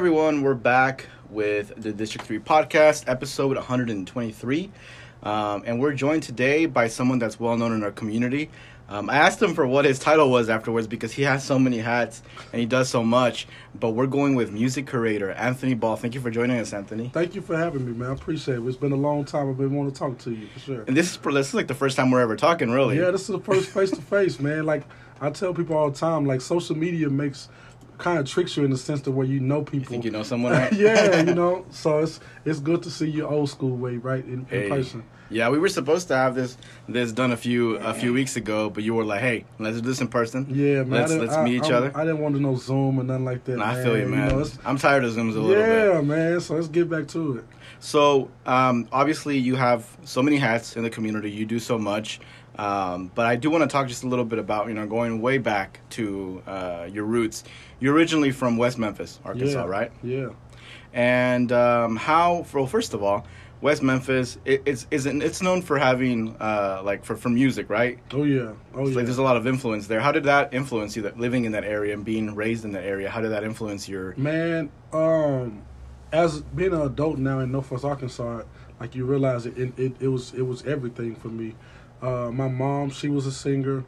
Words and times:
everyone. 0.00 0.40
We're 0.40 0.54
back 0.54 1.04
with 1.28 1.74
the 1.76 1.92
District 1.92 2.26
3 2.26 2.38
podcast, 2.38 3.04
episode 3.06 3.54
123. 3.54 4.70
Um, 5.22 5.62
and 5.66 5.78
we're 5.78 5.92
joined 5.92 6.22
today 6.22 6.64
by 6.64 6.88
someone 6.88 7.18
that's 7.18 7.38
well 7.38 7.54
known 7.58 7.74
in 7.74 7.84
our 7.84 7.90
community. 7.90 8.48
Um, 8.88 9.10
I 9.10 9.16
asked 9.18 9.42
him 9.42 9.54
for 9.54 9.66
what 9.66 9.84
his 9.84 9.98
title 9.98 10.30
was 10.30 10.48
afterwards 10.48 10.86
because 10.86 11.12
he 11.12 11.24
has 11.24 11.44
so 11.44 11.58
many 11.58 11.76
hats 11.76 12.22
and 12.50 12.60
he 12.60 12.64
does 12.64 12.88
so 12.88 13.04
much. 13.04 13.46
But 13.78 13.90
we're 13.90 14.06
going 14.06 14.36
with 14.36 14.50
music 14.50 14.86
curator 14.88 15.32
Anthony 15.32 15.74
Ball. 15.74 15.96
Thank 15.96 16.14
you 16.14 16.22
for 16.22 16.30
joining 16.30 16.58
us, 16.58 16.72
Anthony. 16.72 17.10
Thank 17.12 17.34
you 17.34 17.42
for 17.42 17.54
having 17.54 17.84
me, 17.84 17.92
man. 17.92 18.08
I 18.08 18.14
appreciate 18.14 18.54
it. 18.54 18.66
It's 18.66 18.78
been 18.78 18.92
a 18.92 18.96
long 18.96 19.26
time. 19.26 19.50
I've 19.50 19.58
been 19.58 19.74
wanting 19.74 19.92
to 19.92 19.98
talk 19.98 20.16
to 20.20 20.30
you 20.30 20.46
for 20.46 20.60
sure. 20.60 20.84
And 20.88 20.96
this 20.96 21.10
is 21.10 21.18
this 21.18 21.48
is 21.48 21.54
like 21.54 21.68
the 21.68 21.74
first 21.74 21.98
time 21.98 22.10
we're 22.10 22.22
ever 22.22 22.36
talking, 22.36 22.70
really. 22.70 22.96
Yeah, 22.98 23.10
this 23.10 23.20
is 23.20 23.28
the 23.28 23.38
first 23.38 23.68
face 23.68 23.90
to 23.90 24.00
face, 24.00 24.40
man. 24.40 24.64
Like 24.64 24.84
I 25.20 25.28
tell 25.28 25.52
people 25.52 25.76
all 25.76 25.90
the 25.90 25.98
time, 25.98 26.24
like 26.24 26.40
social 26.40 26.74
media 26.74 27.10
makes 27.10 27.50
kind 28.00 28.18
of 28.18 28.26
tricks 28.26 28.56
you 28.56 28.64
in 28.64 28.70
the 28.70 28.76
sense 28.78 29.00
that 29.02 29.12
where 29.12 29.26
you 29.26 29.38
know 29.40 29.62
people. 29.62 29.78
You 29.80 29.84
think 29.84 30.04
you 30.04 30.10
know 30.10 30.22
someone? 30.24 30.52
Right? 30.52 30.72
yeah, 30.86 31.20
you 31.22 31.34
know. 31.34 31.64
So 31.70 31.98
it's 32.00 32.18
it's 32.44 32.58
good 32.58 32.82
to 32.82 32.90
see 32.90 33.08
you 33.08 33.26
old 33.26 33.48
school 33.50 33.76
way, 33.76 33.96
right, 33.96 34.24
in, 34.24 34.46
Hey. 34.50 34.64
in 34.64 34.70
person. 34.70 35.04
Yeah, 35.32 35.48
we 35.48 35.60
were 35.60 35.68
supposed 35.68 36.08
to 36.08 36.16
have 36.16 36.34
this 36.34 36.56
this 36.88 37.12
done 37.12 37.30
a 37.30 37.36
few 37.36 37.76
a 37.76 37.94
few 37.94 38.12
weeks 38.12 38.34
ago, 38.34 38.68
but 38.68 38.82
you 38.82 38.94
were 38.94 39.04
like, 39.04 39.20
"Hey, 39.20 39.44
let's 39.60 39.80
do 39.80 39.86
this 39.88 40.00
in 40.00 40.08
person." 40.08 40.44
Yeah, 40.50 40.82
man. 40.82 40.90
Let's 40.90 41.12
let's 41.12 41.34
I- 41.34 41.44
meet 41.44 41.56
each 41.58 41.70
I, 41.70 41.74
other. 41.76 41.92
I 41.94 42.04
didn't 42.04 42.18
want 42.18 42.34
to 42.34 42.40
know 42.40 42.56
Zoom 42.56 42.98
or 42.98 43.04
nothing 43.04 43.24
like 43.24 43.44
that. 43.44 43.52
And 43.52 43.62
I 43.62 43.80
feel 43.80 43.96
you, 43.96 44.06
man. 44.08 44.28
know, 44.30 44.44
I'm 44.64 44.76
tired 44.76 45.04
of 45.04 45.12
Zooms 45.12 45.36
a 45.36 45.40
little 45.40 45.50
yeah, 45.62 45.92
bit. 46.00 46.04
man. 46.04 46.40
So 46.40 46.54
let's 46.56 46.66
get 46.66 46.90
back 46.90 47.06
to 47.08 47.36
it. 47.38 47.44
So, 47.78 48.28
um, 48.44 48.88
obviously, 48.92 49.38
you 49.38 49.54
have 49.54 49.86
so 50.04 50.20
many 50.20 50.36
hats 50.36 50.76
in 50.76 50.82
the 50.82 50.90
community. 50.90 51.30
You 51.30 51.46
do 51.46 51.60
so 51.60 51.78
much. 51.78 52.20
Um, 52.60 53.10
but 53.14 53.24
I 53.24 53.36
do 53.36 53.48
want 53.48 53.62
to 53.62 53.68
talk 53.68 53.88
just 53.88 54.04
a 54.04 54.06
little 54.06 54.24
bit 54.26 54.38
about, 54.38 54.68
you 54.68 54.74
know, 54.74 54.86
going 54.86 55.22
way 55.22 55.38
back 55.38 55.80
to 55.90 56.42
uh, 56.46 56.88
your 56.92 57.04
roots. 57.04 57.42
You're 57.80 57.94
originally 57.94 58.32
from 58.32 58.58
West 58.58 58.78
Memphis, 58.78 59.18
Arkansas, 59.24 59.64
yeah. 59.64 59.70
right? 59.70 59.92
Yeah. 60.02 60.28
And 60.92 61.50
um, 61.52 61.96
how? 61.96 62.44
Well, 62.52 62.66
first 62.66 62.92
of 62.92 63.02
all, 63.02 63.26
West 63.62 63.82
Memphis, 63.82 64.36
it, 64.44 64.62
it's 64.66 64.86
is 64.90 65.06
it's 65.06 65.40
known 65.40 65.62
for 65.62 65.78
having 65.78 66.36
uh, 66.38 66.82
like 66.84 67.02
for 67.02 67.16
for 67.16 67.30
music, 67.30 67.70
right? 67.70 67.98
Oh 68.12 68.24
yeah. 68.24 68.52
Oh 68.74 68.82
It's 68.82 68.90
yeah. 68.90 68.96
Like 68.96 69.04
there's 69.06 69.18
a 69.18 69.22
lot 69.22 69.38
of 69.38 69.46
influence 69.46 69.86
there. 69.86 70.00
How 70.00 70.12
did 70.12 70.24
that 70.24 70.52
influence 70.52 70.94
you? 70.96 71.02
That 71.02 71.18
living 71.18 71.46
in 71.46 71.52
that 71.52 71.64
area 71.64 71.94
and 71.94 72.04
being 72.04 72.34
raised 72.34 72.66
in 72.66 72.72
that 72.72 72.84
area, 72.84 73.08
how 73.08 73.22
did 73.22 73.30
that 73.30 73.44
influence 73.44 73.88
your? 73.88 74.14
Man, 74.16 74.70
um, 74.92 75.62
as 76.12 76.42
being 76.42 76.74
an 76.74 76.82
adult 76.82 77.16
now 77.18 77.40
in 77.40 77.52
Northwest 77.52 77.84
Arkansas, 77.84 78.42
like 78.80 78.94
you 78.94 79.06
realize 79.06 79.46
it, 79.46 79.56
it, 79.56 79.78
it, 79.78 79.92
it 80.00 80.08
was 80.08 80.34
it 80.34 80.42
was 80.42 80.62
everything 80.66 81.14
for 81.14 81.28
me. 81.28 81.54
Uh, 82.02 82.30
my 82.32 82.48
mom, 82.48 82.90
she 82.90 83.08
was 83.08 83.26
a 83.26 83.32
singer. 83.32 83.84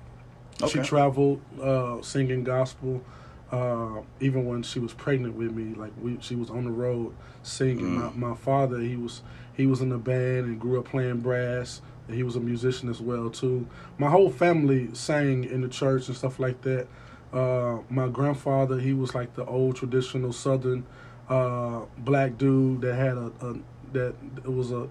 She 0.68 0.78
traveled 0.80 1.40
uh, 1.60 2.00
singing 2.02 2.44
gospel. 2.44 3.02
Uh, 3.50 4.00
even 4.20 4.46
when 4.46 4.62
she 4.62 4.78
was 4.78 4.94
pregnant 4.94 5.34
with 5.34 5.52
me, 5.52 5.74
like 5.74 5.92
we, 6.00 6.16
she 6.20 6.34
was 6.34 6.48
on 6.48 6.64
the 6.64 6.70
road 6.70 7.14
singing. 7.42 7.84
Mm. 7.84 8.16
My, 8.16 8.28
my 8.30 8.36
father, 8.36 8.80
he 8.80 8.96
was 8.96 9.22
he 9.54 9.66
was 9.66 9.82
in 9.82 9.92
a 9.92 9.98
band 9.98 10.46
and 10.46 10.60
grew 10.60 10.78
up 10.78 10.86
playing 10.86 11.20
brass. 11.20 11.82
And 12.08 12.16
he 12.16 12.22
was 12.22 12.36
a 12.36 12.40
musician 12.40 12.88
as 12.88 13.00
well 13.00 13.30
too. 13.30 13.66
My 13.98 14.10
whole 14.10 14.30
family 14.30 14.88
sang 14.94 15.44
in 15.44 15.60
the 15.60 15.68
church 15.68 16.08
and 16.08 16.16
stuff 16.16 16.40
like 16.40 16.62
that. 16.62 16.88
Uh, 17.32 17.78
my 17.88 18.08
grandfather, 18.08 18.78
he 18.78 18.92
was 18.92 19.14
like 19.14 19.34
the 19.34 19.44
old 19.44 19.76
traditional 19.76 20.32
Southern 20.32 20.84
uh, 21.28 21.82
black 21.98 22.36
dude 22.38 22.80
that 22.82 22.94
had 22.94 23.16
a, 23.16 23.32
a 23.40 23.56
that 23.92 24.14
it 24.36 24.52
was 24.52 24.72
a 24.72 24.88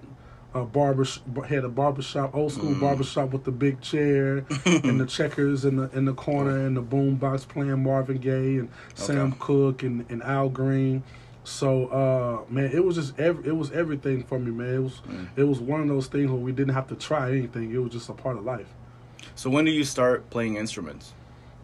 a 0.53 0.63
barber 0.66 1.05
had 1.47 1.63
a 1.63 1.69
barber 1.69 2.02
shop, 2.02 2.35
old 2.35 2.52
school 2.52 2.71
Mm. 2.71 2.80
barber 2.81 3.03
shop 3.03 3.31
with 3.31 3.44
the 3.45 3.52
big 3.52 3.80
chair 3.81 4.45
and 4.66 4.99
the 4.99 5.05
checkers 5.05 5.63
in 5.66 5.77
the 5.77 5.89
in 5.97 6.05
the 6.05 6.13
corner 6.13 6.66
and 6.66 6.75
the 6.75 6.81
boom 6.81 7.16
box 7.16 7.45
playing 7.45 7.81
Marvin 7.83 8.17
Gaye 8.17 8.57
and 8.57 8.69
Sam 8.95 9.27
Okay. 9.29 9.38
Cooke 9.39 9.84
and, 9.84 10.06
and 10.09 10.22
Al 10.23 10.50
Green. 10.50 11.03
So 11.44 11.88
uh, 11.88 12.51
man, 12.51 12.69
it 12.73 12.84
was 12.84 12.95
just 12.95 13.17
ev- 13.19 13.45
it 13.45 13.56
was 13.56 13.72
everything 13.72 14.23
for 14.23 14.38
me, 14.40 14.51
man. 14.51 14.75
It 14.75 14.79
was 14.79 15.01
Mm. 15.09 15.28
it 15.38 15.44
was 15.45 15.59
one 15.59 15.81
of 15.81 15.88
those 15.88 16.07
things 16.07 16.29
where 16.29 16.40
we 16.40 16.51
didn't 16.51 16.73
have 16.73 16.88
to 16.90 16.95
try 16.95 17.31
anything. 17.31 17.72
It 17.73 17.78
was 17.78 17.91
just 17.94 18.09
a 18.09 18.13
part 18.13 18.38
of 18.38 18.44
life. 18.44 18.67
So 19.35 19.50
when 19.50 19.66
do 19.66 19.72
you 19.72 19.84
start 19.85 20.29
playing 20.29 20.57
instruments? 20.57 21.13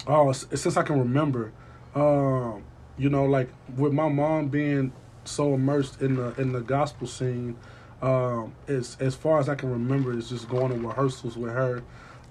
Oh, 0.07 0.31
since 0.31 0.77
I 0.77 0.83
can 0.83 0.97
remember, 0.99 1.51
um, 1.93 2.63
you 2.97 3.09
know, 3.09 3.25
like 3.25 3.49
with 3.75 3.91
my 3.91 4.07
mom 4.07 4.47
being 4.47 4.93
so 5.25 5.53
immersed 5.55 6.01
in 6.01 6.15
the 6.15 6.33
in 6.39 6.53
the 6.53 6.61
gospel 6.61 7.05
scene, 7.07 7.57
um, 8.01 8.53
as 8.67 8.97
as 8.99 9.15
far 9.15 9.39
as 9.39 9.49
I 9.49 9.55
can 9.55 9.71
remember, 9.71 10.13
it's 10.17 10.29
just 10.29 10.47
going 10.49 10.71
to 10.71 10.87
rehearsals 10.87 11.35
with 11.37 11.51
her, 11.51 11.83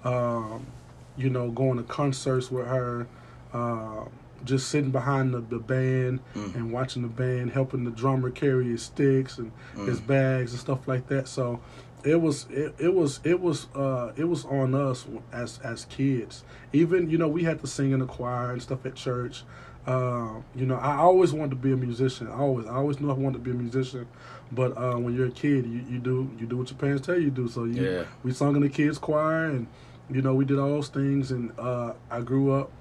um, 0.03 0.65
you 1.17 1.29
know, 1.29 1.49
going 1.51 1.77
to 1.77 1.83
concerts 1.83 2.49
with 2.51 2.67
her, 2.67 3.07
uh, 3.53 4.05
just 4.45 4.69
sitting 4.69 4.91
behind 4.91 5.33
the, 5.33 5.41
the 5.41 5.59
band 5.59 6.19
Mm. 6.35 6.55
and 6.55 6.71
watching 6.71 7.01
the 7.01 7.07
band, 7.07 7.51
helping 7.51 7.83
the 7.83 7.91
drummer 7.91 8.29
carry 8.29 8.65
his 8.69 8.83
sticks 8.83 9.37
and 9.37 9.51
his 9.85 9.99
Mm. 9.99 10.07
bags 10.07 10.51
and 10.51 10.59
stuff 10.59 10.87
like 10.87 11.07
that. 11.07 11.27
So 11.27 11.59
it 12.03 12.21
was 12.21 12.45
it, 12.51 12.75
it 12.79 12.93
was 12.93 13.19
it 13.23 13.41
was 13.41 13.67
uh 13.75 14.11
it 14.15 14.25
was 14.25 14.45
on 14.45 14.75
us 14.75 15.05
as 15.33 15.59
as 15.63 15.85
kids 15.85 16.43
even 16.71 17.09
you 17.09 17.17
know 17.17 17.27
we 17.27 17.43
had 17.43 17.59
to 17.59 17.65
sing 17.65 17.91
in 17.91 17.99
the 17.99 18.05
choir 18.05 18.51
and 18.51 18.61
stuff 18.61 18.85
at 18.85 18.93
church 18.93 19.43
uh, 19.87 20.29
you 20.55 20.65
know 20.67 20.75
i 20.75 20.95
always 20.95 21.33
wanted 21.33 21.49
to 21.49 21.55
be 21.55 21.71
a 21.71 21.75
musician 21.75 22.27
I 22.27 22.35
always 22.37 22.67
i 22.67 22.75
always 22.75 22.99
knew 23.01 23.09
i 23.09 23.13
wanted 23.13 23.39
to 23.39 23.43
be 23.43 23.49
a 23.51 23.55
musician 23.55 24.05
but 24.51 24.77
uh, 24.77 24.97
when 24.97 25.13
you're 25.15 25.27
a 25.27 25.31
kid 25.31 25.65
you, 25.65 25.83
you 25.89 25.99
do 25.99 26.29
you 26.39 26.45
do 26.45 26.57
what 26.57 26.69
your 26.69 26.77
parents 26.79 27.05
tell 27.05 27.15
you 27.17 27.25
to 27.25 27.31
do 27.31 27.47
so 27.47 27.65
you, 27.65 27.83
Yeah. 27.83 28.03
we 28.23 28.31
sung 28.31 28.55
in 28.55 28.61
the 28.61 28.69
kids 28.69 28.97
choir 28.97 29.45
and 29.45 29.67
you 30.09 30.21
know 30.21 30.33
we 30.33 30.45
did 30.45 30.57
all 30.59 30.69
those 30.69 30.87
things 30.89 31.31
and 31.31 31.51
uh, 31.59 31.93
i 32.09 32.21
grew 32.21 32.51
up 32.53 32.71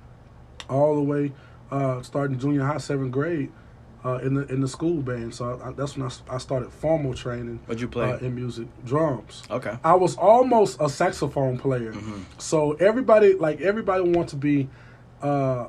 all 0.71 0.95
the 0.95 1.03
way 1.03 1.33
uh, 1.71 2.01
starting 2.03 2.39
junior 2.39 2.63
high 2.65 2.79
seventh 2.79 3.11
grade 3.11 3.51
uh, 4.05 4.19
in 4.19 4.35
the 4.35 4.47
in 4.47 4.61
the 4.61 4.69
school 4.69 5.03
band 5.03 5.35
so 5.35 5.61
I, 5.65 5.73
that's 5.73 5.97
when 5.97 6.09
I, 6.09 6.35
I, 6.35 6.39
started 6.39 6.73
formal 6.73 7.13
training 7.15 7.59
What'd 7.67 7.81
you 7.81 7.89
play? 7.89 8.13
uh, 8.13 8.19
in 8.19 8.37
music 8.37 8.69
drums 8.85 9.43
okay. 9.51 9.77
I 9.83 9.95
was 9.95 10.17
almost 10.17 10.77
a 10.81 10.89
saxophone 10.89 11.59
player. 11.59 11.93
Mhm. 11.93 12.23
So 12.39 12.75
everybody, 12.75 13.35
like 13.35 13.61
everybody, 13.61 14.03
wanted 14.03 14.29
to 14.29 14.37
be 14.37 14.69
uh, 15.23 15.67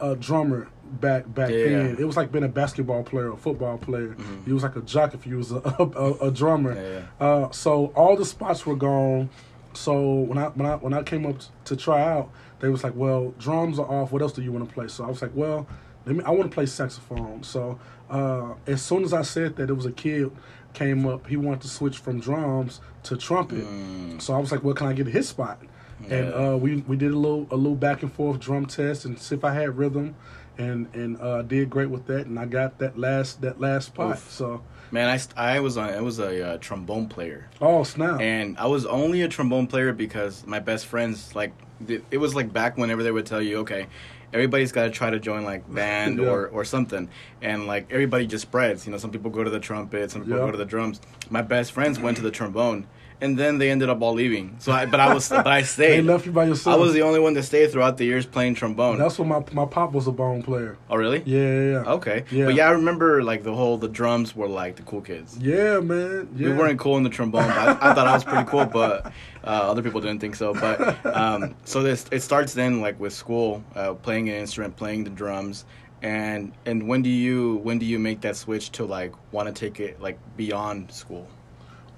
a 0.00 0.16
drummer 0.16 0.68
back 1.00 1.32
back 1.34 1.50
Yeah. 1.50 1.64
then. 1.64 1.96
It 1.98 2.04
was 2.04 2.16
like 2.16 2.30
being 2.32 2.44
a 2.44 2.48
basketball 2.48 3.02
player, 3.02 3.30
a 3.32 3.36
football 3.36 3.78
player. 3.78 4.14
Mhm. 4.18 4.46
You 4.46 4.54
was 4.54 4.62
like 4.62 4.76
a 4.76 4.80
jock 4.82 5.14
if 5.14 5.26
you 5.26 5.36
was 5.38 5.52
a 5.52 5.56
a, 5.78 6.12
a 6.28 6.30
drummer. 6.30 6.74
Yeah, 6.74 7.00
yeah. 7.20 7.26
Uh, 7.26 7.50
so 7.50 7.86
all 7.96 8.16
the 8.16 8.24
spots 8.24 8.64
were 8.66 8.76
gone. 8.76 9.30
So 9.72 10.20
when 10.20 10.38
I 10.38 10.48
when 10.48 10.66
I 10.66 10.76
when 10.76 10.94
I 10.94 11.02
came 11.02 11.26
up 11.26 11.36
to 11.64 11.76
try 11.76 12.00
out, 12.02 12.30
they 12.60 12.68
was 12.68 12.84
like, 12.84 12.94
"Well, 12.94 13.34
drums 13.38 13.78
are 13.78 13.86
off. 13.86 14.12
What 14.12 14.22
else 14.22 14.32
do 14.32 14.42
you 14.42 14.52
want 14.52 14.68
to 14.68 14.72
play?" 14.74 14.88
So 14.88 15.04
I 15.04 15.08
was 15.08 15.20
like, 15.20 15.32
"Well, 15.34 15.66
let 16.06 16.14
me. 16.16 16.22
I 16.24 16.30
want 16.30 16.44
to 16.50 16.54
play 16.54 16.66
saxophone." 16.66 17.42
So 17.42 17.78
uh, 18.08 18.54
as 18.66 18.82
soon 18.82 19.02
as 19.04 19.12
I 19.12 19.22
said 19.22 19.56
that, 19.56 19.70
it 19.70 19.74
was 19.74 19.86
a 19.86 19.92
kid 19.92 20.30
came 20.74 21.06
up. 21.06 21.26
He 21.26 21.36
wanted 21.36 21.60
to 21.62 21.68
switch 21.68 21.98
from 21.98 22.20
drums 22.20 22.80
to 23.04 23.16
trumpet. 23.16 23.64
Mm. 23.64 24.20
So 24.22 24.34
I 24.34 24.38
was 24.38 24.52
like, 24.52 24.62
"Well, 24.62 24.74
can 24.74 24.86
I 24.86 24.92
get 24.92 25.08
his 25.08 25.28
spot?" 25.28 25.60
And 26.08 26.32
uh, 26.34 26.56
we 26.60 26.76
we 26.86 26.96
did 26.96 27.12
a 27.12 27.16
little 27.18 27.46
a 27.50 27.56
little 27.56 27.76
back 27.76 28.02
and 28.02 28.12
forth 28.12 28.38
drum 28.38 28.66
test 28.66 29.04
and 29.06 29.18
see 29.18 29.34
if 29.36 29.42
I 29.44 29.54
had 29.54 29.76
rhythm, 29.78 30.14
and 30.58 30.88
and 30.94 31.20
uh, 31.20 31.42
did 31.42 31.70
great 31.70 31.90
with 31.90 32.06
that. 32.06 32.26
And 32.26 32.38
I 32.38 32.46
got 32.46 32.78
that 32.78 32.98
last 32.98 33.40
that 33.42 33.60
last 33.60 33.86
spot. 33.86 34.16
Oof. 34.16 34.30
So 34.30 34.62
Man, 34.90 35.08
I, 35.36 35.54
I 35.56 35.60
was 35.60 35.76
on, 35.76 35.88
I 35.90 36.00
was 36.02 36.20
a 36.20 36.50
uh, 36.54 36.58
trombone 36.58 37.08
player, 37.08 37.48
oh 37.60 37.82
snap! 37.82 38.20
and 38.20 38.56
I 38.58 38.66
was 38.66 38.86
only 38.86 39.22
a 39.22 39.28
trombone 39.28 39.66
player 39.66 39.92
because 39.92 40.46
my 40.46 40.60
best 40.60 40.86
friends 40.86 41.34
like 41.34 41.52
it 41.88 42.18
was 42.18 42.34
like 42.36 42.52
back 42.52 42.76
whenever 42.76 43.02
they 43.02 43.10
would 43.10 43.26
tell 43.26 43.42
you, 43.42 43.58
okay, 43.60 43.88
everybody's 44.32 44.70
got 44.70 44.84
to 44.84 44.90
try 44.90 45.10
to 45.10 45.18
join 45.18 45.42
like 45.42 45.68
band 45.72 46.18
Yeah. 46.20 46.28
or 46.28 46.46
or 46.48 46.64
something, 46.64 47.08
and 47.42 47.66
like 47.66 47.90
everybody 47.90 48.26
just 48.28 48.42
spreads. 48.42 48.86
You 48.86 48.92
know, 48.92 48.98
some 48.98 49.10
people 49.10 49.30
go 49.32 49.42
to 49.42 49.50
the 49.50 49.58
trumpet, 49.58 50.12
some 50.12 50.22
people 50.22 50.38
Yeah. 50.38 50.44
go 50.44 50.52
to 50.52 50.58
the 50.58 50.64
drums. 50.66 51.00
My 51.28 51.42
best 51.42 51.72
friends 51.72 51.98
went 51.98 52.16
to 52.18 52.22
the 52.22 52.30
trombone, 52.30 52.86
and 53.24 53.38
then 53.38 53.58
they 53.58 53.70
ended 53.70 53.88
up 53.88 54.00
all 54.02 54.12
leaving. 54.12 54.56
So 54.58 54.70
I, 54.70 54.84
but 54.86 55.00
I 55.00 55.12
was, 55.14 55.28
but 55.28 55.46
I 55.46 55.62
stayed. 55.74 55.92
they 55.98 56.02
left 56.02 56.26
you 56.26 56.32
by 56.32 56.44
yourself. 56.44 56.76
I 56.76 56.78
was 56.78 56.92
the 56.92 57.02
only 57.02 57.20
one 57.20 57.32
that 57.34 57.44
stayed 57.44 57.72
throughout 57.72 57.96
the 57.96 58.04
years 58.04 58.26
playing 58.26 58.54
trombone. 58.54 58.98
That's 58.98 59.18
what 59.18 59.28
my 59.28 59.42
my 59.52 59.66
pop 59.66 59.92
was 59.92 60.06
a 60.06 60.12
bone 60.12 60.42
player. 60.42 60.76
oh, 60.90 60.96
really? 60.96 61.22
Yeah, 61.24 61.38
yeah, 61.40 61.70
yeah. 61.72 61.92
Okay. 61.96 62.24
Yeah. 62.30 62.44
But 62.46 62.54
yeah, 62.54 62.68
I 62.68 62.72
remember 62.72 63.22
like 63.22 63.42
the 63.42 63.54
whole 63.54 63.76
the 63.78 63.88
drums 63.88 64.36
were 64.36 64.48
like 64.48 64.76
the 64.76 64.82
cool 64.82 65.00
kids. 65.00 65.38
Yeah, 65.38 65.80
man. 65.80 66.28
Yeah. 66.36 66.48
We 66.50 66.54
weren't 66.54 66.78
cool 66.78 66.96
in 66.98 67.02
the 67.02 67.10
trombone. 67.10 67.48
But 67.48 67.58
I, 67.82 67.90
I 67.90 67.94
thought 67.94 68.06
I 68.06 68.12
was 68.12 68.24
pretty 68.24 68.44
cool, 68.44 68.66
but 68.66 69.06
uh, 69.44 69.70
other 69.70 69.82
people 69.82 70.00
didn't 70.00 70.20
think 70.20 70.36
so. 70.36 70.52
But 70.52 70.78
um, 71.06 71.54
so 71.64 71.82
this 71.82 72.04
it 72.12 72.20
starts 72.20 72.52
then 72.54 72.80
like 72.80 73.00
with 73.00 73.12
school, 73.14 73.64
uh, 73.74 73.94
playing 73.94 74.28
an 74.28 74.36
instrument, 74.36 74.76
playing 74.76 75.04
the 75.04 75.10
drums, 75.10 75.64
and 76.02 76.52
and 76.66 76.86
when 76.86 77.00
do 77.02 77.08
you 77.10 77.56
when 77.62 77.78
do 77.78 77.86
you 77.86 77.98
make 77.98 78.20
that 78.20 78.36
switch 78.36 78.70
to 78.72 78.84
like 78.84 79.12
want 79.32 79.46
to 79.48 79.54
take 79.54 79.80
it 79.80 80.00
like 80.00 80.18
beyond 80.36 80.92
school, 80.92 81.26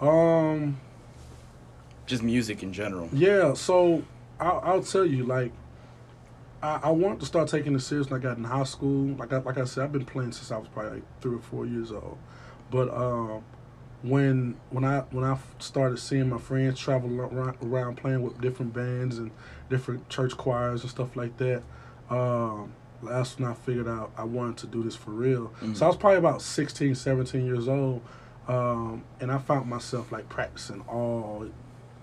Um. 0.00 0.78
Just 2.06 2.22
music 2.22 2.62
in 2.62 2.72
general? 2.72 3.08
Yeah. 3.12 3.54
So 3.54 4.02
I'll, 4.40 4.60
I'll 4.64 4.82
tell 4.82 5.04
you, 5.04 5.24
like, 5.24 5.52
I, 6.62 6.80
I 6.84 6.90
wanted 6.90 7.20
to 7.20 7.26
start 7.26 7.48
taking 7.48 7.74
it 7.74 7.80
serious 7.80 8.08
when 8.10 8.20
I 8.20 8.22
got 8.22 8.38
in 8.38 8.44
high 8.44 8.64
school. 8.64 9.14
Like 9.16 9.32
I 9.32 9.38
like 9.38 9.58
I 9.58 9.64
said, 9.64 9.84
I've 9.84 9.92
been 9.92 10.04
playing 10.06 10.32
since 10.32 10.50
I 10.50 10.58
was 10.58 10.68
probably 10.68 10.92
like 11.00 11.20
three 11.20 11.36
or 11.36 11.40
four 11.40 11.66
years 11.66 11.92
old. 11.92 12.18
But 12.70 12.88
um, 12.94 13.42
when 14.02 14.56
when 14.70 14.84
I 14.84 15.00
when 15.10 15.24
I 15.24 15.38
started 15.58 15.98
seeing 15.98 16.28
my 16.30 16.38
friends 16.38 16.78
travel 16.78 17.20
around, 17.20 17.56
around 17.62 17.96
playing 17.96 18.22
with 18.22 18.40
different 18.40 18.72
bands 18.72 19.18
and 19.18 19.30
different 19.68 20.08
church 20.08 20.36
choirs 20.36 20.82
and 20.82 20.90
stuff 20.90 21.14
like 21.16 21.36
that, 21.38 21.62
um, 22.10 22.72
that's 23.02 23.38
when 23.38 23.48
I 23.48 23.54
figured 23.54 23.88
out 23.88 24.10
I 24.16 24.24
wanted 24.24 24.56
to 24.58 24.66
do 24.66 24.82
this 24.82 24.96
for 24.96 25.10
real. 25.10 25.52
Mhm. 25.62 25.76
So 25.76 25.84
I 25.84 25.88
was 25.88 25.96
probably 25.96 26.18
about 26.18 26.40
16, 26.42 26.94
17 26.94 27.44
years 27.44 27.68
old, 27.68 28.00
um, 28.48 29.04
and 29.20 29.30
I 29.30 29.38
found 29.38 29.68
myself 29.68 30.10
like 30.10 30.28
practicing 30.28 30.80
all 30.88 31.46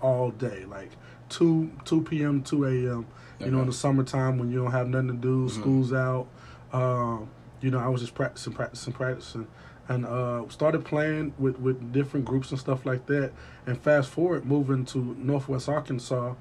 all 0.04 0.30
day, 0.30 0.64
like 0.66 0.90
two 1.30 1.70
two 1.84 2.02
p.m. 2.02 2.42
two 2.42 2.64
a.m. 2.66 3.06
You 3.40 3.50
know, 3.50 3.60
in 3.60 3.66
the 3.66 3.72
summertime 3.72 4.38
when 4.38 4.50
you 4.50 4.62
don't 4.62 4.70
have 4.70 4.88
nothing 4.88 5.08
to 5.08 5.14
do, 5.14 5.46
Mhm. 5.46 5.50
school's 5.50 5.92
out. 5.92 6.26
Um, 6.72 7.28
you 7.60 7.70
know, 7.70 7.78
I 7.78 7.88
was 7.88 8.00
just 8.02 8.14
practicing, 8.14 8.52
practicing, 8.52 8.92
practicing, 8.92 9.46
and 9.88 10.04
uh, 10.06 10.48
started 10.48 10.84
playing 10.84 11.32
with 11.38 11.58
with 11.58 11.92
different 11.92 12.26
groups 12.26 12.50
and 12.50 12.60
stuff 12.60 12.84
like 12.86 13.06
that. 13.06 13.32
And 13.66 13.78
fast 13.78 14.10
forward, 14.10 14.44
moving 14.44 14.84
to 14.86 14.98
Northwest 15.18 15.68
Arkansas, 15.68 16.34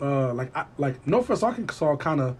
uh, 0.00 0.32
like 0.32 0.56
I, 0.56 0.64
like 0.78 1.04
Northwest 1.06 1.42
Arkansas 1.42 1.96
kind 1.96 2.20
of 2.20 2.36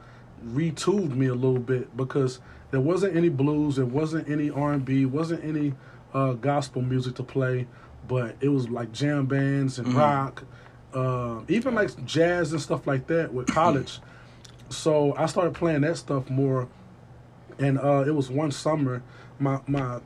retooled 0.46 1.14
me 1.14 1.26
a 1.26 1.34
little 1.34 1.58
bit 1.60 1.96
because 1.96 2.40
there 2.70 2.80
wasn't 2.80 3.14
any 3.16 3.28
blues, 3.28 3.76
there 3.76 3.84
wasn't 3.86 4.28
any 4.28 4.48
R 4.50 4.72
and 4.72 4.84
B, 4.84 5.04
wasn't 5.06 5.44
any 5.44 5.74
uh, 6.14 6.32
gospel 6.34 6.82
music 6.82 7.14
to 7.16 7.22
play, 7.22 7.66
but 8.08 8.36
it 8.40 8.48
was 8.48 8.68
like 8.68 8.92
jam 8.92 9.26
bands 9.26 9.78
and 9.78 9.88
Mhm. 9.88 9.96
rock, 9.96 10.44
uh, 10.94 11.40
even 11.48 11.74
like 11.74 12.04
jazz 12.04 12.52
and 12.52 12.60
stuff 12.60 12.86
like 12.86 13.06
that 13.08 13.32
with 13.32 13.46
college. 13.60 14.00
so 14.68 15.14
I 15.16 15.26
started 15.26 15.54
playing 15.54 15.82
that 15.82 15.96
stuff 15.98 16.28
more, 16.30 16.68
and 17.58 17.78
uh, 17.78 18.04
it 18.06 18.14
was 18.14 18.30
one 18.30 18.50
summer, 18.50 19.02
my 19.38 19.60
my 19.66 20.00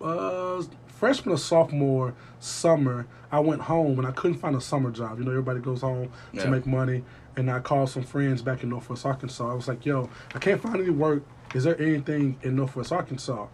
uh, 0.00 0.62
freshman 0.86 1.34
or 1.34 1.38
sophomore 1.38 2.14
summer, 2.40 3.06
I 3.30 3.40
went 3.40 3.62
home 3.62 3.98
and 3.98 4.06
I 4.06 4.10
couldn't 4.12 4.38
find 4.38 4.54
a 4.56 4.60
summer 4.60 4.90
job. 4.90 5.18
You 5.18 5.24
know, 5.24 5.30
everybody 5.30 5.60
goes 5.60 5.80
home 5.80 6.10
Yeah. 6.32 6.42
to 6.44 6.50
make 6.50 6.66
money, 6.66 7.04
and 7.36 7.50
I 7.50 7.60
called 7.60 7.88
some 7.90 8.02
friends 8.02 8.42
back 8.42 8.62
in 8.62 8.68
Northwest 8.68 9.06
Arkansas. 9.06 9.50
I 9.50 9.54
was 9.54 9.68
like, 9.68 9.86
"Yo, 9.86 10.08
I 10.34 10.38
can't 10.38 10.60
find 10.60 10.76
any 10.76 10.90
work. 10.90 11.22
Is 11.54 11.64
there 11.64 11.80
anything 11.80 12.36
in 12.42 12.56
Northwest 12.56 12.92
Arkansas?" 12.92 13.46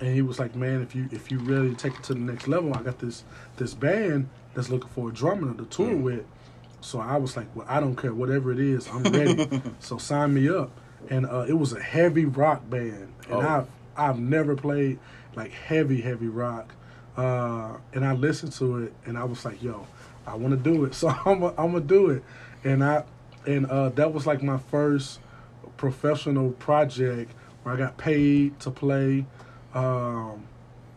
And 0.00 0.14
he 0.14 0.22
was 0.22 0.38
like, 0.38 0.54
"Man, 0.54 0.80
if 0.82 0.94
you 0.94 1.08
if 1.12 1.30
you 1.30 1.38
really 1.38 1.74
take 1.74 1.94
it 1.94 2.02
to 2.04 2.14
the 2.14 2.20
next 2.20 2.48
level, 2.48 2.72
I 2.74 2.82
got 2.82 2.98
this 2.98 3.24
this 3.56 3.74
band 3.74 4.28
that's 4.54 4.70
looking 4.70 4.88
for 4.90 5.10
a 5.10 5.12
drummer 5.12 5.52
to 5.54 5.64
tour 5.66 5.88
Mm. 5.94 6.02
with." 6.02 6.24
So 6.80 6.98
I 7.00 7.16
was 7.18 7.36
like, 7.36 7.46
"Well, 7.54 7.66
I 7.68 7.80
don't 7.80 7.96
care, 7.96 8.14
whatever 8.14 8.50
it 8.52 8.58
is, 8.58 8.88
I'm 8.88 9.02
ready." 9.04 9.60
so 9.80 9.98
sign 9.98 10.32
me 10.34 10.48
up, 10.48 10.70
and 11.10 11.26
uh, 11.26 11.44
it 11.46 11.52
was 11.58 11.72
a 11.74 11.80
heavy 11.80 12.24
rock 12.24 12.68
band, 12.70 13.12
and 13.28 13.32
Oh. 13.32 13.40
I've 13.40 13.66
I've 13.96 14.18
never 14.18 14.56
played 14.56 14.98
like 15.36 15.52
heavy 15.52 16.00
heavy 16.00 16.28
rock, 16.28 16.72
uh, 17.18 17.76
and 17.92 18.04
I 18.04 18.14
listened 18.14 18.52
to 18.52 18.78
it, 18.84 18.94
and 19.04 19.18
I 19.18 19.24
was 19.24 19.44
like, 19.44 19.62
"Yo, 19.62 19.86
I 20.26 20.34
want 20.36 20.52
to 20.52 20.70
do 20.72 20.84
it," 20.86 20.94
so 21.00 21.08
I'm 21.08 21.44
i 21.44 21.48
I'm 21.58 21.72
gonna 21.72 21.80
do 21.80 22.08
it, 22.08 22.24
and 22.64 22.82
I 22.82 23.04
and 23.46 23.66
uh, 23.66 23.90
that 23.90 24.14
was 24.14 24.26
like 24.26 24.42
my 24.42 24.56
first 24.56 25.20
professional 25.76 26.50
project 26.52 27.32
where 27.62 27.74
I 27.74 27.78
got 27.78 27.98
paid 27.98 28.58
to 28.60 28.70
play, 28.70 29.26
um, 29.74 30.44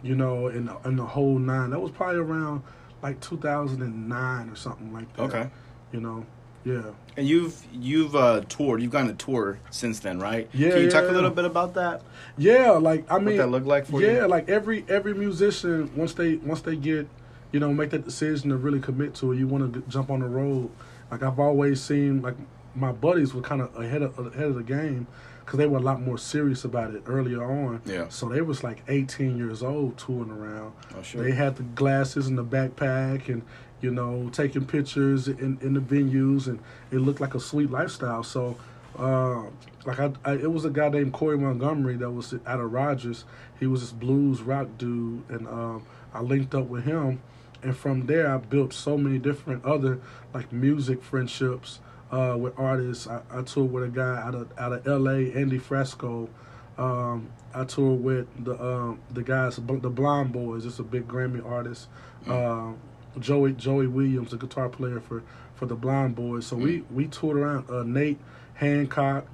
you 0.02 0.16
know, 0.16 0.48
in 0.48 0.66
the, 0.66 0.78
in 0.86 0.96
the 0.96 1.06
whole 1.06 1.40
nine. 1.40 1.70
That 1.72 1.80
was 1.80 1.92
probably 1.92 2.20
around 2.20 2.64
like 3.02 3.20
2009 3.22 4.50
or 4.50 4.56
something 4.56 4.94
like 4.94 5.14
that. 5.16 5.24
Okay. 5.24 5.50
You 5.92 6.02
know, 6.02 6.26
yeah. 6.66 6.92
And 7.18 7.28
you've 7.28 7.62
you've 7.74 8.16
uh, 8.16 8.42
toured. 8.50 8.82
You've 8.82 8.92
gone 8.92 9.08
to 9.08 9.14
tour 9.14 9.60
since 9.70 10.00
then, 10.00 10.20
right? 10.20 10.50
Yeah, 10.54 10.72
Can 10.72 10.82
you 10.82 10.90
talk 10.90 11.08
a 11.08 11.12
little 11.12 11.30
bit 11.30 11.46
about 11.46 11.74
that? 11.76 12.02
Yeah, 12.38 12.72
like 12.72 13.10
I 13.10 13.16
What 13.16 13.24
mean, 13.24 13.38
that 13.38 13.48
looked 13.48 13.68
like 13.68 13.86
for 13.86 14.02
yeah, 14.02 14.08
you? 14.08 14.18
Yeah, 14.18 14.26
like 14.26 14.50
every 14.50 14.86
every 14.88 15.14
musician 15.14 15.92
once 15.96 16.14
they 16.14 16.36
once 16.38 16.62
they 16.62 16.76
get, 16.76 17.08
you 17.52 17.60
know, 17.60 17.74
make 17.74 17.92
that 17.92 18.06
decision 18.06 18.50
to 18.50 18.58
really 18.58 18.80
commit 18.80 19.14
to 19.16 19.32
it, 19.34 19.38
you 19.38 19.48
want 19.48 19.74
to 19.74 19.82
jump 19.90 20.10
on 20.10 20.22
the 20.22 20.28
road. 20.28 20.72
Like 21.12 21.22
I've 21.22 21.40
always 21.40 21.82
seen, 21.82 22.22
like 22.22 22.36
my 22.76 22.92
buddies 22.92 23.34
were 23.34 23.42
kind 23.42 23.62
of 23.62 23.76
ahead 23.76 24.02
of 24.02 24.18
ahead 24.18 24.46
of 24.46 24.56
the 24.56 24.64
game 24.64 25.06
because 25.54 25.66
they 25.66 25.68
were 25.68 25.78
a 25.78 25.82
lot 25.82 26.02
more 26.02 26.18
serious 26.18 26.66
about 26.66 26.96
it 26.96 27.04
earlier 27.06 27.44
on. 27.44 27.80
Yeah. 27.86 28.10
So 28.10 28.28
they 28.28 28.42
was 28.42 28.64
like 28.64 28.82
18 28.88 29.38
years 29.38 29.62
old 29.62 30.00
touring 30.00 30.32
around. 30.32 30.74
Oh, 30.98 31.04
sure. 31.04 31.24
They 31.24 31.32
had 31.32 31.58
the 31.58 31.62
glasses 31.62 32.26
and 32.26 32.36
the 32.36 32.44
backpack 32.44 33.30
and 33.30 33.44
you 33.80 33.92
know 33.92 34.32
taking 34.34 34.66
pictures 34.66 35.28
in, 35.28 35.60
in 35.62 35.76
the 35.76 35.80
venues 35.80 36.48
and 36.48 36.60
it 36.90 36.98
looked 36.98 37.22
like 37.22 37.36
a 37.36 37.40
sweet 37.40 37.70
lifestyle. 37.70 38.24
So 38.24 38.58
uh, 38.98 39.44
like 39.86 40.00
I, 40.00 40.14
I, 40.26 40.34
it 40.34 40.52
was 40.52 40.66
a 40.66 40.72
guy 40.72 40.90
named 40.90 41.14
Corey 41.14 41.38
Montgomery 41.38 41.98
that 41.98 42.10
was 42.10 42.34
out 42.48 42.60
of 42.60 42.72
Rogers. 42.72 43.26
He 43.60 43.68
was 43.68 43.82
this 43.82 43.92
blues 43.92 44.42
rock 44.42 44.70
dude, 44.80 45.22
and 45.30 45.48
um, 45.48 45.86
I 46.16 46.22
linked 46.22 46.56
up 46.56 46.66
with 46.66 46.86
him. 46.86 47.22
And 47.62 47.78
from 47.78 48.08
there, 48.08 48.28
I 48.28 48.38
built 48.38 48.74
so 48.74 48.98
many 48.98 49.20
different 49.20 49.64
other 49.64 50.02
like 50.34 50.52
music 50.52 51.04
friendships 51.04 51.80
uh, 52.14 52.38
with 52.38 52.54
artists. 52.58 53.08
I, 53.08 53.22
I 53.32 53.42
toured 53.42 53.72
with 53.72 53.84
a 53.84 53.90
guy 53.90 54.22
out 54.22 54.36
of 54.36 54.48
out 54.58 54.72
of 54.74 54.88
L.A., 54.88 55.34
Andy 55.34 55.60
Frasco. 55.60 56.30
Um, 56.78 57.30
I 57.54 57.64
toured 57.66 58.04
with 58.04 58.46
the 58.46 58.62
um, 58.64 59.00
the 59.12 59.24
guys, 59.24 59.56
the 59.56 59.62
Blind 59.90 60.32
Boys. 60.32 60.66
It's 60.66 60.80
a 60.80 60.84
big 60.84 61.08
Grammy 61.08 61.44
artist. 61.46 61.88
Um, 62.28 62.78
Joey 63.20 63.54
Joey 63.54 63.88
Williams, 63.88 64.32
a 64.34 64.38
guitar 64.38 64.70
player 64.70 65.00
for, 65.00 65.24
for 65.56 65.66
the 65.66 65.76
Blind 65.76 66.16
Boys. 66.16 66.46
So 66.46 66.56
we 66.56 66.82
we 66.92 67.08
toured 67.08 67.38
around. 67.38 67.70
Uh, 67.70 67.84
Nate 67.84 68.20
Hancock, 68.56 69.26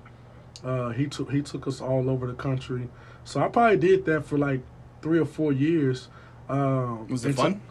uh, 0.64 0.90
he 0.90 1.08
took 1.08 1.32
he 1.32 1.42
took 1.42 1.68
us 1.68 1.82
all 1.82 2.10
over 2.10 2.28
the 2.28 2.34
country. 2.34 2.90
So 3.26 3.42
I 3.42 3.50
probably 3.50 3.78
did 3.78 4.06
that 4.06 4.26
for 4.26 4.38
like 4.38 4.62
three 5.02 5.20
or 5.20 5.26
four 5.26 5.52
years. 5.52 6.08
Um, 6.48 7.08
Was 7.10 7.26
it 7.26 7.36
fun? 7.36 7.62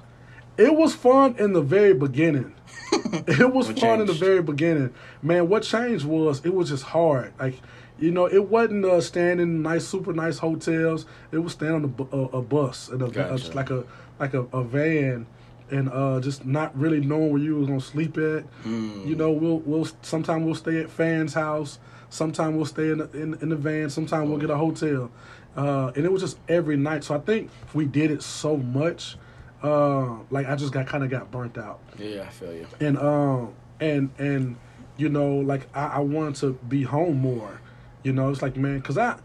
it 0.57 0.75
was 0.75 0.95
fun 0.95 1.37
in 1.39 1.53
the 1.53 1.63
very 1.63 1.95
beginning. 1.95 2.55
it 3.27 3.53
was 3.53 3.69
What 3.69 3.79
fun 3.81 4.01
in 4.01 4.07
the 4.07 4.13
very 4.13 4.43
beginning. 4.43 4.93
Man, 5.23 5.49
what 5.49 5.63
changed 5.63 6.05
was 6.05 6.45
it 6.45 6.55
was 6.55 6.69
just 6.69 6.85
hard. 6.85 7.33
Like, 7.39 7.61
you 7.99 8.11
know, 8.11 8.27
it 8.27 8.49
wasn't 8.49 8.85
uh, 8.85 9.01
staying 9.01 9.41
in 9.41 9.63
nice, 9.63 9.87
super 9.87 10.13
nice 10.13 10.39
hotels. 10.39 11.07
It 11.33 11.39
was 11.39 11.53
staying 11.53 11.73
on 11.73 11.95
a, 12.13 12.17
a, 12.17 12.25
a 12.39 12.43
bus 12.43 12.89
and 12.89 13.03
a, 13.03 13.09
Gotcha. 13.09 13.53
a- 13.53 13.55
like 13.55 13.71
a 13.71 13.85
like 14.21 14.35
a, 14.35 14.43
a 14.53 14.63
van, 14.63 15.27
and 15.71 15.89
uh, 15.91 16.21
just 16.21 16.45
not 16.47 16.77
really 16.79 17.01
knowing 17.01 17.33
where 17.33 17.41
you 17.43 17.57
was 17.57 17.67
gonna 17.67 17.81
sleep 17.81 18.17
at. 18.19 18.45
Mm. 18.65 19.07
You 19.07 19.15
know, 19.17 19.31
we'll 19.33 19.59
we'll 19.61 19.89
sometime 20.03 20.45
we'll 20.45 20.55
stay 20.55 20.81
at 20.81 20.91
fans' 20.91 21.35
house. 21.35 21.79
Sometimes 22.11 22.57
we'll 22.57 22.65
stay 22.65 22.91
in 22.91 22.99
the, 22.99 23.11
in, 23.13 23.35
in 23.43 23.49
the 23.51 23.57
van. 23.57 23.91
Sometime 23.91 24.29
we'll 24.31 24.39
get 24.39 24.49
a 24.51 24.57
hotel, 24.57 25.11
uh, 25.57 25.93
and 25.95 26.05
it 26.07 26.11
was 26.13 26.23
just 26.23 26.39
every 26.49 26.77
night. 26.77 27.05
So 27.05 27.15
I 27.15 27.19
think 27.19 27.51
we 27.75 27.85
did 27.85 28.11
it 28.11 28.23
so 28.23 28.57
much, 28.57 29.17
uh, 29.63 30.17
like 30.31 30.47
I 30.49 30.55
just 30.57 30.73
got 30.73 30.87
kind 30.87 31.03
of 31.05 31.11
got 31.11 31.31
burnt 31.31 31.59
out, 31.59 31.81
Yeah, 31.99 32.23
I 32.23 32.29
feel 32.29 32.53
you. 32.55 32.67
and 32.81 32.99
um 32.99 33.55
and 33.81 34.11
and 34.19 34.57
you 34.97 35.09
know 35.09 35.37
like 35.37 35.67
I, 35.75 35.87
I 35.87 35.99
wanted 36.01 36.37
to 36.37 36.53
be 36.69 36.83
home 36.83 37.19
more. 37.21 37.61
You 38.05 38.13
know, 38.13 38.31
it's 38.31 38.43
like 38.43 38.57
man, 38.57 38.81
cause 38.83 38.97
I 38.99 39.19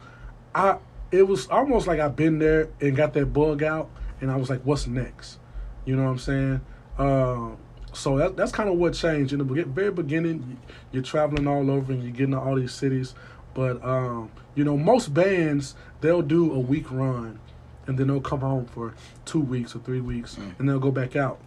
I 0.56 0.78
it 1.12 1.28
was 1.28 1.48
almost 1.48 1.86
like 1.88 2.00
I've 2.00 2.16
been 2.16 2.40
there 2.40 2.70
and 2.82 2.96
got 2.96 3.14
that 3.14 3.28
bug 3.28 3.62
out, 3.64 3.90
and 4.22 4.32
I 4.32 4.36
was 4.36 4.50
like, 4.50 4.62
what's 4.64 4.88
next? 4.88 5.38
You 5.86 5.96
know 5.96 6.04
what 6.06 6.10
I'm 6.10 6.18
saying? 6.20 6.62
Um, 6.98 7.58
so 7.92 8.18
that, 8.18 8.36
that's 8.36 8.52
kind 8.52 8.70
of 8.70 8.76
what 8.78 8.94
changed 8.96 9.34
in 9.34 9.40
the 9.40 9.46
be- 9.46 9.62
very 9.64 9.92
beginning. 9.92 10.58
You're 10.92 11.04
traveling 11.04 11.46
all 11.48 11.70
over 11.70 11.92
and 11.92 12.02
you're 12.02 12.12
getting 12.12 12.32
to 12.32 12.40
all 12.40 12.56
these 12.56 12.74
cities, 12.74 13.14
but 13.54 13.84
um, 13.86 14.32
you 14.56 14.64
know 14.64 14.76
most 14.78 15.14
bands 15.14 15.76
they'll 16.02 16.22
do 16.24 16.52
a 16.52 16.60
week 16.60 16.92
run, 16.92 17.40
and 17.88 17.98
then 17.98 18.08
they'll 18.08 18.22
come 18.22 18.40
home 18.42 18.66
for 18.66 18.94
two 19.26 19.40
weeks 19.42 19.76
or 19.76 19.80
three 19.80 20.02
weeks, 20.02 20.36
Mm. 20.36 20.60
and 20.60 20.70
they'll 20.70 20.80
go 20.80 20.92
back 20.92 21.16
out. 21.16 21.40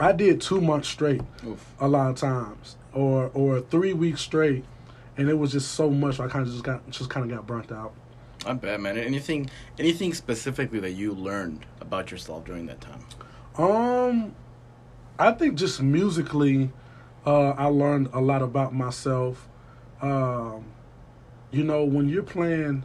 I 0.00 0.12
did 0.12 0.40
two 0.40 0.60
months 0.60 0.88
straight 0.88 1.22
Oof. 1.46 1.64
a 1.78 1.86
lot 1.88 2.10
of 2.10 2.16
times, 2.16 2.76
or 2.92 3.30
or 3.34 3.60
three 3.60 3.92
weeks 3.92 4.20
straight, 4.20 4.64
and 5.16 5.28
it 5.28 5.34
was 5.38 5.52
just 5.52 5.72
so 5.72 5.90
much. 5.90 6.18
I 6.18 6.28
kind 6.28 6.46
of 6.46 6.52
just 6.52 6.64
got 6.64 6.88
just 6.90 7.10
kind 7.10 7.30
of 7.30 7.36
got 7.36 7.46
burnt 7.46 7.70
out. 7.70 7.92
I 8.44 8.54
bet, 8.54 8.80
man. 8.80 8.98
Anything, 8.98 9.48
anything 9.78 10.12
specifically 10.14 10.80
that 10.80 10.92
you 10.92 11.12
learned 11.12 11.64
about 11.80 12.10
yourself 12.10 12.44
during 12.44 12.66
that 12.66 12.80
time? 12.80 13.04
Um, 13.56 14.34
I 15.18 15.30
think 15.32 15.54
just 15.54 15.80
musically, 15.80 16.70
uh, 17.24 17.50
I 17.50 17.66
learned 17.66 18.08
a 18.12 18.20
lot 18.20 18.42
about 18.42 18.74
myself. 18.74 19.48
Um, 20.00 20.64
you 21.52 21.62
know, 21.62 21.84
when 21.84 22.08
you're 22.08 22.24
playing, 22.24 22.82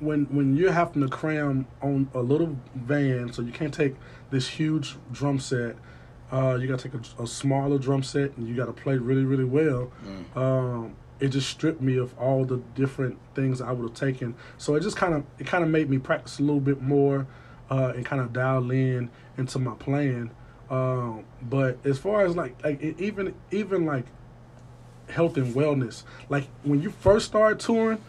when 0.00 0.24
when 0.26 0.56
you're 0.56 0.72
having 0.72 1.02
to 1.02 1.08
cram 1.08 1.66
on 1.82 2.10
a 2.14 2.20
little 2.20 2.56
van, 2.74 3.32
so 3.32 3.42
you 3.42 3.52
can't 3.52 3.72
take 3.72 3.94
this 4.30 4.48
huge 4.48 4.96
drum 5.12 5.38
set. 5.38 5.76
Uh, 6.32 6.56
you 6.60 6.68
gotta 6.68 6.88
take 6.88 6.94
a, 6.94 7.22
a 7.22 7.26
smaller 7.26 7.78
drum 7.78 8.02
set, 8.02 8.36
and 8.36 8.48
you 8.48 8.54
gotta 8.54 8.72
play 8.72 8.96
really, 8.96 9.24
really 9.24 9.44
well. 9.44 9.90
Mm. 10.04 10.36
Um, 10.36 10.96
it 11.20 11.28
just 11.28 11.48
stripped 11.50 11.82
me 11.82 11.98
of 11.98 12.18
all 12.18 12.44
the 12.44 12.56
different 12.74 13.18
things 13.34 13.60
I 13.60 13.72
would 13.72 13.90
have 13.90 13.98
taken. 13.98 14.34
So 14.56 14.74
it 14.74 14.80
just 14.80 14.96
kind 14.96 15.14
of 15.14 15.24
it 15.38 15.46
kind 15.46 15.62
of 15.62 15.70
made 15.70 15.90
me 15.90 15.98
practice 15.98 16.38
a 16.38 16.42
little 16.42 16.60
bit 16.60 16.80
more 16.80 17.26
uh, 17.70 17.92
and 17.94 18.04
kind 18.04 18.22
of 18.22 18.32
dial 18.32 18.70
in 18.70 19.10
into 19.36 19.58
my 19.58 19.74
playing. 19.74 20.30
Um, 20.70 21.24
but 21.42 21.78
as 21.84 21.98
far 21.98 22.24
as 22.24 22.36
like 22.36 22.62
like 22.64 22.82
it, 22.82 22.98
even 23.00 23.34
even 23.50 23.84
like 23.84 24.06
health 25.08 25.36
and 25.36 25.54
wellness, 25.54 26.04
like 26.28 26.46
when 26.62 26.80
you 26.80 26.90
first 26.90 27.26
start 27.26 27.58
touring, 27.58 28.02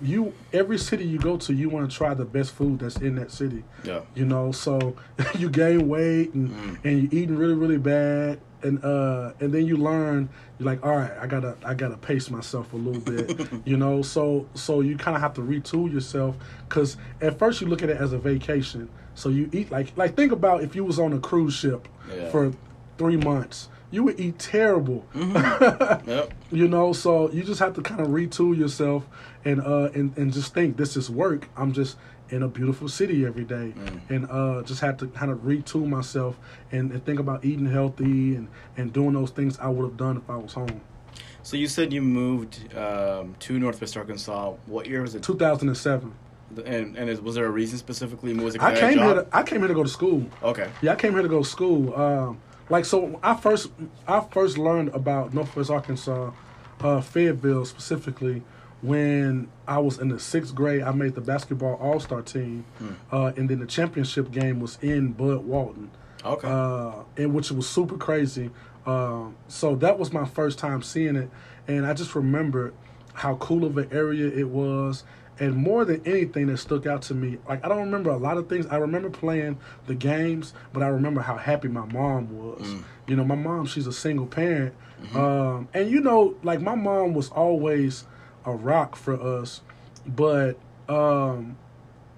you 0.00 0.32
every 0.52 0.78
city 0.78 1.04
you 1.04 1.18
go 1.18 1.36
to, 1.36 1.52
you 1.52 1.68
want 1.68 1.90
to 1.90 1.96
try 1.96 2.14
the 2.14 2.24
best 2.24 2.52
food 2.52 2.78
that's 2.80 2.96
in 2.96 3.16
that 3.16 3.30
city. 3.30 3.64
Yeah. 3.84 4.00
You 4.14 4.24
know, 4.26 4.52
so 4.52 4.96
you 5.38 5.50
gain 5.50 5.88
weight 5.88 6.34
and 6.34 6.50
Mm. 6.50 6.78
and 6.84 7.02
you're 7.12 7.22
eating 7.22 7.36
really 7.36 7.54
really 7.54 7.78
bad, 7.78 8.40
and 8.62 8.84
uh 8.84 9.32
and 9.40 9.52
then 9.52 9.66
you 9.66 9.76
learn 9.76 10.28
you're 10.58 10.66
like, 10.66 10.84
all 10.84 10.96
right, 10.96 11.12
I 11.20 11.26
gotta 11.26 11.56
I 11.64 11.74
gotta 11.74 11.96
pace 11.96 12.30
myself 12.30 12.72
a 12.72 12.76
little 12.76 13.00
bit. 13.00 13.48
you 13.64 13.76
know, 13.76 14.02
so 14.02 14.46
so 14.54 14.80
you 14.80 14.96
kind 14.96 15.16
of 15.16 15.22
have 15.22 15.34
to 15.34 15.40
retool 15.40 15.92
yourself 15.92 16.36
because 16.68 16.96
at 17.20 17.38
first 17.38 17.60
you 17.60 17.66
look 17.66 17.82
at 17.82 17.90
it 17.90 17.96
as 17.96 18.12
a 18.12 18.18
vacation. 18.18 18.88
So 19.14 19.28
you 19.30 19.48
eat 19.52 19.70
like 19.70 19.92
like 19.96 20.14
think 20.16 20.32
about 20.32 20.62
if 20.62 20.76
you 20.76 20.84
was 20.84 20.98
on 20.98 21.12
a 21.12 21.18
cruise 21.18 21.54
ship 21.54 21.88
Yeah. 22.14 22.30
for 22.30 22.52
three 22.98 23.16
months, 23.16 23.68
you 23.90 24.02
would 24.04 24.18
eat 24.20 24.38
terrible. 24.38 25.04
Yep. 25.14 26.32
You 26.50 26.68
know, 26.68 26.92
so 26.92 27.30
you 27.30 27.42
just 27.42 27.60
have 27.60 27.74
to 27.74 27.82
kind 27.82 28.00
of 28.00 28.08
retool 28.08 28.56
yourself 28.56 29.04
and 29.44 29.60
uh 29.60 29.90
and, 29.94 30.16
and 30.16 30.32
just 30.32 30.54
think 30.54 30.76
this 30.76 30.96
is 30.96 31.10
work. 31.10 31.48
I'm 31.56 31.72
just 31.72 31.96
in 32.30 32.42
a 32.42 32.48
beautiful 32.48 32.88
city 32.88 33.24
every 33.24 33.44
day 33.44 33.72
Mm. 33.76 34.00
and 34.10 34.30
uh 34.30 34.62
just 34.62 34.80
have 34.80 34.96
to 34.98 35.06
kind 35.08 35.30
of 35.30 35.38
retool 35.38 35.86
myself 35.88 36.36
and, 36.72 36.90
and 36.92 37.04
think 37.04 37.18
about 37.20 37.44
eating 37.44 37.66
healthy 37.66 38.34
and 38.36 38.48
and 38.76 38.92
doing 38.92 39.12
those 39.14 39.30
things 39.30 39.58
I 39.58 39.68
would 39.68 39.84
have 39.84 39.96
done 39.96 40.16
if 40.18 40.28
I 40.30 40.36
was 40.36 40.52
home. 40.54 40.80
So 41.42 41.56
you 41.56 41.66
said 41.68 41.92
you 41.92 42.02
moved 42.02 42.74
um, 42.76 43.34
to 43.40 43.58
Northwest 43.58 43.96
Arkansas. 43.96 44.52
What 44.66 44.86
year 44.86 45.00
was 45.02 45.14
it? 45.14 45.22
2007. 45.22 46.12
And 46.66 46.96
and 46.96 47.08
is, 47.10 47.20
was 47.20 47.34
there 47.36 47.46
a 47.46 47.50
reason 47.50 47.78
specifically? 47.78 48.34
Was 48.34 48.54
it 48.54 48.62
I 48.62 48.70
had 48.70 48.78
came 48.80 48.98
here 48.98 49.14
to, 49.14 49.26
I 49.32 49.42
came 49.42 49.60
here 49.60 49.68
to 49.68 49.74
go 49.74 49.82
to 49.82 49.88
school. 49.88 50.26
Okay. 50.42 50.68
Yeah, 50.82 50.92
I 50.92 50.96
came 50.96 51.12
here 51.12 51.22
to 51.22 51.28
go 51.28 51.42
to 51.42 51.48
school. 51.48 51.94
Um, 51.94 52.40
like 52.70 52.84
so, 52.84 53.18
I 53.22 53.34
first 53.34 53.70
I 54.06 54.20
first 54.20 54.58
learned 54.58 54.90
about 54.90 55.32
Northwest 55.34 55.70
Arkansas, 55.70 56.32
uh, 56.80 57.00
Fayetteville 57.00 57.64
specifically, 57.64 58.42
when 58.82 59.48
I 59.66 59.78
was 59.78 59.98
in 59.98 60.08
the 60.08 60.18
sixth 60.20 60.54
grade. 60.54 60.82
I 60.82 60.92
made 60.92 61.14
the 61.14 61.20
basketball 61.20 61.74
All 61.74 62.00
Star 62.00 62.22
team, 62.22 62.64
Hmm. 62.78 62.88
uh, 63.10 63.32
and 63.36 63.48
then 63.48 63.60
the 63.60 63.66
championship 63.66 64.30
game 64.30 64.60
was 64.60 64.78
in 64.82 65.12
Bud 65.12 65.44
Walton, 65.44 65.90
Okay. 66.24 66.48
uh, 66.48 66.92
and 67.16 67.34
which 67.34 67.50
was 67.50 67.68
super 67.68 67.96
crazy. 67.96 68.50
Um, 68.86 69.34
so 69.48 69.74
that 69.76 69.98
was 69.98 70.12
my 70.12 70.24
first 70.24 70.58
time 70.58 70.82
seeing 70.82 71.16
it, 71.16 71.30
and 71.66 71.86
I 71.86 71.92
just 71.92 72.14
remembered 72.14 72.72
how 73.14 73.34
cool 73.36 73.64
of 73.64 73.76
an 73.76 73.88
area 73.90 74.28
it 74.28 74.48
was. 74.48 75.04
And 75.40 75.56
more 75.56 75.84
than 75.84 76.02
anything 76.04 76.46
that 76.46 76.56
stuck 76.58 76.86
out 76.86 77.02
to 77.02 77.14
me, 77.14 77.38
like 77.48 77.64
I 77.64 77.68
don't 77.68 77.78
remember 77.78 78.10
a 78.10 78.16
lot 78.16 78.38
of 78.38 78.48
things. 78.48 78.66
I 78.66 78.76
remember 78.76 79.10
playing 79.10 79.58
the 79.86 79.94
games, 79.94 80.52
but 80.72 80.82
I 80.82 80.88
remember 80.88 81.20
how 81.20 81.36
happy 81.36 81.68
my 81.68 81.86
mom 81.86 82.36
was. 82.36 82.62
Mm. 82.62 82.84
You 83.06 83.16
know, 83.16 83.24
my 83.24 83.36
mom, 83.36 83.66
she's 83.66 83.86
a 83.86 83.92
single 83.92 84.26
parent. 84.26 84.74
Um, 85.14 85.68
and 85.74 85.90
you 85.90 86.00
know, 86.00 86.36
like 86.42 86.60
my 86.60 86.74
mom 86.74 87.14
was 87.14 87.30
always 87.30 88.04
a 88.44 88.52
rock 88.52 88.96
for 88.96 89.14
us, 89.14 89.60
but 90.06 90.58
um, 90.88 91.56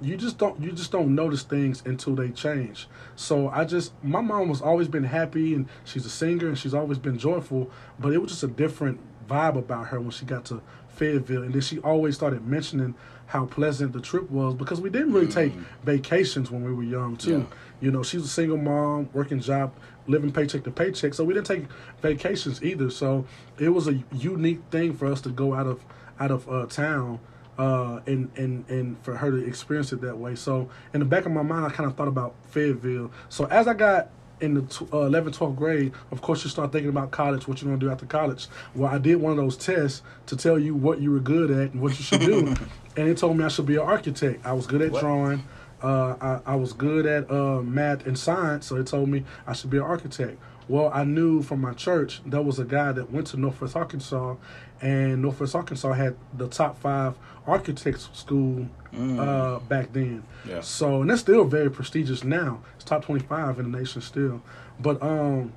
you 0.01 0.17
just 0.17 0.39
don't 0.39 0.61
you 0.63 0.73
just 0.73 0.91
don't 0.91 1.15
notice 1.15 1.43
things 1.43 1.83
until 1.85 2.15
they 2.15 2.31
change. 2.31 2.89
So 3.17 3.49
I 3.49 3.65
just 3.65 3.93
my 4.03 4.21
mom 4.21 4.49
was 4.49 4.63
always 4.63 4.89
been 4.89 5.05
happy 5.05 5.55
and 5.55 5.69
she's 5.85 6.07
a 6.07 6.11
singer 6.11 6.49
and 6.49 6.59
she's 6.59 6.75
always 6.75 6.99
been 6.99 7.19
joyful, 7.19 7.71
but 7.99 8.13
it 8.13 8.19
was 8.19 8.33
just 8.33 8.43
a 8.45 8.49
different 8.49 9.01
vibe 9.29 9.57
about 9.57 9.89
her 9.89 10.01
when 10.01 10.11
she 10.11 10.25
got 10.25 10.45
to 10.47 10.63
Fayetteville 11.01 11.43
and 11.45 11.55
then 11.55 11.63
she 11.63 11.79
always 11.79 12.15
started 12.15 12.47
mentioning 12.47 12.95
how 13.27 13.47
pleasant 13.47 13.95
the 13.95 14.01
trip 14.01 14.31
was 14.31 14.55
because 14.55 14.83
we 14.83 14.91
didn't 14.91 15.15
really 15.15 15.29
take 15.29 15.55
vacations 15.83 16.51
when 16.51 16.63
we 16.63 16.75
were 16.75 16.83
young 16.83 17.17
too. 17.17 17.39
Yeah. 17.39 17.57
You 17.81 17.91
know, 17.91 18.03
she's 18.03 18.23
a 18.23 18.29
single 18.29 18.59
mom, 18.59 19.09
working 19.15 19.41
job, 19.41 19.73
living 20.07 20.31
paycheck 20.31 20.63
to 20.65 20.71
paycheck. 20.71 21.15
So 21.15 21.25
we 21.25 21.33
didn't 21.33 21.47
take 21.47 21.65
vacations 22.03 22.63
either. 22.63 22.91
So 22.91 23.25
it 23.59 23.71
was 23.71 23.89
a 23.89 24.03
unique 24.13 24.61
thing 24.71 24.95
for 24.95 25.07
us 25.07 25.23
to 25.23 25.31
go 25.31 25.55
out 25.55 25.67
of 25.67 25.83
out 26.19 26.31
of 26.31 26.47
uh, 26.51 26.67
town 26.67 27.19
uh, 27.57 28.01
and 28.07 28.31
and 28.37 28.69
and 28.69 29.03
for 29.03 29.17
her 29.17 29.31
to 29.31 29.39
experience 29.39 29.93
it 29.93 30.03
that 30.03 30.19
way. 30.19 30.35
So 30.35 30.69
in 30.93 31.01
the 31.01 31.07
back 31.07 31.25
of 31.25 31.33
my 31.33 31.43
mind, 31.43 31.65
I 31.65 31.71
kind 31.71 31.89
of 31.89 31.97
thought 31.97 32.09
about 32.09 32.35
Fayetteville. 32.51 33.11
So 33.31 33.47
as 33.47 33.67
I 33.67 33.73
got 33.73 34.11
in 34.41 34.55
the 34.55 34.61
uh, 34.61 35.09
11th, 35.09 35.37
12th 35.37 35.57
grade, 35.57 35.93
of 36.11 36.21
course, 36.23 36.45
you 36.45 36.51
start 36.51 36.73
thinking 36.73 36.89
about 36.91 37.11
college, 37.11 37.47
what 37.47 37.61
you're 37.61 37.69
going 37.69 37.81
to 37.81 37.87
do 37.87 37.91
after 37.93 38.07
college. 38.07 38.49
Well, 38.75 38.91
I 38.93 38.99
did 38.99 39.17
one 39.17 39.31
of 39.33 39.37
those 39.37 39.57
tests 39.57 40.03
to 40.27 40.37
tell 40.37 40.59
you 40.59 40.75
what 40.75 41.01
you 41.01 41.13
were 41.13 41.21
good 41.21 41.51
at 41.51 41.73
and 41.73 41.81
what 41.81 41.99
you 41.99 42.05
should 42.05 42.21
do. 42.21 42.49
and 42.97 43.09
it 43.09 43.19
told 43.19 43.37
me 43.37 43.45
I 43.45 43.49
should 43.49 43.67
be 43.67 43.77
an 43.77 43.83
architect. 43.83 44.45
I 44.45 44.53
was 44.53 44.67
good 44.67 44.83
at 44.83 44.93
What? 44.93 45.01
drawing. 45.01 45.45
Uh, 45.83 46.41
I, 46.47 46.53
I 46.53 46.57
was 46.57 46.75
good 46.75 47.07
at 47.07 47.31
uh, 47.31 47.63
math 47.63 48.07
and 48.07 48.19
science, 48.19 48.67
so 48.67 48.77
it 48.77 48.87
told 48.87 49.09
me 49.09 49.25
I 49.47 49.55
should 49.55 49.71
be 49.71 49.79
an 49.79 49.85
architect. 49.85 50.39
Well, 50.69 50.91
I 50.93 51.05
knew 51.05 51.43
from 51.43 51.61
my 51.63 51.73
church 51.73 52.21
there 52.25 52.43
was 52.43 52.59
a 52.59 52.65
guy 52.65 52.93
that 52.93 53.11
went 53.11 53.29
to 53.29 53.37
Northwest 53.39 53.75
Arkansas, 53.77 54.37
and 54.81 55.23
Northwest 55.23 55.55
Arkansas 55.55 55.93
had 55.93 56.17
the 56.35 56.49
top 56.49 56.81
five 56.81 57.15
architects 57.47 58.09
school 58.13 58.69
uh, 58.97 59.59
back 59.61 59.93
then. 59.93 60.23
Yeah. 60.47 60.61
So, 60.61 61.03
and 61.03 61.11
that's 61.11 61.21
still 61.21 61.45
very 61.45 61.71
prestigious 61.71 62.25
now. 62.25 62.63
It's 62.77 62.85
top 62.85 63.05
twenty 63.05 63.25
five 63.25 63.59
in 63.59 63.71
the 63.71 63.79
nation 63.79 64.01
still. 64.03 64.43
But 64.79 65.03
um, 65.03 65.53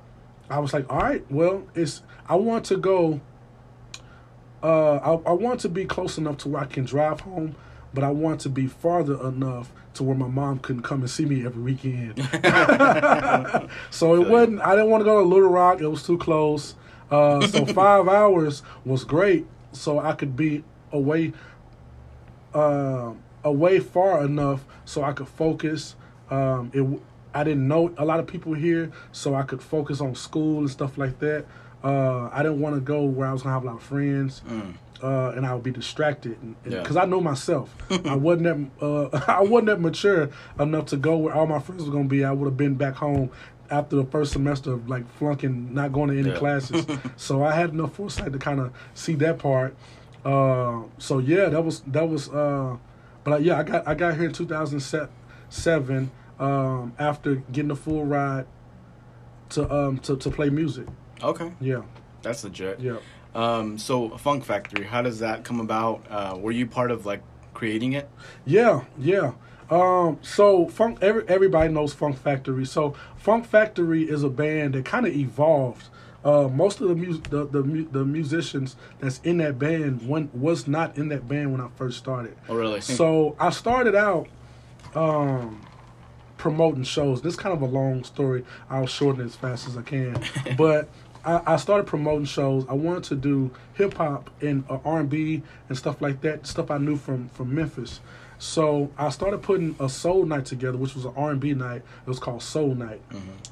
I 0.50 0.58
was 0.58 0.72
like, 0.72 0.90
all 0.92 0.98
right, 0.98 1.24
well, 1.30 1.66
it's 1.74 2.02
I 2.28 2.36
want 2.36 2.64
to 2.66 2.76
go. 2.76 3.20
Uh, 4.62 4.96
I, 4.96 5.30
I 5.30 5.32
want 5.32 5.60
to 5.60 5.68
be 5.68 5.84
close 5.84 6.16
enough 6.16 6.38
to 6.38 6.48
where 6.48 6.62
I 6.62 6.66
can 6.66 6.84
drive 6.84 7.20
home, 7.20 7.54
but 7.92 8.02
I 8.02 8.10
want 8.10 8.40
to 8.42 8.48
be 8.48 8.66
farther 8.66 9.26
enough 9.26 9.70
to 9.94 10.02
where 10.02 10.16
my 10.16 10.26
mom 10.26 10.58
couldn't 10.58 10.82
come 10.82 11.00
and 11.00 11.10
see 11.10 11.26
me 11.26 11.44
every 11.44 11.62
weekend. 11.62 12.18
so 13.90 14.14
it 14.14 14.28
wasn't. 14.28 14.60
I 14.62 14.74
didn't 14.74 14.90
want 14.90 15.02
to 15.02 15.04
go 15.04 15.22
to 15.22 15.28
Little 15.28 15.50
Rock. 15.50 15.80
It 15.80 15.88
was 15.88 16.02
too 16.02 16.18
close. 16.18 16.74
Uh, 17.14 17.46
so 17.46 17.64
five 17.82 18.08
hours 18.08 18.62
was 18.84 19.04
great, 19.04 19.46
so 19.72 19.98
I 20.00 20.12
could 20.14 20.36
be 20.36 20.64
away, 20.92 21.32
uh, 22.54 23.12
away 23.44 23.78
far 23.80 24.24
enough 24.24 24.64
so 24.84 25.02
I 25.04 25.12
could 25.12 25.28
focus. 25.28 25.94
Um, 26.30 26.70
it. 26.74 26.84
I 27.36 27.42
didn't 27.42 27.66
know 27.66 27.92
a 27.98 28.04
lot 28.04 28.20
of 28.20 28.26
people 28.28 28.54
here, 28.54 28.92
so 29.12 29.34
I 29.34 29.42
could 29.42 29.60
focus 29.60 30.00
on 30.00 30.14
school 30.14 30.60
and 30.60 30.70
stuff 30.70 30.96
like 30.96 31.18
that. 31.18 31.44
Uh, 31.82 32.28
I 32.32 32.42
didn't 32.42 32.60
want 32.60 32.76
to 32.76 32.80
go 32.80 33.04
where 33.04 33.28
I 33.28 33.32
was 33.32 33.42
gonna 33.42 33.54
have 33.54 33.64
a 33.64 33.66
lot 33.66 33.76
of 33.76 33.82
friends 33.82 34.40
Mm. 34.48 34.74
uh, 35.02 35.32
and 35.36 35.44
I 35.44 35.52
would 35.52 35.64
be 35.64 35.70
distracted 35.72 36.38
Yeah. 36.64 36.80
because 36.80 36.96
I 36.96 37.04
know 37.06 37.20
myself. 37.20 37.74
I 38.06 38.14
wasn't 38.14 38.44
that 38.80 38.86
uh, 38.86 39.20
I 39.28 39.42
wasn't 39.42 39.66
that 39.66 39.80
mature 39.80 40.30
enough 40.58 40.86
to 40.86 40.96
go 40.96 41.16
where 41.18 41.34
all 41.34 41.46
my 41.46 41.58
friends 41.58 41.84
were 41.84 41.92
gonna 41.92 42.08
be. 42.08 42.24
I 42.24 42.32
would 42.32 42.46
have 42.46 42.56
been 42.56 42.74
back 42.76 42.94
home 42.94 43.30
after 43.70 43.96
the 43.96 44.04
first 44.04 44.32
semester 44.32 44.72
of 44.74 44.88
like 44.88 45.08
flunking, 45.18 45.72
not 45.74 45.92
going 45.92 46.10
to 46.10 46.18
any 46.18 46.30
Yeah. 46.30 46.36
classes. 46.36 46.86
so 47.16 47.42
I 47.44 47.54
had 47.54 47.70
enough 47.70 47.94
foresight 47.94 48.32
to 48.32 48.38
kind 48.38 48.60
of 48.60 48.72
see 48.94 49.14
that 49.16 49.38
part. 49.38 49.76
Uh, 50.24 50.82
so 50.98 51.18
yeah, 51.18 51.48
that 51.50 51.62
was 51.64 51.80
that 51.88 52.08
was. 52.08 52.28
Uh, 52.28 52.76
but 53.24 53.32
uh, 53.34 53.36
yeah, 53.38 53.58
I 53.58 53.62
got 53.62 53.88
I 53.88 53.94
got 53.94 54.14
here 54.14 54.24
in 54.26 54.32
two 54.32 54.46
thousand 54.46 54.80
seven 55.48 56.10
um, 56.38 56.92
after 56.98 57.36
getting 57.52 57.70
a 57.70 57.76
full 57.76 58.04
ride 58.04 58.46
to 59.50 59.72
um 59.72 59.98
to, 59.98 60.16
to 60.16 60.30
play 60.30 60.50
music. 60.50 60.86
Okay. 61.22 61.52
Yeah, 61.60 61.82
That's 62.22 62.44
legit. 62.44 62.80
yeah. 62.80 62.96
Um, 63.34 63.78
so 63.78 64.10
Funk 64.18 64.44
Factory, 64.44 64.84
how 64.84 65.02
does 65.02 65.18
that 65.20 65.42
come 65.44 65.58
about? 65.60 66.04
Uh, 66.10 66.36
were 66.38 66.52
you 66.52 66.66
part 66.66 66.90
of 66.90 67.04
like 67.06 67.22
creating 67.52 67.92
it? 67.94 68.08
Yeah, 68.44 68.84
yeah. 68.98 69.32
Um, 69.70 70.18
so 70.22 70.68
Funk, 70.68 70.98
every, 71.00 71.26
everybody 71.28 71.72
knows 71.72 71.94
Funk 71.94 72.18
Factory. 72.18 72.64
So 72.64 72.94
Funk 73.16 73.46
Factory 73.46 74.04
is 74.04 74.22
a 74.22 74.28
band 74.28 74.74
that 74.74 74.84
kind 74.84 75.06
of 75.06 75.14
evolved. 75.14 75.88
Uh, 76.24 76.48
most 76.48 76.80
of 76.80 76.88
the, 76.88 76.94
mus- 76.94 77.20
the 77.28 77.44
the 77.46 77.62
the 77.92 78.04
musicians 78.04 78.76
that's 78.98 79.20
in 79.24 79.36
that 79.38 79.58
band 79.58 80.00
one 80.08 80.30
was 80.32 80.66
not 80.66 80.96
in 80.96 81.08
that 81.08 81.28
band 81.28 81.52
when 81.52 81.60
I 81.60 81.68
first 81.76 81.98
started. 81.98 82.34
Oh, 82.48 82.54
really? 82.54 82.80
So 82.80 83.36
I 83.38 83.50
started 83.50 83.94
out 83.94 84.28
um, 84.94 85.60
promoting 86.38 86.84
shows. 86.84 87.20
This 87.20 87.34
is 87.34 87.38
kind 87.38 87.54
of 87.54 87.60
a 87.60 87.66
long 87.66 88.04
story. 88.04 88.44
I'll 88.70 88.86
shorten 88.86 89.20
it 89.20 89.26
as 89.26 89.36
fast 89.36 89.68
as 89.68 89.76
I 89.76 89.82
can. 89.82 90.18
but 90.56 90.88
I, 91.24 91.42
I 91.46 91.56
started 91.56 91.86
promoting 91.86 92.24
shows. 92.24 92.64
I 92.68 92.74
wanted 92.74 93.04
to 93.04 93.16
do 93.16 93.50
hip 93.74 93.94
hop 93.94 94.30
and 94.40 94.64
uh, 94.70 94.78
R 94.84 95.00
and 95.00 95.10
B 95.10 95.42
and 95.68 95.76
stuff 95.76 96.00
like 96.00 96.22
that. 96.22 96.46
Stuff 96.46 96.70
I 96.70 96.78
knew 96.78 96.96
from 96.96 97.28
from 97.30 97.54
Memphis. 97.54 98.00
So 98.38 98.90
I 98.98 99.08
started 99.10 99.42
putting 99.42 99.76
a 99.80 99.88
soul 99.88 100.26
night 100.26 100.44
together, 100.44 100.76
which 100.76 100.94
was 100.94 101.04
an 101.04 101.12
R 101.16 101.30
and 101.30 101.40
B 101.40 101.54
night. 101.54 101.82
It 102.04 102.08
was 102.08 102.18
called 102.18 102.42
Soul 102.42 102.74
Night. 102.74 103.00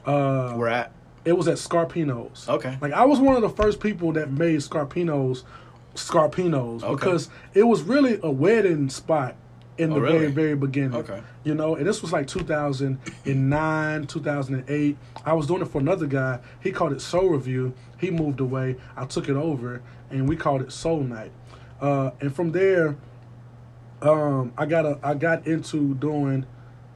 Uh, 0.04 0.54
We're 0.56 0.68
at. 0.68 0.92
it 1.24 1.32
was 1.32 1.48
at 1.48 1.56
Scarpino's. 1.56 2.48
Okay. 2.48 2.76
Like 2.80 2.92
I 2.92 3.04
was 3.04 3.20
one 3.20 3.36
of 3.36 3.42
the 3.42 3.48
first 3.50 3.80
people 3.80 4.12
that 4.12 4.30
made 4.30 4.58
Scarpino's 4.60 5.44
Scarpino's 5.94 6.82
Okay. 6.82 6.94
because 6.94 7.28
it 7.54 7.62
was 7.64 7.82
really 7.82 8.18
a 8.22 8.30
wedding 8.30 8.88
spot 8.88 9.36
in 9.78 9.90
Oh, 9.92 9.94
the 9.94 10.00
really? 10.00 10.18
very 10.18 10.30
very 10.30 10.54
beginning. 10.56 10.94
Okay. 10.96 11.22
You 11.44 11.54
know, 11.54 11.76
and 11.76 11.86
this 11.86 12.02
was 12.02 12.12
like 12.12 12.26
2009, 12.26 14.06
2008. 14.06 14.96
I 15.24 15.32
was 15.32 15.46
doing 15.46 15.62
it 15.62 15.68
for 15.68 15.80
another 15.80 16.06
guy. 16.06 16.38
He 16.60 16.72
called 16.72 16.92
it 16.92 17.00
Soul 17.00 17.28
Review. 17.30 17.72
He 17.98 18.10
moved 18.10 18.40
away. 18.40 18.76
I 18.96 19.04
took 19.06 19.28
it 19.28 19.36
over 19.36 19.82
and 20.10 20.28
we 20.28 20.36
called 20.36 20.62
it 20.62 20.72
Soul 20.72 21.00
Night. 21.00 21.30
Uh, 21.80 22.10
and 22.20 22.34
from 22.34 22.52
there, 22.52 22.96
um, 24.02 24.52
I 24.59 24.66
got 24.66 24.85
a, 24.87 24.99
I 25.02 25.14
got 25.14 25.47
into 25.47 25.94
doing. 25.94 26.47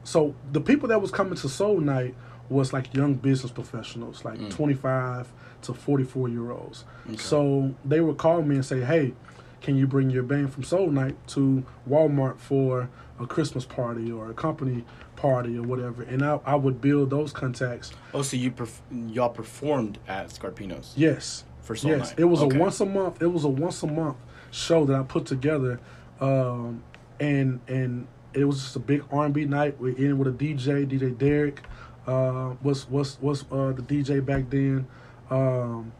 So 0.03 0.35
the 0.51 0.61
people 0.61 0.87
that 0.89 1.01
was 1.01 1.11
coming 1.11 1.35
to 1.35 1.49
Soul 1.49 1.79
Night 1.79 2.15
was 2.49 2.71
like 2.71 2.93
young 2.93 3.15
business 3.15 3.51
professionals, 3.51 4.23
like 4.23 4.49
25 4.49 5.27
to 5.63 5.73
44 5.73 6.29
year 6.29 6.51
olds. 6.51 6.85
So 7.17 7.73
they 7.83 7.99
would 8.01 8.17
call 8.17 8.41
me 8.41 8.55
and 8.55 8.65
say, 8.65 8.81
"Hey, 8.81 9.13
can 9.61 9.75
you 9.75 9.87
bring 9.87 10.09
your 10.09 10.23
band 10.23 10.53
from 10.53 10.63
Soul 10.63 10.89
Night 10.91 11.15
to 11.29 11.63
Walmart 11.89 12.37
for 12.37 12.89
a 13.19 13.25
Christmas 13.25 13.65
party 13.65 14.11
or 14.11 14.29
a 14.29 14.33
company 14.33 14.85
party 15.17 15.57
or 15.57 15.63
whatever? 15.63 16.03
And 16.03 16.23
I, 16.23 16.39
I 16.45 16.55
would 16.55 16.79
build 16.79 17.09
those 17.09 17.33
contacts. 17.33 17.91
Oh, 18.13 18.21
so 18.21 18.37
you 18.37 18.51
perf- 18.51 18.79
y'all 18.91 19.29
performed 19.29 19.97
at 20.07 20.29
Scarpino's 20.29 20.93
Yes. 20.95 21.43
for 21.61 21.75
Soul 21.75 21.91
yes. 21.91 22.09
Night? 22.11 22.19
It 22.19 22.25
was 22.25 22.41
Okay. 22.43 22.55
a 22.55 22.59
once 22.59 22.79
a 22.79 22.85
month. 22.85 23.21
It 23.21 23.27
was 23.27 23.43
a 23.43 23.49
once 23.49 23.81
a 23.83 23.87
month 23.87 24.17
show 24.51 24.85
that 24.85 24.95
I 24.95 25.03
put 25.03 25.25
together, 25.25 25.79
um, 26.21 26.81
and 27.19 27.59
and 27.67 28.07
it 28.33 28.45
was 28.45 28.61
just 28.61 28.75
a 28.75 28.79
big 28.79 29.03
R 29.11 29.25
and 29.25 29.33
B 29.33 29.45
night. 29.45 29.79
We 29.79 29.91
ended 29.95 30.17
with 30.19 30.27
a 30.27 30.31
DJ, 30.31 30.85
DJ 30.87 31.17
Derek, 31.17 31.61
uh, 32.05 32.55
was 32.61 32.89
was 32.89 33.17
was 33.21 33.43
uh, 33.51 33.71
the 33.73 33.81
DJ 33.81 34.23
back 34.25 34.49
then, 34.49 34.87
um, 35.29 35.91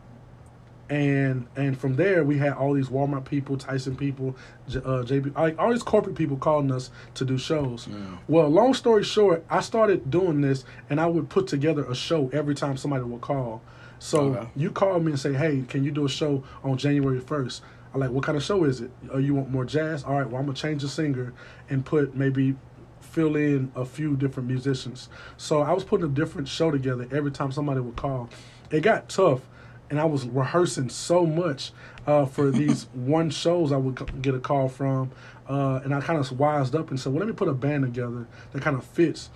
and 0.90 1.48
and 1.58 1.78
from 1.78 1.96
there 1.96 2.24
we 2.24 2.38
had 2.38 2.54
all 2.54 2.74
these 2.74 2.88
Walmart 2.90 3.26
people, 3.26 3.58
Tyson 3.58 3.96
people, 3.96 4.36
J- 4.70 4.80
uh, 4.80 5.04
JB, 5.04 5.36
like 5.36 5.60
all 5.60 5.72
these 5.72 5.84
corporate 5.84 6.16
people 6.16 6.38
calling 6.38 6.72
us 6.72 6.92
to 7.16 7.26
do 7.26 7.38
shows. 7.38 7.88
Mm. 7.88 8.20
Well, 8.28 8.48
long 8.50 8.74
story 8.74 9.04
short, 9.04 9.44
I 9.50 9.60
started 9.62 10.10
doing 10.10 10.42
this, 10.42 10.64
and 10.90 11.02
I 11.02 11.08
would 11.08 11.30
put 11.30 11.48
together 11.48 11.84
a 11.86 11.96
show 11.96 12.30
every 12.32 12.56
time 12.56 12.78
somebody 12.78 13.04
would 13.04 13.22
call. 13.22 13.62
So 14.00 14.20
Okay. 14.36 14.48
you 14.56 14.72
call 14.72 15.00
me 15.00 15.12
and 15.14 15.20
say, 15.20 15.34
"Hey, 15.34 15.64
can 15.68 15.84
you 15.84 15.92
do 15.92 16.06
a 16.06 16.10
show 16.10 16.44
on 16.64 16.78
January 16.78 17.20
1st? 17.20 17.62
I'm 17.98 18.02
like, 18.02 18.16
"What 18.16 18.24
kind 18.24 18.38
of 18.38 18.44
show 18.44 18.64
is 18.64 18.82
it? 18.82 18.92
Oh, 19.12 19.18
you 19.18 19.34
want 19.34 19.50
more 19.50 19.66
jazz? 19.66 20.04
All 20.04 20.14
right, 20.14 20.28
well, 20.28 20.38
I'm 20.38 20.46
gonna 20.46 20.56
change 20.56 20.84
the 20.84 20.88
singer 20.88 21.34
and 21.70 21.84
put 21.84 22.16
maybe 22.16 22.56
fill 23.02 23.36
in 23.36 23.72
a 23.76 23.86
few 23.86 24.16
different 24.16 24.48
musicians." 24.48 25.10
So 25.38 25.62
I 25.62 25.74
was 25.74 25.84
putting 25.84 26.06
a 26.06 26.10
different 26.10 26.48
show 26.48 26.70
together 26.70 27.08
every 27.12 27.32
time 27.32 27.52
somebody 27.52 27.80
would 27.80 27.96
call. 27.96 28.30
It 28.70 28.82
got 28.82 29.10
tough, 29.10 29.42
and 29.90 30.00
I 30.00 30.06
was 30.06 30.28
rehearsing 30.28 30.90
so 30.90 31.26
much 31.26 31.72
uh, 32.06 32.26
for 32.26 32.52
these 32.62 32.84
one 32.94 33.30
shows 33.32 33.72
I 33.72 33.78
would 33.78 34.22
get 34.22 34.36
a 34.36 34.40
call 34.40 34.70
from, 34.70 35.12
uh, 35.50 35.82
and 35.84 35.94
I 35.94 36.02
kind 36.02 36.20
of 36.20 36.40
wised 36.40 36.76
up 36.76 36.92
and 36.92 37.00
said, 37.00 37.14
"Well, 37.14 37.20
let 37.20 37.28
me 37.28 37.34
put 37.34 37.48
a 37.48 37.54
band 37.54 37.84
together 37.84 38.28
that 38.52 38.62
kind 38.62 38.78
of 38.78 38.84
fits." 38.84 39.30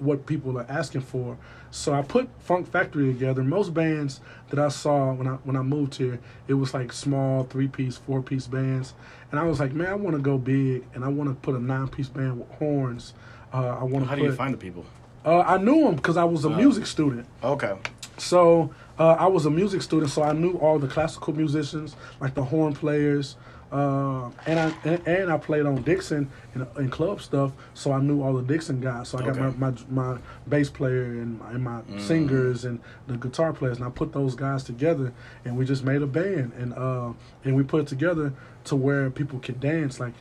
What 0.00 0.26
people 0.26 0.58
are 0.58 0.66
asking 0.68 1.02
for, 1.02 1.36
so 1.70 1.92
I 1.92 2.02
put 2.02 2.28
Funk 2.40 2.70
Factory 2.70 3.12
together. 3.12 3.42
Most 3.44 3.72
bands 3.72 4.20
that 4.48 4.58
I 4.58 4.68
saw 4.68 5.12
when 5.12 5.28
I 5.28 5.34
when 5.44 5.54
I 5.56 5.62
moved 5.62 5.94
here, 5.94 6.18
it 6.48 6.54
was 6.54 6.74
like 6.74 6.92
small 6.92 7.44
three 7.44 7.68
piece, 7.68 7.96
four 7.96 8.20
piece 8.20 8.48
bands, 8.48 8.94
and 9.30 9.38
I 9.38 9.44
was 9.44 9.60
like, 9.60 9.72
man, 9.72 9.86
I 9.86 9.94
want 9.94 10.16
to 10.16 10.22
go 10.22 10.38
big, 10.38 10.84
and 10.94 11.04
I 11.04 11.08
want 11.08 11.30
to 11.30 11.34
put 11.36 11.54
a 11.54 11.60
nine 11.62 11.86
piece 11.88 12.08
band 12.08 12.40
with 12.40 12.50
horns. 12.52 13.14
Uh, 13.54 13.76
I 13.80 13.84
want 13.84 14.04
to 14.04 14.08
How 14.08 14.14
put. 14.16 14.20
do 14.22 14.24
you 14.26 14.32
find 14.32 14.54
the 14.54 14.58
people? 14.58 14.84
uh, 15.24 15.40
I 15.40 15.58
knew 15.58 15.84
them 15.84 15.94
because 15.96 16.16
I 16.16 16.24
was 16.24 16.44
a 16.44 16.48
Oh. 16.48 16.54
music 16.56 16.86
student. 16.86 17.26
Okay. 17.44 17.74
So 18.18 18.70
uh, 18.98 19.12
I 19.18 19.26
was 19.28 19.46
a 19.46 19.50
music 19.50 19.82
student, 19.82 20.10
so 20.10 20.22
I 20.22 20.32
knew 20.32 20.54
all 20.58 20.78
the 20.80 20.88
classical 20.88 21.32
musicians, 21.34 21.94
like 22.20 22.34
the 22.34 22.42
horn 22.44 22.74
players, 22.74 23.36
uh, 23.72 24.30
and 24.46 24.58
I 24.58 24.74
and, 24.84 25.06
and 25.06 25.32
I 25.32 25.36
played 25.38 25.64
on 25.66 25.82
Dickson 25.82 26.30
and, 26.54 26.66
and 26.76 26.90
club 26.90 27.20
stuff, 27.20 27.52
so 27.74 27.92
I 27.92 28.00
knew 28.00 28.22
all 28.22 28.32
the 28.34 28.42
Dickson 28.42 28.80
guys. 28.80 29.08
So 29.08 29.18
I 29.18 29.22
got 29.22 29.36
my, 29.38 29.50
my 29.70 29.72
my 29.88 30.18
bass 30.48 30.70
player 30.70 31.04
and 31.04 31.38
my, 31.38 31.50
and 31.52 31.64
my 31.64 31.80
Mm. 31.82 32.00
singers 32.00 32.64
and 32.64 32.80
the 33.06 33.16
guitar 33.16 33.52
players, 33.52 33.76
and 33.78 33.86
I 33.86 33.90
put 33.90 34.12
those 34.12 34.34
guys 34.34 34.64
together, 34.64 35.12
and 35.44 35.56
we 35.56 35.64
just 35.64 35.84
made 35.84 36.02
a 36.02 36.06
band, 36.06 36.52
and 36.58 36.74
uh, 36.74 37.12
and 37.44 37.56
we 37.56 37.62
put 37.62 37.80
it 37.82 37.86
together 37.86 38.32
to 38.64 38.76
where 38.76 39.08
people 39.10 39.38
could 39.38 39.60
dance. 39.60 40.00
Like 40.00 40.14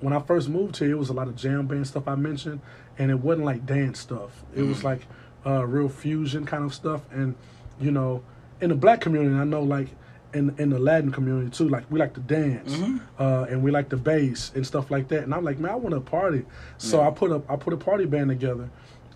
when 0.00 0.12
I 0.12 0.20
first 0.20 0.48
moved 0.48 0.76
here, 0.78 0.90
it 0.90 0.98
was 0.98 1.08
a 1.08 1.12
lot 1.14 1.28
of 1.28 1.36
jam 1.36 1.66
band 1.66 1.86
stuff 1.86 2.06
I 2.06 2.14
mentioned, 2.14 2.60
and 2.98 3.10
it 3.10 3.20
wasn't 3.20 3.46
like 3.46 3.64
dance 3.66 3.98
stuff. 4.00 4.44
It 4.54 4.62
was 4.64 4.80
Mm. 4.80 4.84
like 4.84 5.00
uh, 5.46 5.66
real 5.66 5.88
fusion 5.88 6.44
kind 6.44 6.64
of 6.64 6.74
stuff, 6.74 7.02
and 7.10 7.34
you 7.80 7.90
know, 7.90 8.22
in 8.60 8.68
the 8.68 8.76
black 8.76 9.00
community, 9.00 9.34
I 9.34 9.44
know 9.44 9.62
like 9.62 9.88
in 10.34 10.54
in 10.58 10.70
the 10.70 10.78
Latin 10.78 11.10
community 11.12 11.50
too, 11.50 11.68
like 11.68 11.84
we 11.90 11.98
like 11.98 12.14
to 12.14 12.20
dance, 12.20 12.74
Mhm. 12.76 13.00
uh, 13.18 13.46
and 13.50 13.62
we 13.62 13.70
like 13.70 13.88
the 13.88 13.96
bass 13.96 14.52
and 14.54 14.66
stuff 14.66 14.90
like 14.90 15.08
that. 15.08 15.22
And 15.24 15.34
I'm 15.34 15.44
like, 15.44 15.58
man, 15.58 15.72
I 15.72 15.74
want 15.76 15.94
to 15.94 16.00
party, 16.00 16.44
so 16.78 17.00
Yeah. 17.00 17.08
I 17.08 17.10
put 17.10 17.30
a 17.30 17.42
I 17.48 17.56
put 17.56 17.72
a 17.72 17.76
party 17.76 18.06
band 18.06 18.28
together, 18.30 18.68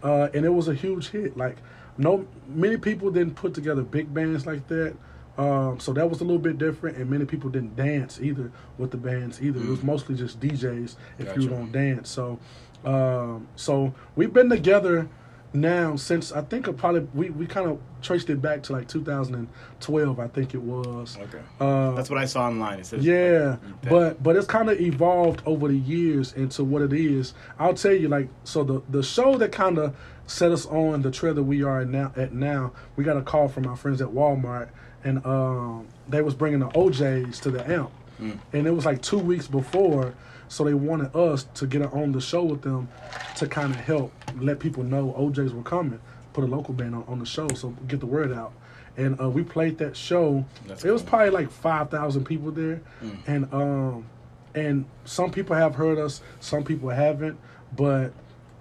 uh, 0.03 0.29
and 0.35 0.45
it 0.45 0.53
was 0.53 0.69
a 0.69 0.75
huge 0.75 1.09
hit. 1.11 1.37
Like 1.37 1.57
no 1.99 2.27
many 2.49 2.77
people 2.77 3.11
didn't 3.11 3.35
put 3.37 3.55
together 3.55 3.83
big 3.83 4.13
bands 4.13 4.47
like 4.47 4.67
that. 4.69 4.95
Um, 5.39 5.79
so 5.81 5.93
that 5.93 6.09
was 6.09 6.21
a 6.21 6.25
little 6.25 6.39
bit 6.41 6.57
different, 6.57 6.97
and 6.97 7.11
many 7.11 7.27
people 7.27 7.51
didn't 7.51 7.77
dance 7.77 8.19
either 8.23 8.51
with 8.79 8.91
the 8.91 8.97
bands 8.97 9.41
either. 9.43 9.61
It 9.61 9.67
was 9.69 9.81
Mm. 9.81 9.85
mostly 9.85 10.15
just 10.15 10.41
DJs 10.41 10.97
if 11.19 11.27
Gotcha. 11.27 11.41
you 11.43 11.49
gonna 11.51 11.67
dance. 11.67 12.09
So, 12.09 12.39
um, 12.87 13.47
so 13.55 13.93
we've 14.17 14.33
been 14.33 14.49
together 14.49 15.09
now 15.57 15.97
since 15.97 16.31
I 16.33 16.43
think 16.43 16.69
it 16.69 16.75
probably 16.77 17.09
we, 17.15 17.31
we 17.31 17.47
kind 17.47 17.69
of 17.69 17.81
traced 18.03 18.31
it 18.31 18.41
back 18.41 18.63
to 18.65 18.73
like 18.73 18.87
2012, 18.89 20.21
I 20.21 20.29
think 20.29 20.55
it 20.55 20.63
was. 20.63 21.17
Okay. 21.21 21.41
Uh, 21.61 21.93
That's 21.93 22.11
what 22.11 22.19
I 22.19 22.25
saw 22.27 22.47
online. 22.47 22.81
It 22.81 22.87
says 22.87 23.05
yeah, 23.05 23.57
like, 23.83 23.91
but 23.91 24.23
but 24.23 24.37
it's 24.37 24.47
kind 24.47 24.71
of 24.71 24.81
evolved 24.81 25.43
over 25.47 25.69
the 25.69 25.77
years 25.77 26.33
into 26.35 26.65
what 26.65 26.83
it 26.83 26.93
is. 26.93 27.35
I'll 27.59 27.75
tell 27.75 27.93
you, 27.93 28.09
like, 28.09 28.29
so 28.45 28.63
the 28.65 28.83
the 28.89 29.03
show 29.03 29.37
that 29.39 29.53
kind 29.53 29.79
of 29.79 29.97
set 30.27 30.51
us 30.53 30.67
on 30.67 31.03
the 31.03 31.11
trail 31.11 31.35
that 31.35 31.43
we 31.45 31.63
are 31.63 31.85
now 31.85 32.13
at 32.17 32.33
now. 32.33 32.73
We 32.97 33.05
got 33.05 33.17
a 33.17 33.23
call 33.23 33.49
from 33.49 33.67
our 33.67 33.77
friends 33.77 34.01
at 34.03 34.09
Walmart, 34.09 34.69
and 35.05 35.25
um, 35.27 35.87
they 36.09 36.23
was 36.23 36.35
bringing 36.35 36.61
the 36.61 36.71
O'Jays 36.79 37.41
to 37.41 37.51
the 37.51 37.69
amp, 37.71 37.91
Mm. 38.21 38.39
and 38.55 38.67
it 38.67 38.71
was 38.71 38.87
like 38.87 39.03
two 39.03 39.19
weeks 39.19 39.47
before. 39.47 40.15
So 40.49 40.65
they 40.65 40.75
wanted 40.75 41.15
us 41.17 41.45
to 41.55 41.67
get 41.67 41.83
on 41.93 42.13
the 42.13 42.21
show 42.21 42.45
with 42.45 42.63
them 42.63 42.89
to 43.37 43.47
kind 43.47 43.73
of 43.75 43.81
help 43.81 44.13
let 44.39 44.59
people 44.61 44.83
know 44.85 45.15
O'Jays 45.17 45.53
were 45.53 45.63
coming. 45.63 46.01
Put 46.33 46.45
a 46.45 46.47
local 46.47 46.75
band 46.75 46.95
on, 46.95 47.05
on 47.09 47.19
the 47.19 47.27
show, 47.27 47.49
so 47.49 47.71
get 47.89 48.01
the 48.01 48.07
word 48.07 48.33
out. 48.33 48.53
And 48.97 49.21
uh, 49.21 49.29
we 49.29 49.43
played 49.43 49.79
that 49.79 49.97
show. 49.97 50.45
That's 50.67 50.85
it 50.85 50.91
was 50.91 51.03
cool. 51.03 51.11
probably 51.11 51.31
like 51.31 51.51
five 51.51 51.91
thousand 51.91 52.25
people 52.25 52.51
there, 52.51 52.81
Mm. 53.03 53.17
and 53.27 53.55
um, 53.55 54.07
and 54.55 54.85
some 55.05 55.31
people 55.31 55.55
have 55.57 55.75
heard 55.75 55.99
us, 55.99 56.23
some 56.41 56.65
people 56.65 56.89
haven't, 56.91 57.39
but 57.77 58.13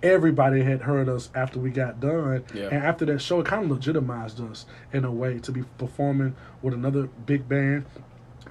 everybody 0.04 0.62
had 0.62 0.82
heard 0.82 1.08
us 1.10 1.30
after 1.36 1.60
we 1.60 1.70
got 1.70 2.00
done. 2.00 2.44
Yeah. 2.54 2.66
And 2.66 2.84
after 2.84 3.06
that 3.06 3.20
show, 3.20 3.40
it 3.40 3.46
kind 3.46 3.64
of 3.66 3.72
legitimized 3.72 4.42
us 4.42 4.66
in 4.94 5.06
a 5.06 5.12
way 5.12 5.40
to 5.40 5.52
be 5.52 5.64
performing 5.78 6.36
with 6.62 6.74
another 6.74 7.04
big 7.26 7.48
band 7.48 7.86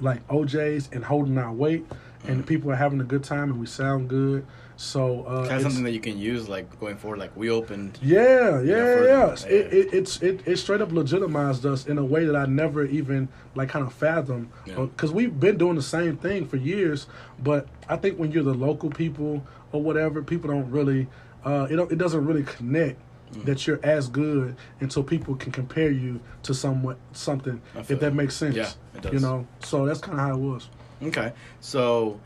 like 0.01 0.21
O'Jays 0.31 0.89
and 0.93 1.05
holding 1.05 1.39
our 1.39 1.53
weight, 1.53 1.87
and 2.27 2.39
the 2.39 2.43
people 2.43 2.71
are 2.71 2.77
having 2.77 3.01
a 3.01 3.05
good 3.05 3.25
time 3.25 3.51
and 3.51 3.61
we 3.61 3.67
sound 3.67 4.09
good. 4.09 4.47
So 4.77 5.23
uh, 5.25 5.47
kind 5.47 5.57
of 5.59 5.63
something 5.63 5.85
that 5.85 5.93
you 5.93 6.01
can 6.01 6.19
use 6.19 6.49
like 6.49 6.81
going 6.81 6.97
forward. 6.97 7.21
Like 7.21 7.37
we 7.37 7.49
opened. 7.51 7.97
yeah, 8.03 8.61
yeah, 8.61 8.97
for 8.97 9.05
yeah. 9.05 9.27
them, 9.27 9.31
It, 9.49 9.73
yeah. 9.73 9.79
it, 9.79 9.95
it's 9.95 10.21
it, 10.23 10.41
it 10.47 10.57
straight 10.57 10.81
up 10.81 10.91
legitimized 10.91 11.65
us 11.65 11.87
in 11.87 11.97
a 11.99 12.05
way 12.05 12.25
that 12.25 12.35
I 12.35 12.47
never 12.47 12.85
even 12.85 13.29
like 13.55 13.69
kind 13.69 13.87
of 13.87 13.93
fathomed. 13.93 14.51
Yeah. 14.67 14.75
Because 14.77 15.13
we've 15.13 15.39
been 15.39 15.59
doing 15.59 15.77
the 15.77 15.83
same 15.83 16.17
thing 16.17 16.47
for 16.47 16.57
years, 16.57 17.07
but 17.41 17.69
I 17.89 17.97
think 17.97 18.19
when 18.19 18.33
you're 18.33 18.43
the 18.43 18.55
local 18.55 18.91
people 18.91 19.47
or 19.71 19.81
whatever, 19.83 20.23
people 20.23 20.51
don't 20.51 20.71
really. 20.71 21.07
Uh, 21.45 21.69
it 21.71 21.77
don't, 21.77 21.93
it 21.93 21.97
doesn't 21.99 22.25
really 22.25 22.43
connect 22.45 23.01
Mm. 23.33 23.47
that 23.47 23.67
you're 23.67 23.81
as 23.83 24.07
good 24.09 24.55
until 24.81 25.03
people 25.03 25.35
can 25.35 25.51
compare 25.51 25.91
you 25.91 26.21
to 26.45 26.55
somewhat 26.55 26.99
something. 27.13 27.61
If 27.75 27.89
that 27.89 28.03
you. 28.03 28.11
makes 28.11 28.37
sense. 28.37 28.55
Yeah, 28.55 28.71
it 28.95 29.01
does. 29.01 29.13
You 29.15 29.19
know, 29.19 29.47
so 29.61 29.87
that's 29.87 29.99
kind 29.99 30.21
of 30.21 30.25
how 30.25 30.35
it 30.35 30.39
was. 30.41 30.69
Okay, 31.03 31.33
so 31.61 32.21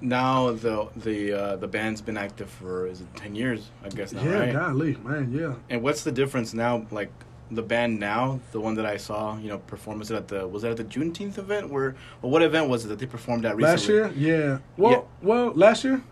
now 0.00 0.52
the 0.52 0.88
the 0.96 1.32
uh, 1.32 1.56
the 1.56 1.68
band's 1.68 2.00
been 2.00 2.16
active 2.16 2.50
for 2.50 2.86
is 2.86 3.00
it 3.00 3.06
ten 3.16 3.34
years? 3.34 3.70
I 3.84 3.88
guess 3.88 4.12
now, 4.12 4.22
yeah, 4.22 4.38
right? 4.38 4.52
golly, 4.52 4.96
man, 5.04 5.32
yeah. 5.32 5.54
And 5.68 5.82
what's 5.82 6.04
the 6.04 6.12
difference 6.12 6.54
now? 6.54 6.86
Like 6.90 7.10
the 7.50 7.62
band 7.62 7.98
now, 7.98 8.40
the 8.52 8.60
one 8.60 8.74
that 8.74 8.86
I 8.86 8.96
saw, 8.96 9.36
you 9.38 9.48
know, 9.48 9.58
perform 9.58 9.98
was 9.98 10.10
it 10.10 10.16
at 10.16 10.28
the 10.28 10.46
was 10.46 10.62
that 10.62 10.70
at 10.70 10.76
the 10.76 10.84
Juneteenth 10.84 11.38
event? 11.38 11.70
Where 11.70 11.96
or 12.22 12.30
what 12.30 12.42
event 12.42 12.68
was 12.68 12.84
it 12.84 12.88
that 12.88 12.98
they 12.98 13.06
performed 13.06 13.44
at 13.44 13.56
recently? 13.56 14.00
Last 14.00 14.16
year, 14.16 14.38
yeah. 14.38 14.58
Well, 14.76 14.92
Yeah. 14.92 15.00
well, 15.22 15.52
last 15.54 15.84
year. 15.84 16.02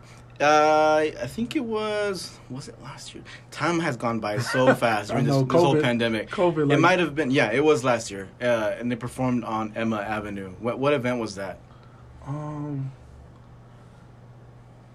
Uh, 0.40 1.10
I 1.20 1.26
think 1.26 1.56
it 1.56 1.64
was 1.64 2.38
was 2.48 2.68
it 2.68 2.80
last 2.80 3.12
year? 3.12 3.24
Time 3.50 3.80
has 3.80 3.96
gone 3.96 4.20
by 4.20 4.38
so 4.38 4.72
fast 4.84 5.10
during 5.10 5.24
this, 5.24 5.34
know, 5.34 5.42
this 5.42 5.60
whole 5.60 5.80
pandemic. 5.80 6.30
COVID, 6.30 6.72
it 6.72 6.78
might 6.78 7.00
have 7.00 7.16
been 7.16 7.32
yeah, 7.32 7.50
it 7.50 7.64
was 7.64 7.82
last 7.82 8.08
year. 8.08 8.28
Uh, 8.40 8.74
and 8.78 8.90
they 8.90 8.94
performed 8.94 9.42
on 9.42 9.72
Emma 9.74 9.96
Avenue. 9.96 10.52
What 10.60 10.78
what 10.78 10.92
event 10.92 11.18
was 11.18 11.34
that? 11.34 11.58
Um, 12.28 12.92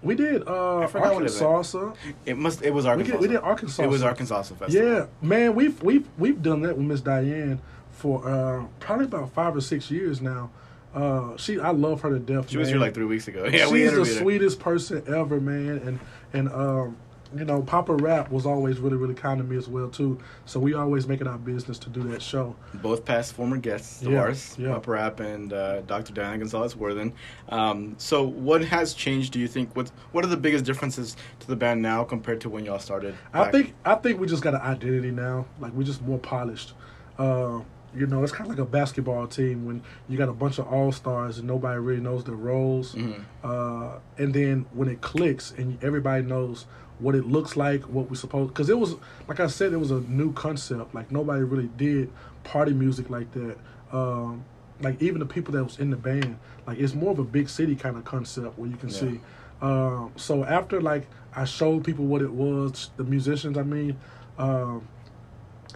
we 0.02 0.14
did 0.14 0.46
uh 0.46 0.78
I 0.80 0.86
forgot 0.86 1.14
what 1.14 1.24
it 1.24 1.42
Arkansas. 1.42 1.92
It 2.26 2.36
must 2.38 2.62
it 2.62 2.70
was 2.72 2.84
We 2.84 2.90
Arkansas. 2.90 3.12
did, 3.12 3.20
we 3.20 3.28
did 3.28 3.36
Arkansas. 3.38 3.82
It 3.82 3.88
was 3.88 4.02
Arkansas 4.02 4.42
Festival. 4.42 4.68
Yeah, 4.70 5.06
man, 5.22 5.54
we've 5.54 5.82
we've 5.82 6.06
we've 6.18 6.42
done 6.42 6.60
that 6.62 6.76
with 6.76 6.86
Miss 6.86 7.00
Diane 7.00 7.60
for 7.90 8.26
uh 8.28 8.64
probably 8.80 9.06
about 9.06 9.32
five 9.32 9.56
or 9.56 9.60
six 9.60 9.90
years 9.90 10.20
now. 10.20 10.50
Uh, 10.94 11.36
she 11.36 11.58
I 11.58 11.70
love 11.70 12.02
her 12.02 12.10
to 12.10 12.18
death. 12.20 12.48
She 12.50 12.56
was 12.58 12.68
here 12.68 12.78
like 12.78 12.94
three 12.94 13.04
weeks 13.06 13.26
ago. 13.26 13.46
Yeah, 13.52 13.68
we 13.68 13.80
She's 13.80 13.92
the 13.92 13.98
her. 13.98 14.04
sweetest 14.04 14.60
person 14.60 15.02
ever, 15.08 15.40
man, 15.40 15.78
and 15.84 15.98
and 16.32 16.48
um, 16.52 16.96
you 17.36 17.44
know, 17.44 17.62
Papa 17.62 17.94
Rap 17.94 18.30
was 18.30 18.46
always 18.46 18.78
really 18.78 18.96
really 18.96 19.14
kind 19.14 19.38
to 19.38 19.44
me 19.44 19.56
as 19.56 19.68
well 19.68 19.88
too. 19.88 20.18
So 20.44 20.60
we 20.60 20.74
always 20.74 21.06
make 21.08 21.20
it 21.20 21.26
our 21.26 21.38
business 21.38 21.78
to 21.80 21.90
do 21.90 22.02
that 22.10 22.22
show. 22.22 22.54
both 22.74 23.04
past 23.04 23.32
former 23.34 23.56
guests 23.56 24.02
of 24.02 24.12
Yeah, 24.12 24.20
ours, 24.20 24.56
yeah. 24.58 24.72
Papa 24.74 24.90
Rap 24.90 25.20
and 25.20 25.52
uh, 25.52 25.80
Dr. 25.82 26.12
Diana 26.12 26.38
Gonzales 26.38 26.76
Worthen. 26.76 27.12
Um, 27.48 27.94
so, 27.98 28.22
what 28.22 28.64
has 28.64 28.94
changed? 28.94 29.32
Do 29.32 29.40
you 29.40 29.48
think? 29.48 29.74
What 29.76 29.90
What 30.12 30.24
are 30.24 30.28
the 30.28 30.36
biggest 30.36 30.64
differences 30.64 31.16
to 31.40 31.46
the 31.46 31.56
band 31.56 31.82
now 31.82 32.04
compared 32.04 32.40
to 32.42 32.48
when 32.48 32.64
y'all 32.64 32.78
started? 32.78 33.14
I 33.32 33.50
think 33.50 33.74
I 33.84 33.94
think 33.96 34.20
we 34.20 34.26
just 34.26 34.42
got 34.42 34.54
an 34.54 34.60
identity 34.60 35.10
now. 35.10 35.46
Like 35.60 35.72
we're 35.72 35.84
just 35.84 36.02
more 36.02 36.18
polished. 36.18 36.74
Uh, 37.18 37.60
you 37.96 38.08
know, 38.08 38.24
it's 38.24 38.32
kind 38.32 38.50
of 38.50 38.58
like 38.58 38.58
a 38.66 38.68
basketball 38.68 39.24
team 39.28 39.64
when 39.66 39.80
you 40.08 40.18
got 40.18 40.28
a 40.28 40.32
bunch 40.32 40.58
of 40.58 40.66
all 40.66 40.90
stars 40.90 41.38
and 41.38 41.46
nobody 41.46 41.78
really 41.78 42.00
knows 42.00 42.24
their 42.24 42.34
roles. 42.34 42.96
Mhm. 42.96 43.24
Uh, 43.44 43.98
and 44.18 44.34
then 44.34 44.66
when 44.72 44.88
it 44.88 45.00
clicks 45.00 45.52
and 45.56 45.78
everybody 45.84 46.24
knows 46.24 46.66
what 46.98 47.14
it 47.14 47.26
looks 47.26 47.56
like, 47.56 47.82
what 47.82 48.08
we 48.08 48.16
supposed, 48.16 48.52
because 48.52 48.70
it 48.70 48.78
was, 48.78 48.94
like 49.28 49.40
I 49.40 49.46
said, 49.48 49.72
it 49.72 49.78
was 49.78 49.90
a 49.90 50.00
new 50.00 50.32
concept. 50.32 50.94
Like 50.94 51.10
nobody 51.10 51.42
really 51.42 51.68
did 51.76 52.10
party 52.44 52.72
music 52.72 53.10
like 53.10 53.30
that. 53.32 53.56
Um, 53.92 54.44
like 54.80 55.00
even 55.02 55.18
the 55.20 55.26
people 55.26 55.52
that 55.54 55.64
was 55.64 55.78
in 55.78 55.90
the 55.90 55.96
band, 55.96 56.38
like 56.66 56.78
it's 56.78 56.94
more 56.94 57.12
of 57.12 57.18
a 57.18 57.24
big 57.24 57.48
city 57.48 57.74
kind 57.76 57.96
of 57.96 58.04
concept 58.04 58.58
where 58.58 58.68
you 58.68 58.76
can 58.76 58.88
Yeah. 58.90 58.94
see. 58.98 59.20
Um, 59.60 60.12
so 60.16 60.44
after 60.44 60.80
like 60.80 61.06
I 61.34 61.44
showed 61.44 61.84
people 61.84 62.04
what 62.06 62.22
it 62.22 62.32
was, 62.32 62.90
the 62.96 63.04
musicians, 63.04 63.56
I 63.58 63.62
mean, 63.62 63.96
um, 64.38 64.86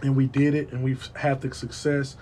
and 0.01 0.15
we 0.15 0.27
did 0.27 0.53
it 0.53 0.71
and 0.71 0.83
we've 0.83 1.09
had 1.15 1.41
the 1.41 1.53
success 1.53 2.15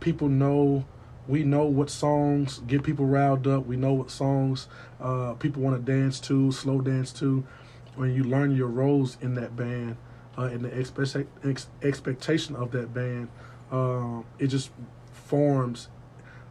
people 0.00 0.28
know 0.28 0.84
we 1.26 1.42
know 1.42 1.64
what 1.64 1.90
songs 1.90 2.60
get 2.66 2.82
people 2.82 3.06
riled 3.06 3.46
up 3.46 3.66
we 3.66 3.76
know 3.76 3.92
what 3.92 4.10
songs 4.10 4.68
uh, 5.00 5.32
people 5.34 5.62
want 5.62 5.74
to 5.74 5.92
dance 5.92 6.20
to 6.20 6.52
slow 6.52 6.80
dance 6.80 7.12
to 7.12 7.44
when 7.96 8.14
you 8.14 8.24
learn 8.24 8.54
your 8.54 8.68
roles 8.68 9.18
in 9.20 9.34
that 9.34 9.56
band 9.56 9.96
uh, 10.38 10.42
and 10.42 10.64
the 10.64 10.78
expect- 10.78 11.16
ex- 11.44 11.68
expectation 11.82 12.54
of 12.56 12.70
that 12.72 12.92
band 12.94 13.28
um, 13.72 14.24
it 14.38 14.46
just 14.48 14.70
forms 15.12 15.88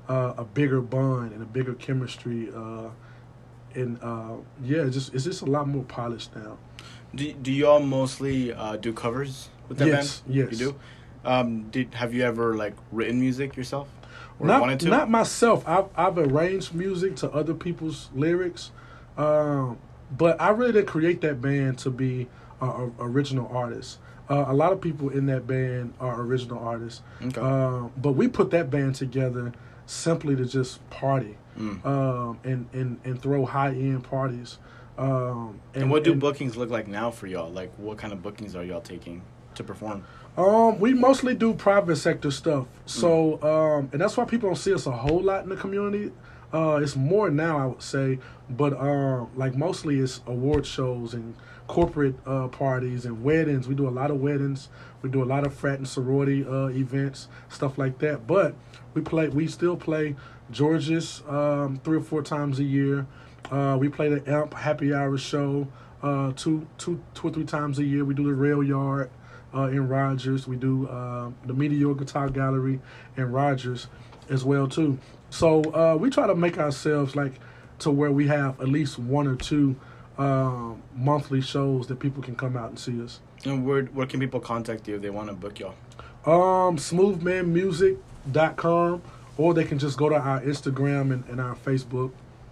uh, 0.09 0.33
a 0.37 0.43
bigger 0.43 0.81
bond 0.81 1.31
and 1.31 1.41
a 1.41 1.45
bigger 1.45 1.73
chemistry 1.75 2.49
uh, 2.55 2.89
and 3.73 3.97
uh, 4.01 4.33
yeah 4.63 4.83
it's 4.83 4.95
just 4.95 5.13
it's 5.13 5.23
just 5.23 5.41
a 5.41 5.45
lot 5.45 5.67
more 5.67 5.83
polished 5.83 6.35
now 6.35 6.57
Do 7.15 7.31
do 7.33 7.51
you 7.51 7.67
all 7.67 7.79
mostly 7.79 8.51
uh, 8.53 8.75
do 8.77 8.91
covers 8.93 9.49
with 9.69 9.77
that 9.79 9.87
Yes, 9.87 10.19
band? 10.21 10.35
yes. 10.35 10.51
You 10.51 10.57
do. 10.57 10.75
Um, 11.23 11.69
did 11.71 11.93
have 11.95 12.13
you 12.13 12.23
ever 12.23 12.55
like 12.55 12.75
written 12.91 13.19
music 13.19 13.55
yourself? 13.57 13.87
Or 14.39 14.45
not, 14.47 14.61
wanted 14.61 14.79
to? 14.81 14.89
not 14.89 15.09
myself. 15.09 15.63
I've 15.67 15.87
I've 15.95 16.17
arranged 16.19 16.73
music 16.75 17.15
to 17.17 17.31
other 17.31 17.53
people's 17.55 18.09
lyrics, 18.13 18.71
um, 19.17 19.77
but 20.11 20.39
I 20.41 20.49
really 20.49 20.71
didn't 20.73 20.87
create 20.87 21.21
that 21.21 21.41
band 21.41 21.77
to 21.79 21.89
be 21.89 22.27
a, 22.61 22.65
a 22.65 22.91
original 22.99 23.47
artist. 23.55 23.99
Uh, 24.29 24.45
a 24.47 24.53
lot 24.53 24.71
of 24.73 24.81
people 24.81 25.09
in 25.09 25.27
that 25.27 25.45
band 25.45 25.93
are 25.99 26.19
original 26.21 26.59
artists, 26.59 27.01
Okay. 27.21 27.39
um, 27.39 27.91
but 27.97 28.13
we 28.13 28.27
put 28.27 28.49
that 28.51 28.69
band 28.71 28.95
together 28.95 29.53
simply 29.85 30.35
to 30.35 30.45
just 30.45 30.87
party 30.89 31.37
Mm. 31.57 31.85
um, 31.85 32.37
and, 32.43 32.67
and 32.73 32.99
and 33.05 33.21
throw 33.21 33.45
high 33.45 33.69
end 33.69 34.03
parties. 34.03 34.57
Um, 34.97 35.61
and, 35.73 35.89
what 35.89 36.03
do 36.03 36.13
bookings 36.13 36.57
look 36.57 36.69
like 36.69 36.85
now 36.87 37.11
for 37.11 37.27
y'all? 37.27 37.49
Like, 37.49 37.71
what 37.77 37.97
kind 37.97 38.11
of 38.11 38.21
bookings 38.21 38.55
are 38.57 38.63
y'all 38.63 38.81
taking 38.81 39.21
to 39.55 39.63
perform? 39.63 40.03
Um, 40.37 40.79
we 40.79 40.93
mostly 40.93 41.33
do 41.33 41.53
private 41.53 41.95
sector 41.95 42.29
stuff. 42.31 42.63
Mm. 42.65 42.67
So, 42.89 43.41
um, 43.41 43.89
and 43.93 44.01
that's 44.01 44.17
why 44.17 44.25
people 44.25 44.49
don't 44.49 44.57
see 44.57 44.73
us 44.73 44.85
a 44.85 44.91
whole 44.91 45.21
lot 45.21 45.43
in 45.43 45.49
the 45.49 45.55
community. 45.55 46.11
Uh, 46.55 46.77
it's 46.77 46.95
more 46.95 47.29
now, 47.29 47.57
I 47.57 47.65
would 47.65 47.81
say, 47.81 48.17
but 48.49 48.71
um, 48.79 49.29
like 49.35 49.55
mostly 49.55 49.99
it's 49.99 50.21
award 50.25 50.65
shows 50.65 51.13
and 51.13 51.35
corporate 51.67 52.15
uh, 52.25 52.47
parties 52.47 53.05
and 53.05 53.25
weddings. 53.25 53.67
We 53.67 53.75
do 53.75 53.89
a 53.89 53.91
lot 53.91 54.09
of 54.09 54.21
weddings. 54.21 54.69
We 55.01 55.09
do 55.09 55.21
a 55.21 55.25
lot 55.25 55.45
of 55.45 55.53
frat 55.53 55.79
and 55.79 55.87
sorority 55.87 56.45
uh, 56.45 56.67
events, 56.67 57.27
stuff 57.49 57.77
like 57.77 57.99
that. 57.99 58.25
But 58.25 58.55
we 58.93 59.01
play. 59.01 59.27
We 59.27 59.47
still 59.47 59.75
play 59.75 60.15
George's 60.49 61.23
um, 61.27 61.81
three 61.83 61.97
or 61.97 62.01
four 62.03 62.21
times 62.21 62.57
a 62.59 62.63
year. 62.63 63.05
Uh, 63.51 63.75
we 63.77 63.89
play 63.89 64.07
the 64.07 64.23
Amp 64.31 64.53
Happy 64.53 64.93
Hour 64.93 65.17
show 65.17 65.67
uh, 66.01 66.31
two, 66.37 66.67
two, 66.77 67.03
two 67.13 67.27
or 67.27 67.31
three 67.31 67.43
times 67.43 67.79
a 67.79 67.83
year. 67.83 68.05
We 68.05 68.13
do 68.13 68.23
the 68.23 68.33
Rail 68.33 68.63
Yard 68.63 69.11
uh, 69.53 69.63
in 69.63 69.89
Rogers. 69.89 70.47
We 70.47 70.55
do 70.55 70.87
uh, 70.87 71.31
the 71.45 71.53
Meteor 71.53 71.95
Guitar 71.95 72.29
Gallery 72.29 72.79
in 73.17 73.29
Rogers 73.33 73.87
as 74.29 74.45
well 74.45 74.69
too. 74.69 74.99
So 75.35 75.61
uh, 75.73 75.97
we 75.97 76.09
try 76.09 76.27
to 76.27 76.35
make 76.35 76.57
ourselves 76.57 77.13
like 77.13 77.33
to 77.79 77.91
where 77.91 78.09
we 78.09 78.27
have 78.27 78.61
at 78.61 78.69
least 78.69 78.97
one 78.97 79.27
or 79.27 79.35
two 79.35 79.75
um, 80.17 80.81
monthly 80.95 81.41
shows 81.41 81.87
that 81.87 81.99
people 81.99 82.23
can 82.23 82.37
come 82.37 82.55
out 82.55 82.69
and 82.69 82.79
see 82.79 83.03
us. 83.03 83.19
And 83.43 83.65
where 83.65 83.83
where 83.87 84.07
can 84.07 84.21
people 84.21 84.39
contact 84.39 84.87
you 84.87 84.95
if 84.95 85.01
they 85.01 85.09
want 85.09 85.27
to 85.27 85.35
book 85.35 85.59
y'all? 85.59 85.75
Um, 86.25 86.77
smoothmanmusic.com 86.77 89.01
or 89.37 89.53
they 89.53 89.65
can 89.65 89.77
just 89.77 89.97
go 89.97 90.07
to 90.07 90.15
our 90.15 90.39
Instagram 90.39 91.11
and, 91.11 91.25
and 91.25 91.41
our 91.41 91.57
Facebook. 91.57 92.11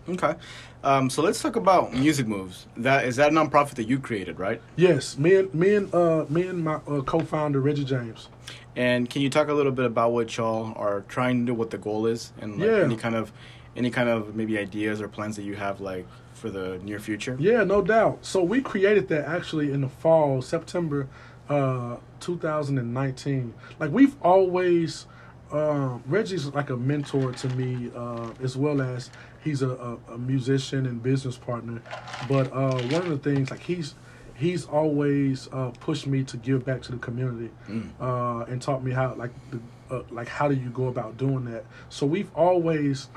Okay. 0.09 0.35
Um, 0.83 1.09
so 1.09 1.21
let's 1.21 1.41
talk 1.41 1.55
about 1.55 1.93
Music 1.93 2.27
Moves. 2.27 2.67
That 2.75 3.05
is 3.05 3.15
that 3.15 3.31
a 3.31 3.33
nonprofit 3.33 3.75
that 3.75 3.87
you 3.87 3.99
created, 3.99 4.37
right? 4.37 4.61
Yes, 4.75 5.17
me 5.17 5.35
and 5.35 5.53
me 5.53 5.75
and 5.75 5.93
uh, 5.93 6.25
me 6.29 6.45
and 6.47 6.63
my 6.63 6.75
uh, 6.87 7.01
co-founder 7.01 7.61
Reggie 7.61 7.85
James. 7.85 8.27
And 8.75 9.09
can 9.09 9.21
you 9.21 9.29
talk 9.29 9.47
a 9.47 9.53
little 9.53 9.71
bit 9.71 9.85
about 9.85 10.11
what 10.11 10.35
y'all 10.35 10.73
are 10.75 11.01
trying 11.07 11.45
to 11.45 11.51
do, 11.51 11.53
what 11.53 11.69
the 11.69 11.77
goal 11.77 12.05
is, 12.05 12.33
and 12.41 12.59
like 12.59 12.67
Yeah. 12.69 12.83
any 12.83 12.97
kind 12.97 13.15
of 13.15 13.31
any 13.77 13.89
kind 13.91 14.09
of 14.09 14.35
maybe 14.35 14.57
ideas 14.57 14.99
or 15.01 15.07
plans 15.07 15.35
that 15.37 15.43
you 15.43 15.55
have 15.55 15.79
like 15.79 16.05
for 16.33 16.49
the 16.49 16.79
near 16.83 16.99
future? 16.99 17.37
Yeah, 17.39 17.63
no 17.63 17.81
doubt. 17.81 18.19
So 18.25 18.43
we 18.43 18.61
created 18.61 19.07
that 19.07 19.25
actually 19.25 19.71
in 19.71 19.81
the 19.81 19.89
fall, 19.89 20.41
September 20.41 21.07
uh 21.47 21.97
2019. 22.19 23.53
Like 23.79 23.91
we've 23.91 24.15
always 24.21 25.05
um 25.53 26.03
Reggie's 26.07 26.47
like 26.47 26.69
a 26.71 26.77
mentor 26.77 27.31
to 27.31 27.47
me 27.49 27.91
uh 27.95 28.31
as 28.41 28.57
well 28.57 28.81
as 28.81 29.09
he's 29.43 29.61
a, 29.61 29.69
a, 29.69 30.13
a 30.13 30.17
musician 30.17 30.85
and 30.85 31.01
business 31.01 31.37
partner. 31.37 31.81
But 32.27 32.51
uh 32.51 32.79
one 32.81 33.03
of 33.03 33.09
the 33.09 33.17
things 33.19 33.51
like 33.51 33.61
he's 33.61 33.95
he's 34.35 34.65
always 34.65 35.47
uh 35.53 35.71
pushed 35.79 36.07
me 36.07 36.23
to 36.23 36.37
give 36.37 36.65
back 36.65 36.81
to 36.83 36.91
the 36.91 36.97
community 36.97 37.51
Mm. 37.69 37.91
uh 37.99 38.45
and 38.51 38.61
taught 38.61 38.83
me 38.83 38.91
how 38.91 39.13
like 39.15 39.31
the 39.51 39.59
uh, 39.95 40.03
like 40.09 40.27
how 40.27 40.47
do 40.47 40.55
you 40.55 40.69
go 40.69 40.87
about 40.87 41.17
doing 41.17 41.45
that. 41.45 41.65
So 41.89 42.05
we've 42.07 42.33
always 42.35 43.09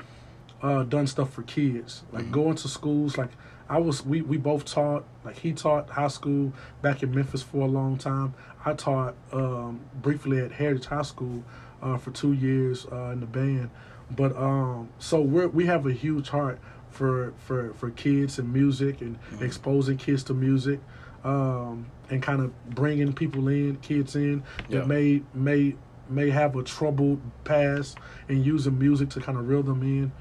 uh, 0.61 0.83
done 0.83 1.05
stuff 1.07 1.31
for 1.31 1.43
kids, 1.43 2.03
like 2.11 2.25
Mhm. 2.25 2.31
going 2.31 2.55
to 2.55 2.67
schools. 2.67 3.17
Like 3.17 3.29
I 3.69 3.77
was, 3.79 4.05
we 4.05 4.21
we 4.21 4.37
both 4.37 4.65
taught. 4.65 5.05
Like 5.23 5.37
he 5.37 5.53
taught 5.53 5.89
high 5.89 6.07
school 6.09 6.51
back 6.81 7.03
in 7.03 7.13
Memphis 7.15 7.41
for 7.41 7.61
a 7.61 7.67
long 7.67 7.97
time. 7.97 8.33
I 8.65 8.73
taught 8.73 9.15
um, 9.31 9.79
briefly 10.01 10.39
at 10.39 10.51
Heritage 10.53 10.85
High 10.87 11.03
School 11.03 11.43
uh, 11.81 11.97
for 11.97 12.11
two 12.11 12.33
years 12.33 12.85
uh, 12.91 13.11
in 13.13 13.19
the 13.19 13.25
band. 13.25 13.69
But 14.15 14.35
um, 14.37 14.89
so 14.99 15.21
we 15.21 15.45
we 15.47 15.65
have 15.65 15.85
a 15.85 15.91
huge 15.93 16.29
heart 16.29 16.59
for 16.91 17.33
for 17.37 17.73
for 17.73 17.89
kids 17.91 18.39
and 18.39 18.51
music 18.53 19.01
and 19.01 19.17
Mhm. 19.33 19.41
exposing 19.41 19.97
kids 19.97 20.23
to 20.23 20.33
music. 20.33 20.79
Um, 21.23 21.87
and 22.09 22.21
kind 22.21 22.41
of 22.41 22.51
bringing 22.69 23.11
people 23.11 23.49
in, 23.49 23.75
kids 23.77 24.15
in 24.15 24.43
that 24.69 24.77
Yeah. 24.81 24.85
may 24.85 25.23
may 25.33 25.75
may 26.09 26.29
have 26.29 26.55
a 26.55 26.63
troubled 26.63 27.19
past 27.43 27.97
and 28.29 28.45
using 28.45 28.79
music 28.79 29.09
to 29.09 29.19
kind 29.19 29.37
of 29.37 29.49
reel 29.49 29.61
them 29.63 29.83
in. 29.83 30.11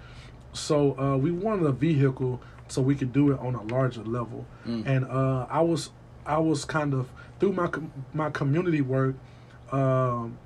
So 0.53 0.99
uh, 0.99 1.17
we 1.17 1.31
wanted 1.31 1.65
a 1.67 1.71
vehicle 1.73 2.41
so 2.67 2.83
we 2.83 2.97
could 2.97 3.13
do 3.13 3.31
it 3.31 3.39
on 3.39 3.55
a 3.55 3.63
larger 3.63 4.03
level. 4.03 4.47
Mm. 4.67 4.83
And 4.87 5.05
uh, 5.05 5.47
I 5.49 5.61
was 5.61 5.91
I 6.25 6.39
was 6.39 6.65
kind 6.65 6.93
of 6.93 7.09
through 7.39 7.53
my 7.53 7.69
my 8.13 8.31
community 8.31 8.81
work. 8.81 9.15
Um, 9.71 10.39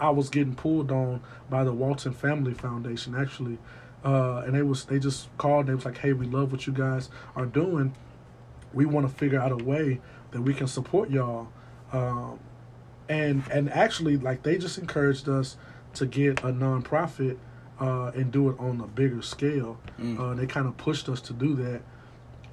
I 0.00 0.10
was 0.10 0.30
getting 0.30 0.54
pulled 0.54 0.92
on 0.92 1.22
by 1.50 1.64
the 1.64 1.72
Walton 1.72 2.12
Family 2.12 2.54
Foundation 2.54 3.14
actually, 3.14 3.58
uh, 4.04 4.42
and 4.46 4.54
they 4.54 4.62
was 4.62 4.84
they 4.84 4.98
just 4.98 5.36
called. 5.38 5.66
They 5.66 5.74
was 5.74 5.84
like, 5.84 5.98
"Hey, 5.98 6.12
we 6.12 6.26
love 6.26 6.52
what 6.52 6.66
you 6.66 6.72
guys 6.72 7.10
are 7.36 7.46
doing. 7.46 7.94
We 8.72 8.86
want 8.86 9.08
to 9.08 9.14
figure 9.14 9.40
out 9.40 9.52
a 9.52 9.56
way 9.56 10.00
that 10.30 10.42
we 10.42 10.54
can 10.54 10.66
support 10.66 11.10
y'all." 11.10 11.48
Um, 11.92 12.38
and 13.08 13.42
and 13.50 13.70
actually, 13.70 14.16
like 14.16 14.42
they 14.42 14.58
just 14.58 14.78
encouraged 14.78 15.28
us 15.28 15.56
to 15.94 16.06
get 16.06 16.40
a 16.40 16.52
nonprofit 16.52 17.38
uh, 17.80 18.12
and 18.14 18.30
do 18.30 18.50
it 18.50 18.56
on 18.58 18.80
a 18.80 18.86
bigger 18.86 19.22
scale. 19.22 19.78
Mm. 20.00 20.18
Uh, 20.18 20.34
they 20.34 20.46
kind 20.46 20.66
of 20.66 20.76
pushed 20.76 21.08
us 21.08 21.20
to 21.22 21.32
do 21.32 21.54
that 21.56 21.82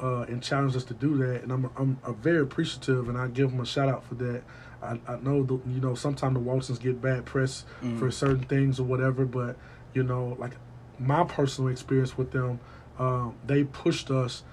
uh, 0.02 0.22
and 0.22 0.42
challenged 0.42 0.76
us 0.76 0.84
to 0.86 0.94
do 0.94 1.18
that, 1.18 1.44
and 1.44 1.52
I'm 1.52 1.70
I'm, 1.78 2.00
I'm 2.04 2.16
very 2.16 2.42
appreciative, 2.42 3.10
and 3.10 3.18
I 3.18 3.28
give 3.28 3.52
them 3.52 3.60
a 3.60 3.66
shout 3.66 3.90
out 3.90 4.04
for 4.04 4.16
that. 4.16 4.44
I, 4.86 5.14
I 5.14 5.20
know 5.20 5.44
the, 5.44 5.54
you 5.70 5.82
know 5.82 5.96
sometimes 5.96 6.34
the 6.36 6.40
Waltons 6.40 6.80
get 6.80 7.02
bad 7.02 7.26
press 7.26 7.66
Mm. 7.82 8.00
for 8.00 8.10
certain 8.12 8.44
things 8.44 8.80
or 8.80 8.84
whatever, 8.84 9.26
but 9.26 9.56
you 9.94 10.04
know 10.04 10.36
like 10.40 10.54
my 11.00 11.24
personal 11.24 11.70
experience 11.72 12.18
with 12.18 12.32
them, 12.32 12.60
um, 13.00 13.36
they 13.46 13.64
pushed 13.66 14.10
us 14.12 14.44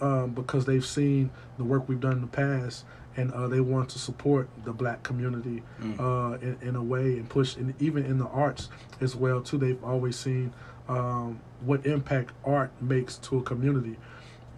um, 0.00 0.30
because 0.30 0.64
they've 0.66 0.84
seen 0.86 1.30
the 1.58 1.64
work 1.64 1.88
we've 1.88 2.00
done 2.00 2.12
in 2.12 2.20
the 2.20 2.26
past, 2.26 2.84
and 3.16 3.32
uh, 3.32 3.46
they 3.48 3.60
want 3.60 3.88
to 3.90 3.98
support 3.98 4.48
the 4.64 4.72
black 4.72 5.02
community 5.02 5.62
Mm. 5.82 5.98
uh, 6.00 6.38
in, 6.38 6.58
in 6.68 6.76
a 6.76 6.82
way 6.82 7.16
and 7.18 7.28
push, 7.28 7.56
and 7.56 7.74
even 7.80 8.04
in 8.04 8.18
the 8.18 8.26
arts 8.28 8.68
as 9.00 9.14
well 9.16 9.40
too. 9.40 9.58
They've 9.58 9.82
always 9.84 10.16
seen 10.16 10.52
um, 10.88 11.40
what 11.60 11.86
impact 11.86 12.32
art 12.44 12.70
makes 12.80 13.16
to 13.18 13.38
a 13.38 13.42
community. 13.42 13.96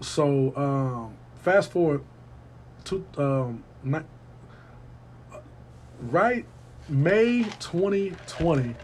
So 0.01 0.55
um, 0.57 1.15
fast 1.43 1.71
forward 1.73 2.03
to 2.85 3.05
um, 3.17 3.65
right 6.01 6.45
May 6.89 7.43
2020 7.59 8.75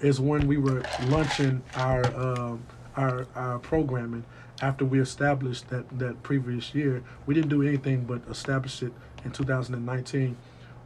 is 0.00 0.20
when 0.20 0.46
we 0.48 0.56
were 0.56 0.82
launching 1.08 1.62
our 1.76 2.04
um, 2.16 2.62
our 2.96 3.26
our 3.36 3.58
programming 3.60 4.24
after 4.62 4.84
we 4.84 5.00
established 5.00 5.68
that 5.68 5.86
that 5.98 6.22
previous 6.24 6.74
year. 6.74 7.04
We 7.24 7.34
didn't 7.34 7.50
do 7.50 7.62
anything 7.62 8.04
but 8.04 8.22
establish 8.28 8.82
it 8.82 8.92
in 9.24 9.30
2019. 9.30 10.36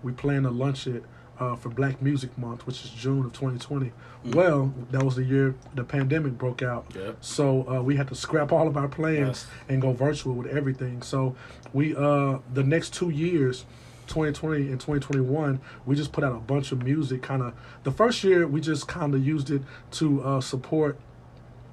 We 0.02 0.12
plan 0.12 0.42
to 0.42 0.50
launch 0.50 0.86
it 0.86 1.02
uh, 1.38 1.56
for 1.56 1.70
Black 1.70 2.02
Music 2.02 2.36
Month, 2.36 2.66
which 2.66 2.84
is 2.84 2.90
June 2.90 3.24
of 3.24 3.32
2020. 3.32 3.86
Mm-hmm. 3.86 4.32
Well, 4.32 4.74
that 4.90 5.02
was 5.02 5.16
the 5.16 5.24
year 5.24 5.54
the 5.74 5.84
pandemic 5.84 6.36
broke 6.36 6.60
out. 6.62 6.84
Yep. 6.94 7.16
So 7.22 7.66
uh, 7.70 7.82
we 7.82 7.96
had 7.96 8.08
to 8.08 8.14
scrap 8.14 8.52
all 8.52 8.68
of 8.68 8.76
our 8.76 8.88
plans 8.88 9.18
Yes. 9.18 9.46
and 9.70 9.80
go 9.80 9.92
virtual 9.92 10.34
with 10.34 10.48
everything. 10.48 11.00
So 11.00 11.34
we 11.72 11.96
uh, 11.96 12.38
the 12.52 12.64
next 12.64 12.92
two 12.92 13.08
years. 13.08 13.64
2020 14.10 14.62
and 14.72 14.80
2021 14.80 15.60
we 15.86 15.94
just 15.94 16.10
put 16.12 16.24
out 16.24 16.34
a 16.34 16.40
bunch 16.40 16.72
of 16.72 16.82
music 16.82 17.22
kind 17.22 17.42
of 17.42 17.54
the 17.84 17.90
first 17.92 18.22
year 18.24 18.46
we 18.46 18.60
just 18.60 18.88
kind 18.88 19.14
of 19.14 19.24
used 19.24 19.50
it 19.50 19.62
to 19.92 20.22
uh, 20.22 20.40
support 20.40 20.98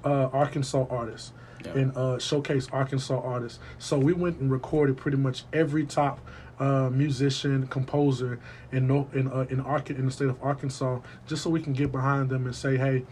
uh, 0.04 0.28
arkansas 0.32 0.86
artists 0.88 1.32
Yeah. 1.64 1.72
and 1.72 1.96
uh, 1.96 2.18
showcase 2.20 2.68
arkansas 2.72 3.20
artists 3.20 3.58
so 3.78 3.98
we 3.98 4.12
went 4.12 4.38
and 4.38 4.50
recorded 4.52 4.96
pretty 4.96 5.16
much 5.16 5.42
every 5.52 5.84
top 5.84 6.20
uh, 6.60 6.88
musician 6.90 7.66
composer 7.66 8.38
in 8.72 8.86
no, 8.86 9.08
in 9.12 9.26
uh, 9.28 9.46
in, 9.50 9.60
Ark- 9.60 9.90
in 9.90 10.06
the 10.06 10.12
state 10.12 10.28
of 10.28 10.40
arkansas 10.42 11.00
just 11.26 11.42
so 11.42 11.50
we 11.50 11.60
can 11.60 11.72
get 11.72 11.90
behind 11.90 12.30
them 12.30 12.46
and 12.46 12.54
say 12.54 12.76
hey 12.76 13.04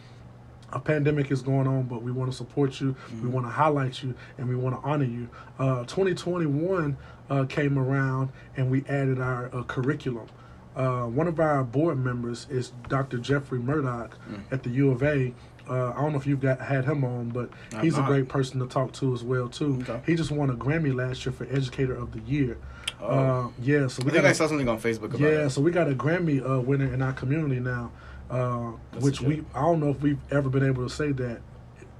a 0.73 0.81
pandemic 0.81 1.31
is 1.31 1.43
going 1.43 1.69
on, 1.69 1.85
but 1.85 2.03
we 2.03 2.11
want 2.11 2.29
to 2.29 2.37
support 2.37 2.81
you. 2.81 2.97
We 3.23 3.29
want 3.29 3.47
to 3.47 3.51
highlight 3.51 4.03
you, 4.03 4.15
and 4.37 4.49
we 4.49 4.57
want 4.57 4.75
to 4.75 4.83
honor 4.89 5.05
you. 5.05 5.29
Uh, 5.61 5.85
2021 5.85 6.97
uh, 7.31 7.45
came 7.45 7.79
around, 7.79 8.31
and 8.57 8.71
we 8.71 8.85
added 8.89 9.21
our 9.21 9.51
uh, 9.55 9.63
curriculum. 9.65 10.27
Uh, 10.75 11.05
one 11.07 11.27
of 11.27 11.41
our 11.41 11.65
board 11.65 11.99
members 11.99 12.47
is 12.51 12.73
Dr. 12.89 13.19
Jeffrey 13.19 13.59
Murdock 13.59 14.19
at 14.51 14.63
the 14.63 14.71
U 14.71 14.91
of 14.91 15.03
A. 15.03 15.33
Uh, 15.69 15.91
I 15.91 16.01
don't 16.01 16.13
know 16.13 16.19
if 16.19 16.27
you've 16.27 16.41
got 16.41 16.61
had 16.61 16.85
him 16.85 17.03
on, 17.05 17.31
but 17.31 17.51
I've 17.73 17.83
he's 17.83 17.99
a 17.99 18.03
great 18.03 18.29
person 18.29 18.61
to 18.61 18.67
talk 18.67 18.93
to 18.95 19.15
as 19.15 19.25
well 19.25 19.49
too. 19.49 19.79
Okay. 19.83 20.01
He 20.07 20.15
just 20.15 20.31
won 20.31 20.51
a 20.51 20.55
Grammy 20.55 20.95
last 20.95 21.25
year 21.25 21.33
for 21.33 21.45
Educator 21.51 21.95
of 21.95 22.13
the 22.13 22.21
Year. 22.21 22.59
Oh. 23.01 23.07
Uh, 23.07 23.49
yeah, 23.61 23.87
so 23.89 24.03
I 24.03 24.05
we 24.05 24.11
think 24.13 24.23
got 24.23 24.25
I 24.27 24.33
saw 24.33 24.47
something 24.47 24.69
on 24.69 24.81
Facebook 24.81 25.07
about 25.07 25.21
yeah, 25.21 25.47
it. 25.47 25.51
so 25.51 25.61
we 25.61 25.71
got 25.71 25.91
a 25.91 25.95
Grammy 25.95 26.49
uh, 26.49 26.61
winner 26.61 26.93
in 26.93 27.03
our 27.03 27.13
community 27.13 27.59
now, 27.61 27.91
uh, 28.31 28.73
which 29.01 29.21
we. 29.21 29.45
I 29.55 29.63
don't 29.63 29.81
know 29.81 29.91
if 29.91 30.01
we've 30.01 30.21
ever 30.31 30.49
been 30.49 30.65
able 30.67 30.87
to 30.89 30.95
say 30.95 31.13
that. 31.13 31.41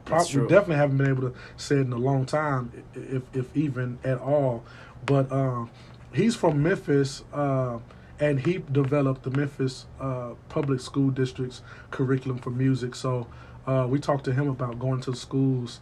Pro- 0.05 0.19
That's 0.19 0.31
true. 0.31 0.43
We 0.43 0.49
definitely 0.49 0.77
haven't 0.77 0.99
been 0.99 1.09
able 1.09 1.31
to 1.31 1.35
say 1.57 1.77
it 1.77 1.81
in 1.81 1.93
a 1.93 1.99
long 1.99 2.25
time, 2.25 2.71
if 2.95 3.23
if 3.35 3.55
even 3.57 3.99
at 4.05 4.19
all. 4.19 4.65
But 5.07 5.31
um, 5.33 5.71
he's 6.13 6.35
from 6.35 6.63
Memphis, 6.63 7.23
uh, 7.33 7.79
and 8.19 8.41
he 8.41 8.59
developed 8.73 9.23
the 9.23 9.31
Memphis 9.31 9.87
uh, 10.01 10.35
Public 10.49 10.81
School 10.81 11.11
District's 11.11 11.63
curriculum 11.91 12.39
for 12.39 12.51
music. 12.51 12.95
So 12.95 13.27
uh, 13.67 13.87
we 13.89 13.99
talked 13.99 14.25
to 14.25 14.33
him 14.33 14.49
about 14.49 14.79
going 14.79 15.01
to 15.03 15.15
schools 15.15 15.81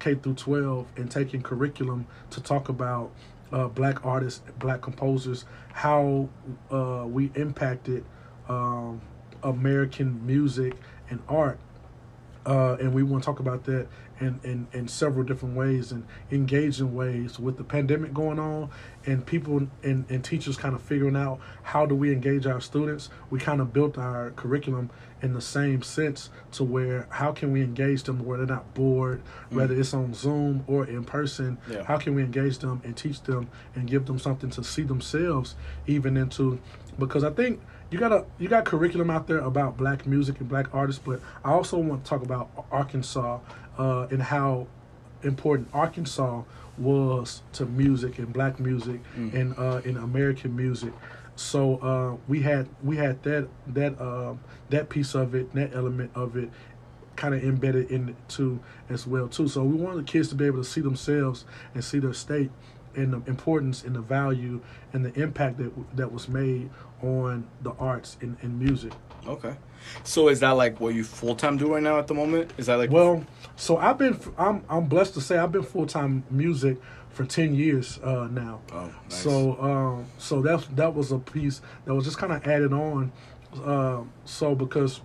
K 0.00 0.14
through 0.14 0.34
12 0.34 0.86
and 0.96 1.10
taking 1.10 1.42
curriculum 1.42 2.06
to 2.30 2.40
talk 2.42 2.68
about 2.68 3.12
uh, 3.52 3.68
black 3.68 4.04
artists, 4.04 4.42
black 4.58 4.80
composers, 4.80 5.44
how 5.72 6.28
uh, 6.70 7.04
we 7.06 7.30
impacted 7.34 8.04
um, 8.48 9.00
American 9.42 10.24
music 10.26 10.74
and 11.10 11.20
art. 11.28 11.58
Uh, 12.44 12.76
and 12.80 12.92
we 12.92 13.02
want 13.02 13.22
to 13.22 13.26
talk 13.26 13.38
about 13.38 13.64
that 13.64 13.86
in, 14.20 14.40
in, 14.44 14.66
in 14.72 14.88
several 14.88 15.24
different 15.24 15.56
ways 15.56 15.92
and 15.92 16.04
engaging 16.30 16.94
ways 16.94 17.38
with 17.38 17.56
the 17.56 17.64
pandemic 17.64 18.12
going 18.12 18.38
on 18.38 18.70
and 19.06 19.24
people 19.24 19.68
and, 19.82 20.04
and 20.10 20.24
teachers 20.24 20.56
kind 20.56 20.74
of 20.74 20.82
figuring 20.82 21.16
out 21.16 21.40
how 21.62 21.86
do 21.86 21.94
we 21.94 22.12
engage 22.12 22.46
our 22.46 22.60
students. 22.60 23.10
We 23.30 23.38
kind 23.38 23.60
of 23.60 23.72
built 23.72 23.98
our 23.98 24.30
curriculum 24.30 24.90
in 25.22 25.34
the 25.34 25.40
same 25.40 25.82
sense 25.82 26.30
to 26.50 26.64
where 26.64 27.06
how 27.10 27.32
can 27.32 27.52
we 27.52 27.62
engage 27.62 28.02
them 28.02 28.24
where 28.24 28.38
they're 28.38 28.46
not 28.46 28.74
bored 28.74 29.22
whether 29.50 29.72
it's 29.78 29.94
on 29.94 30.12
zoom 30.12 30.64
or 30.66 30.84
in 30.86 31.04
person. 31.04 31.58
Yeah. 31.70 31.84
how 31.84 31.96
can 31.96 32.14
we 32.14 32.22
engage 32.22 32.58
them 32.58 32.82
and 32.84 32.96
teach 32.96 33.22
them 33.22 33.48
and 33.76 33.88
give 33.88 34.06
them 34.06 34.18
something 34.18 34.50
to 34.50 34.64
see 34.64 34.82
themselves 34.82 35.54
even 35.86 36.16
into 36.16 36.60
because 36.98 37.22
i 37.22 37.30
think 37.30 37.60
you 37.92 37.98
got 37.98 38.12
a 38.12 38.24
you 38.38 38.48
got 38.48 38.64
curriculum 38.64 39.10
out 39.10 39.26
there 39.26 39.38
about 39.38 39.76
black 39.76 40.06
music 40.06 40.40
and 40.40 40.48
black 40.48 40.72
artists 40.74 41.00
but 41.04 41.20
i 41.44 41.50
also 41.52 41.78
want 41.78 42.02
to 42.04 42.08
talk 42.08 42.22
about 42.22 42.48
arkansas 42.70 43.38
uh, 43.78 44.06
and 44.10 44.22
how 44.22 44.66
important 45.22 45.68
arkansas 45.72 46.42
was 46.78 47.42
to 47.52 47.66
music 47.66 48.18
and 48.18 48.32
black 48.32 48.58
music 48.58 49.00
Mm. 49.16 49.34
and 49.34 49.58
uh, 49.58 49.80
in 49.84 49.96
american 49.98 50.56
music 50.56 50.92
so 51.36 51.76
uh, 51.78 52.16
we 52.28 52.40
had 52.42 52.68
we 52.82 52.96
had 52.96 53.22
that 53.22 53.48
that 53.68 54.00
um, 54.00 54.40
that 54.70 54.88
piece 54.88 55.14
of 55.14 55.34
it 55.34 55.52
that 55.54 55.74
element 55.74 56.10
of 56.14 56.36
it 56.36 56.50
kind 57.16 57.34
of 57.34 57.42
embedded 57.44 57.90
in 57.90 58.10
it 58.10 58.16
too 58.28 58.58
as 58.88 59.06
well 59.06 59.28
too. 59.28 59.46
So 59.48 59.62
we 59.62 59.76
wanted 59.76 59.98
the 60.06 60.10
kids 60.10 60.28
to 60.30 60.34
be 60.34 60.46
able 60.46 60.58
to 60.58 60.64
see 60.64 60.80
themselves 60.80 61.44
and 61.74 61.84
see 61.84 61.98
their 61.98 62.14
state 62.14 62.50
and 62.94 63.12
the 63.12 63.22
importance 63.30 63.84
and 63.84 63.94
the 63.94 64.00
value 64.00 64.60
and 64.92 65.04
the 65.04 65.12
impact 65.20 65.58
that 65.58 65.72
that 65.96 66.10
was 66.12 66.28
made 66.28 66.70
on 67.02 67.46
the 67.62 67.72
arts 67.72 68.16
and, 68.20 68.36
and 68.42 68.58
music. 68.58 68.92
Okay. 69.26 69.54
So 70.04 70.28
is 70.28 70.40
that 70.40 70.50
like 70.52 70.80
what 70.80 70.94
you 70.94 71.04
full 71.04 71.34
time 71.34 71.56
do 71.56 71.72
right 71.74 71.82
now 71.82 71.98
at 71.98 72.06
the 72.06 72.14
moment? 72.14 72.52
Is 72.56 72.66
that 72.66 72.76
like 72.76 72.90
Well, 72.90 73.24
so 73.56 73.76
I've 73.76 73.98
been 73.98 74.18
I'm 74.38 74.64
I'm 74.68 74.86
blessed 74.86 75.14
to 75.14 75.20
say 75.20 75.38
I've 75.38 75.52
been 75.52 75.62
full 75.64 75.86
time 75.86 76.24
music 76.30 76.78
for 77.10 77.24
ten 77.24 77.54
years 77.54 77.98
uh, 78.02 78.28
now. 78.30 78.60
Oh, 78.72 78.86
nice. 78.86 79.22
So 79.22 79.60
um, 79.60 80.06
so 80.18 80.40
that 80.42 80.66
that 80.76 80.94
was 80.94 81.12
a 81.12 81.18
piece 81.18 81.60
that 81.84 81.94
was 81.94 82.04
just 82.04 82.18
kind 82.18 82.32
of 82.32 82.46
added 82.46 82.72
on. 82.72 83.12
Uh, 83.64 84.02
so 84.24 84.54
because 84.54 85.00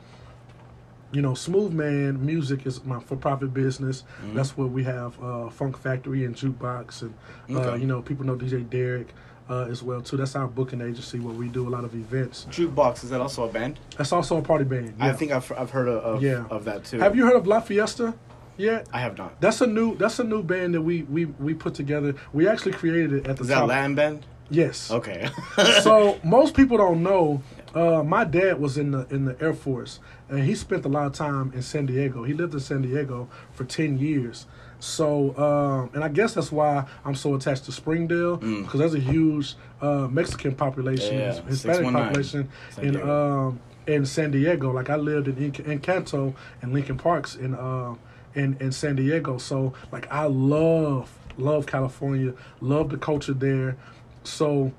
you 1.11 1.21
know, 1.21 1.33
Smooth 1.33 1.71
Man 1.71 2.23
Music 2.25 2.65
is 2.65 2.83
my 2.83 2.99
for-profit 2.99 3.53
business. 3.53 4.03
Mm-hmm. 4.21 4.35
That's 4.35 4.57
where 4.57 4.67
we 4.67 4.83
have 4.83 5.21
uh, 5.23 5.49
Funk 5.49 5.77
Factory 5.77 6.25
and 6.25 6.35
Jukebox, 6.35 7.01
and 7.01 7.13
uh, 7.49 7.59
Okay. 7.61 7.81
you 7.81 7.87
know, 7.87 8.01
people 8.01 8.25
know 8.25 8.35
DJ 8.35 8.69
Derek 8.69 9.13
uh, 9.49 9.65
as 9.69 9.81
well 9.83 10.01
too. 10.01 10.17
That's 10.17 10.35
our 10.35 10.47
booking 10.47 10.81
agency 10.81 11.19
where 11.19 11.33
we 11.33 11.47
do 11.47 11.67
a 11.67 11.71
lot 11.71 11.83
of 11.83 11.93
events. 11.95 12.45
Jukebox 12.49 13.03
is 13.03 13.09
that 13.11 13.21
also 13.21 13.43
a 13.47 13.51
band? 13.51 13.79
That's 13.97 14.11
also 14.11 14.37
a 14.37 14.41
party 14.41 14.65
band. 14.65 14.95
I 14.99 15.13
think 15.13 15.31
I've 15.31 15.51
I've 15.57 15.69
heard 15.71 15.87
of, 15.87 16.03
of, 16.03 16.23
Yeah. 16.23 16.45
of 16.49 16.65
that 16.65 16.85
too. 16.85 16.99
Have 16.99 17.15
you 17.15 17.25
heard 17.25 17.35
of 17.35 17.47
La 17.47 17.59
Fiesta 17.61 18.13
yet? 18.57 18.87
I 18.91 18.99
have 18.99 19.17
not. 19.17 19.39
That's 19.41 19.61
a 19.61 19.67
new. 19.67 19.95
That's 19.95 20.19
a 20.19 20.23
new 20.23 20.43
band 20.43 20.73
that 20.75 20.81
we 20.81 21.03
we 21.03 21.25
we 21.25 21.53
put 21.53 21.73
together. 21.73 22.15
We 22.33 22.47
actually 22.47 22.73
created 22.73 23.13
it 23.13 23.27
at 23.27 23.37
the 23.37 23.43
Is 23.43 23.47
that. 23.49 23.65
Latin 23.67 23.95
band? 23.95 24.25
Yes. 24.49 24.91
Okay. 24.91 25.29
so 25.81 26.19
most 26.23 26.55
people 26.55 26.77
don't 26.77 27.03
know. 27.03 27.41
Uh, 27.75 28.01
my 28.01 28.23
dad 28.23 28.59
was 28.59 28.77
in 28.77 28.91
the 28.91 29.05
in 29.09 29.25
the 29.25 29.35
Air 29.41 29.53
Force, 29.53 29.99
and 30.29 30.39
he 30.39 30.55
spent 30.55 30.85
a 30.85 30.87
lot 30.89 31.05
of 31.05 31.13
time 31.13 31.51
in 31.53 31.61
San 31.61 31.85
Diego. 31.85 32.23
He 32.23 32.33
lived 32.33 32.53
in 32.53 32.59
San 32.61 32.81
Diego 32.81 33.27
for 33.51 33.65
ten 33.65 33.99
years. 33.99 34.45
So, 34.79 35.35
um, 35.37 35.89
and 35.95 36.03
I 36.03 36.09
guess 36.09 36.33
that's 36.33 36.51
why 36.51 36.85
I'm 37.03 37.15
so 37.15 37.33
attached 37.35 37.65
to 37.65 37.71
Springdale 37.71 38.37
Mm. 38.37 38.63
because 38.63 38.79
there's 38.79 38.93
a 38.93 38.99
huge 38.99 39.55
uh, 39.81 40.07
Mexican 40.09 40.55
population, 40.55 41.17
Yeah, 41.17 41.41
Hispanic 41.41 41.91
population 41.93 42.49
in 42.81 43.01
um, 43.01 43.59
in 43.87 44.05
San 44.05 44.31
Diego. 44.31 44.71
Like 44.71 44.89
I 44.89 44.95
lived 44.95 45.27
in 45.27 45.37
in 45.37 45.51
Encanto 45.79 46.33
and 46.61 46.73
Lincoln 46.73 46.97
Parks 46.97 47.35
in 47.35 47.55
uh, 47.55 47.95
in 48.35 48.57
in 48.59 48.71
San 48.71 48.95
Diego. 48.95 49.37
So 49.37 49.73
like 49.91 50.11
I 50.11 50.25
love 50.25 51.11
love 51.37 51.65
California, 51.65 52.33
love 52.61 52.89
the 52.89 52.97
culture 52.97 53.33
there. 53.33 53.77
So 54.23 54.71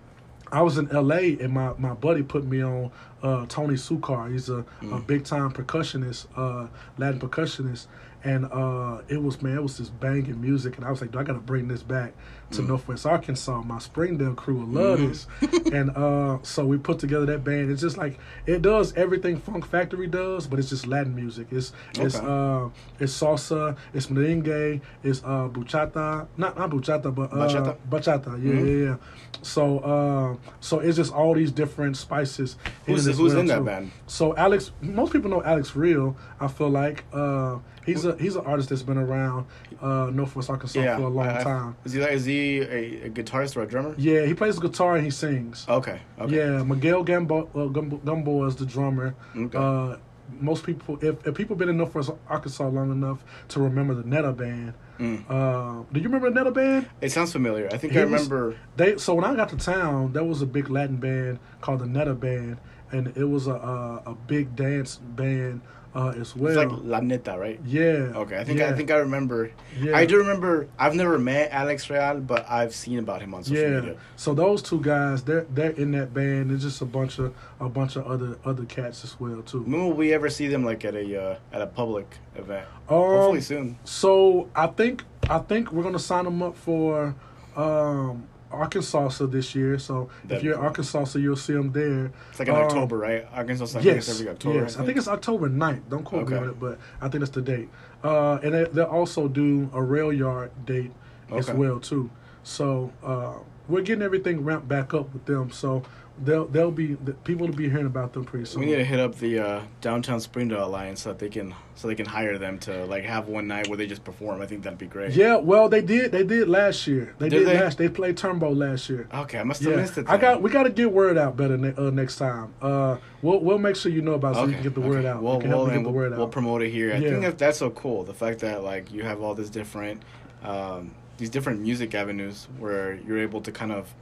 I 0.51 0.63
was 0.63 0.79
in 0.79 0.89
LA 0.89 1.37
and 1.41 1.53
my, 1.53 1.73
my 1.79 1.93
buddy 1.95 2.23
put 2.23 2.45
me 2.47 2.63
on 2.63 2.91
uh, 3.23 3.47
Tony 3.47 3.75
Succar. 3.75 4.31
He's 4.31 4.49
a, 4.49 4.65
Mm. 4.83 4.97
a 4.97 5.01
big 5.01 5.25
time 5.25 5.51
percussionist, 5.53 6.27
uh, 6.37 6.69
Latin 6.99 7.21
percussionist. 7.21 7.87
And 8.25 8.47
uh, 8.47 9.03
it 9.09 9.23
was 9.23 9.41
man, 9.41 9.57
it 9.59 9.63
was 9.63 9.79
just 9.79 9.99
banging 10.01 10.41
music, 10.41 10.77
and 10.77 10.85
I 10.85 10.91
was 10.91 11.01
like, 11.01 11.13
"Do 11.13 11.21
I 11.21 11.23
got 11.23 11.35
to 11.35 11.39
bring 11.39 11.69
this 11.69 11.85
back 11.85 12.15
to 12.51 12.63
Mm. 12.63 12.67
Northwest 12.69 13.07
Arkansas? 13.07 13.63
My 13.63 13.79
Springdale 13.79 14.35
crew 14.35 14.57
will 14.57 14.67
love 14.67 14.99
Mm-hmm. 14.99 15.09
this." 15.09 15.73
and 15.73 15.91
uh, 15.97 16.39
so 16.43 16.67
we 16.67 16.79
put 16.79 16.99
together 16.99 17.27
that 17.27 17.45
band. 17.45 17.71
It's 17.71 17.81
just 17.81 17.97
like 17.97 18.19
it 18.45 18.61
does 18.61 18.93
everything 18.95 19.37
Funk 19.39 19.65
Factory 19.67 20.09
does, 20.09 20.49
but 20.49 20.59
it's 20.59 20.69
just 20.69 20.89
Latin 20.89 21.15
music. 21.15 21.47
It's 21.53 21.73
it's 21.95 22.17
uh, 22.17 22.71
it's 22.99 23.13
salsa, 23.17 23.77
it's 23.95 24.07
merengue, 24.09 24.81
it's 25.05 25.23
uh, 25.23 25.49
bachata, 25.49 26.27
not 26.37 26.59
not 26.59 26.71
bachata, 26.71 27.15
but 27.15 27.33
uh, 27.33 27.37
Bachata? 27.37 27.77
bachata. 27.89 28.43
Yeah, 28.43 28.53
Mhm. 28.53 28.67
yeah, 28.67 28.85
yeah. 28.91 28.97
So 29.43 29.79
uh, 29.79 30.37
so 30.59 30.81
it's 30.81 30.97
just 30.97 31.13
all 31.15 31.35
these 31.35 31.53
different 31.53 31.97
spices. 31.97 32.57
Who's 32.87 33.05
who's 33.17 33.35
in 33.35 33.47
that 33.47 33.59
too. 33.59 33.65
band? 33.65 33.91
So 34.07 34.37
Alex, 34.37 34.73
most 34.83 35.13
people 35.13 35.31
know 35.31 35.43
Alex 35.43 35.75
Real. 35.75 36.17
I 36.41 36.49
feel 36.49 36.69
like 36.69 37.05
uh, 37.13 37.59
he's 37.87 38.05
a 38.05 38.17
he's 38.19 38.37
an 38.37 38.45
artist 38.45 38.69
that's 38.69 38.83
been 38.83 38.99
around 38.99 39.47
uh, 39.81 40.11
Northwest 40.13 40.51
Arkansas 40.51 40.81
Yeah. 40.81 40.97
for 40.97 41.05
a 41.05 41.09
long 41.09 41.27
I- 41.29 41.43
time. 41.43 41.77
Is 41.85 41.93
he 41.93 42.01
is 42.01 42.25
he 42.25 42.59
a, 42.61 43.07
a 43.07 43.11
guitarist 43.11 43.57
or 43.57 43.63
a 43.63 43.67
drummer? 43.67 43.95
Yeah, 43.97 44.27
he 44.27 44.35
plays 44.35 44.59
guitar 44.59 44.97
and 44.97 45.05
he 45.05 45.11
sings. 45.11 45.65
Okay. 45.69 46.01
Okay. 46.21 46.37
Yeah, 46.37 46.63
Miguel 46.65 47.05
Gambo, 47.05 47.49
uh, 47.55 47.67
Gumbo, 47.69 47.97
Gumbo 47.99 48.45
is 48.47 48.57
the 48.57 48.67
drummer. 48.67 49.15
Okay. 49.37 49.57
Uh, 49.57 49.97
most 50.41 50.63
people, 50.67 50.99
if, 51.01 51.27
if 51.27 51.35
people 51.35 51.57
been 51.57 51.71
in 51.71 51.79
Northwest 51.79 52.11
Arkansas 52.29 52.69
long 52.69 52.93
enough 52.93 53.25
to 53.49 53.61
remember 53.61 53.95
the 53.95 54.05
Netta 54.07 54.33
Band, 54.33 54.75
Mm. 54.99 55.23
uh, 55.31 55.85
do 55.93 56.01
you 56.01 56.07
remember 56.07 56.29
the 56.29 56.35
Netta 56.35 56.51
Band? 56.51 56.89
It 57.01 57.13
sounds 57.13 57.31
familiar. 57.31 57.69
I 57.73 57.79
think 57.79 57.93
He 57.93 58.01
I 58.01 58.05
was- 58.05 58.29
remember. 58.29 58.57
They 58.77 58.97
so 58.99 59.15
when 59.15 59.25
I 59.25 59.37
got 59.37 59.49
to 59.51 59.57
town, 59.57 60.13
there 60.13 60.25
was 60.25 60.43
a 60.43 60.47
big 60.47 60.69
Latin 60.71 60.97
band 60.97 61.39
called 61.61 61.79
the 61.79 61.87
Netta 61.87 62.15
Band, 62.15 62.59
and 62.93 63.17
it 63.17 63.25
was 63.25 63.47
a 63.47 63.53
a, 63.55 64.03
a 64.11 64.15
big 64.27 64.55
dance 64.57 64.97
band 64.97 65.61
uh, 65.95 66.13
as 66.21 66.37
well. 66.37 66.49
It's 66.49 66.57
like 66.73 66.85
La 66.85 67.01
Neta, 67.01 67.37
right? 67.39 67.59
yeah. 67.65 68.13
Okay, 68.15 68.39
I 68.39 68.45
think 68.45 68.59
yeah, 68.59 68.69
I 68.71 68.73
think 68.75 68.91
I 68.91 68.97
remember. 68.99 69.51
yeah. 69.81 69.97
I 69.97 70.05
do 70.07 70.19
remember. 70.19 70.69
I've 70.79 70.95
never 70.95 71.19
met 71.19 71.51
Alex 71.51 71.89
Real, 71.91 72.21
but 72.21 72.49
I've 72.49 72.75
seen 72.75 72.99
about 72.99 73.23
him 73.23 73.33
on 73.35 73.43
social 73.43 73.63
Yeah. 73.63 73.81
media. 73.81 73.97
So 74.17 74.35
those 74.35 74.61
two 74.63 74.81
guys, 74.81 75.23
they're 75.23 75.47
they're 75.55 75.71
in 75.73 75.93
that 75.93 76.13
band. 76.13 76.51
There's 76.51 76.63
just 76.63 76.83
a 76.83 76.87
bunch 76.87 77.19
of 77.19 77.35
a 77.59 77.69
bunch 77.69 77.97
of 77.97 78.07
other 78.07 78.39
other 78.45 78.65
cats 78.67 79.03
as 79.05 79.19
well 79.19 79.43
too. 79.43 79.63
When 79.63 79.81
will 79.81 79.93
we 79.95 80.13
ever 80.13 80.29
see 80.29 80.47
them 80.47 80.63
like 80.65 80.85
at 80.85 80.95
a 80.95 81.23
uh, 81.33 81.37
at 81.53 81.63
a 81.63 81.67
public 81.67 82.07
event? 82.37 82.67
Um, 82.89 82.97
Hopefully 82.99 83.41
soon. 83.41 83.79
So 83.85 84.49
I 84.55 84.67
think 84.69 85.05
I 85.29 85.39
think 85.39 85.73
we're 85.73 85.83
gonna 85.83 85.99
sign 85.99 86.25
them 86.27 86.43
up 86.43 86.55
for 86.57 87.15
um, 87.57 88.29
Arkansas 88.51 89.11
this 89.27 89.55
year. 89.55 89.79
So 89.79 90.11
if 90.23 90.29
That'd 90.29 90.45
you're 90.45 90.55
in. 90.55 90.61
Arkansas, 90.61 91.19
you'll 91.19 91.37
see 91.37 91.53
them 91.53 91.73
there. 91.73 92.11
It's 92.31 92.39
like 92.39 92.49
in 92.49 92.55
um, 92.55 92.63
October, 92.63 92.99
right? 92.99 93.27
Arkansas. 93.33 93.65
I 93.65 93.69
think 93.83 93.85
Yes, 93.85 94.09
every 94.09 94.29
October. 94.31 94.61
yes. 94.61 94.77
I 94.79 94.85
think 94.85 94.99
it's 94.99 95.09
October 95.09 95.49
9th. 95.49 95.89
Don't 95.89 96.05
quote 96.05 96.29
me 96.29 96.37
on 96.37 96.49
it, 96.49 96.61
but 96.61 96.79
I 97.01 97.09
think 97.09 97.21
that's 97.21 97.33
the 97.33 97.43
date. 97.43 97.69
Uh, 98.03 98.39
and 98.43 98.55
they, 98.55 98.65
they'll 98.65 98.85
also 98.85 99.29
do 99.29 99.71
a 99.73 99.83
rail 99.83 100.13
yard 100.13 100.51
date 100.65 100.93
as 101.35 101.51
well 101.51 101.81
too. 101.81 102.11
So 102.43 102.93
uh, 103.03 103.35
we're 103.69 103.83
getting 103.83 104.03
everything 104.03 104.45
ramped 104.45 104.69
back 104.69 104.95
up 104.95 105.13
with 105.13 105.27
them. 105.27 105.51
So 105.51 105.83
they'll 106.25 106.47
they'll 106.47 106.71
be 106.71 106.95
the 106.95 107.13
people 107.15 107.47
will 107.47 107.55
be 107.55 107.69
hearing 107.69 107.87
about 107.87 108.13
them 108.13 108.25
pretty 108.25 108.45
soon. 108.47 108.61
We 108.61 108.67
need 108.67 108.77
to 108.77 108.85
hit 108.85 109.01
up 109.01 109.17
the 109.17 109.39
uh, 109.39 109.63
downtown 109.81 110.21
Springdale 110.21 110.65
Alliance 110.65 111.03
so 111.03 111.11
that 111.11 111.19
they 111.19 111.29
can 111.29 111.55
so 111.75 111.89
they 111.89 111.95
can 111.95 112.07
hire 112.07 112.39
them 112.39 112.59
to 112.61 112.85
like 112.87 113.05
have 113.05 113.29
one 113.29 113.47
night 113.47 113.69
where 113.69 113.77
they 113.77 113.87
just 113.87 114.05
perform. 114.05 114.41
I 114.43 114.47
think 114.47 114.63
that'd 114.63 114.79
be 114.79 114.87
great. 114.87 115.13
Yeah, 115.15 115.37
well, 115.37 115.69
they 115.69 115.81
did. 115.81 116.13
They 116.13 116.25
did 116.25 116.49
last 116.49 116.87
year. 116.87 117.15
They 117.19 117.29
Did 117.29 117.41
did, 117.41 117.49
they? 117.49 117.61
last. 117.61 117.79
They 117.79 117.89
played 117.89 118.17
Turnbow 118.17 118.57
last 118.57 118.89
year. 118.89 119.09
Okay, 119.15 119.39
I 119.39 119.45
must 119.45 119.63
have 119.63 119.73
Yeah, 119.73 119.77
missed 119.81 119.99
it. 119.99 120.07
I 120.09 120.17
got. 120.17 120.43
We 120.43 120.51
got 120.51 120.65
to 120.65 120.71
get 120.71 120.93
word 120.93 121.17
out 121.19 121.37
better 121.37 121.57
ne- 121.57 121.75
uh, 121.77 121.91
next 121.91 122.17
time. 122.17 122.53
Uh, 122.61 122.97
we'll 123.23 123.41
we'll 123.41 123.59
make 123.59 123.77
sure 123.77 123.93
you 123.93 124.03
know 124.03 124.15
about 124.15 124.33
it 124.33 124.35
so 124.37 124.45
you 124.47 124.55
can 124.55 124.63
get 124.63 124.75
the 124.75 124.81
word 124.81 125.05
out. 125.05 125.23
We'll, 125.23 125.37
we 125.37 125.43
can 125.43 125.51
we'll, 125.51 125.67
get 125.67 125.75
the 125.75 125.81
we'll, 125.83 125.93
word 125.93 126.13
out. 126.13 126.19
we'll 126.19 126.29
promote 126.29 126.63
it 126.63 126.71
here. 126.71 126.93
I 126.93 126.99
Yeah. 126.99 127.11
think 127.11 127.23
that 127.23 127.39
that's 127.39 127.59
so 127.59 127.71
cool. 127.71 128.05
The 128.05 128.15
fact 128.15 128.41
that 128.41 128.63
like 128.63 128.93
you 128.93 129.03
have 129.05 129.21
all 129.23 129.35
this 129.35 129.51
different, 129.51 130.03
um, 130.43 130.91
these 131.17 131.31
different 131.31 131.61
music 131.61 131.95
avenues 131.95 132.49
where 132.59 132.95
you're 133.07 133.19
able 133.19 133.41
to 133.43 133.53
kind 133.53 133.73
of, 133.73 133.93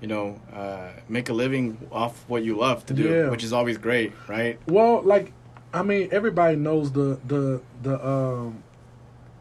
you 0.00 0.08
know, 0.08 0.40
uh, 0.52 0.90
make 1.08 1.28
a 1.28 1.32
living 1.32 1.78
off 1.90 2.24
what 2.28 2.44
you 2.44 2.56
love 2.56 2.84
to 2.86 2.94
do, 2.94 3.04
Yeah. 3.04 3.30
which 3.30 3.42
is 3.44 3.52
always 3.52 3.78
great, 3.78 4.12
right? 4.28 4.58
Well, 4.68 5.02
like, 5.02 5.32
I 5.72 5.82
mean, 5.82 6.08
everybody 6.12 6.56
knows 6.56 6.92
the 6.92 7.18
the 7.26 7.60
the 7.82 8.06
um 8.06 8.62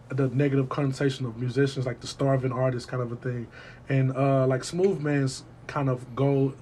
the 0.10 0.28
negative 0.30 0.70
connotation 0.70 1.26
of 1.26 1.38
musicians, 1.38 1.86
like 1.86 2.00
the 2.00 2.08
starving 2.08 2.52
artist 2.52 2.88
kind 2.88 3.02
of 3.02 3.12
a 3.12 3.16
thing, 3.16 3.48
and 3.90 4.16
uh 4.16 4.46
like 4.48 4.64
Smooth 4.64 5.02
Man's 5.02 5.44
kind 5.68 5.90
of 5.90 6.16
goal. 6.16 6.54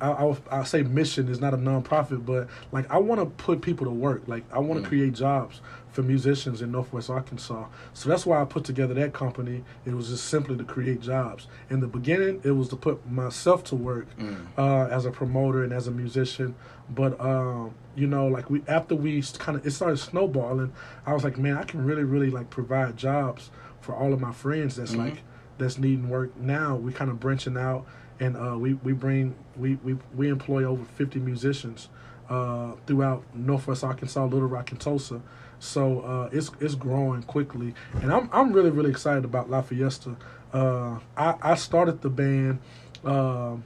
I, 0.00 0.10
I 0.12 0.36
I 0.60 0.62
say 0.64 0.82
mission 0.82 1.26
is 1.28 1.40
not 1.40 1.54
a 1.54 1.56
nonprofit, 1.56 2.24
but 2.24 2.46
like 2.70 2.88
I 2.90 2.98
want 2.98 3.20
to 3.20 3.26
put 3.26 3.60
people 3.62 3.86
to 3.86 3.90
work. 3.92 4.22
Like 4.28 4.44
I 4.52 4.60
want 4.60 4.80
to 4.80 4.86
Mm. 4.86 4.88
create 4.88 5.12
jobs 5.14 5.60
for 5.92 6.02
musicians 6.02 6.62
in 6.62 6.72
Northwest 6.72 7.10
Arkansas. 7.10 7.66
So 7.92 8.08
that's 8.08 8.24
why 8.24 8.40
I 8.40 8.44
put 8.46 8.64
together 8.64 8.94
that 8.94 9.12
company. 9.12 9.62
It 9.84 9.92
was 9.94 10.08
just 10.08 10.24
simply 10.24 10.56
to 10.56 10.64
create 10.64 11.00
jobs. 11.00 11.46
In 11.70 11.80
the 11.80 11.86
beginning, 11.86 12.40
it 12.44 12.52
was 12.52 12.68
to 12.70 12.76
put 12.76 13.08
myself 13.10 13.62
to 13.64 13.76
work 13.76 14.06
Mm. 14.18 14.36
uh, 14.56 14.86
as 14.86 15.04
a 15.04 15.10
promoter 15.10 15.62
and 15.62 15.72
as 15.72 15.86
a 15.86 15.90
musician. 15.90 16.54
But 16.90 17.20
um, 17.20 17.72
you 17.94 18.06
know, 18.06 18.26
like 18.26 18.48
we 18.50 18.62
after 18.66 18.94
we 18.94 19.22
kind 19.38 19.58
of 19.58 19.66
it 19.66 19.70
started 19.72 19.98
snowballing, 19.98 20.72
I 21.06 21.12
was 21.12 21.24
like, 21.24 21.38
man, 21.38 21.58
I 21.58 21.64
can 21.64 21.84
really, 21.84 22.04
really 22.04 22.30
like 22.30 22.48
provide 22.50 22.96
jobs 22.96 23.50
for 23.80 23.94
all 23.94 24.12
of 24.12 24.20
my 24.20 24.32
friends 24.32 24.76
that's 24.76 24.92
Mhm. 24.92 24.98
like 24.98 25.22
that's 25.58 25.78
needing 25.78 26.08
work 26.08 26.34
now. 26.38 26.76
We 26.76 26.92
kind 26.92 27.10
of 27.10 27.20
branching 27.20 27.56
out, 27.58 27.84
and 28.18 28.36
uh, 28.36 28.56
we 28.58 28.74
we 28.74 28.92
bring 28.94 29.34
we 29.56 29.76
we 29.84 29.98
we 30.16 30.28
employ 30.30 30.64
over 30.64 30.84
fifty 30.96 31.20
musicians 31.20 31.88
uh, 32.30 32.72
throughout 32.86 33.22
Northwest 33.34 33.84
Arkansas, 33.84 34.24
Little 34.24 34.48
Rock, 34.48 34.70
and 34.70 34.80
Tulsa. 34.80 35.20
So 35.62 36.00
uh, 36.00 36.28
it's 36.32 36.50
it's 36.60 36.74
growing 36.74 37.22
quickly, 37.22 37.72
and 38.02 38.12
I'm 38.12 38.28
I'm 38.32 38.52
really 38.52 38.70
really 38.70 38.90
excited 38.90 39.24
about 39.24 39.48
La 39.48 39.62
Fiesta. 39.62 40.16
Uh, 40.52 40.98
I 41.16 41.36
I 41.40 41.54
started 41.54 42.02
the 42.02 42.10
band, 42.10 42.58
um, 43.04 43.62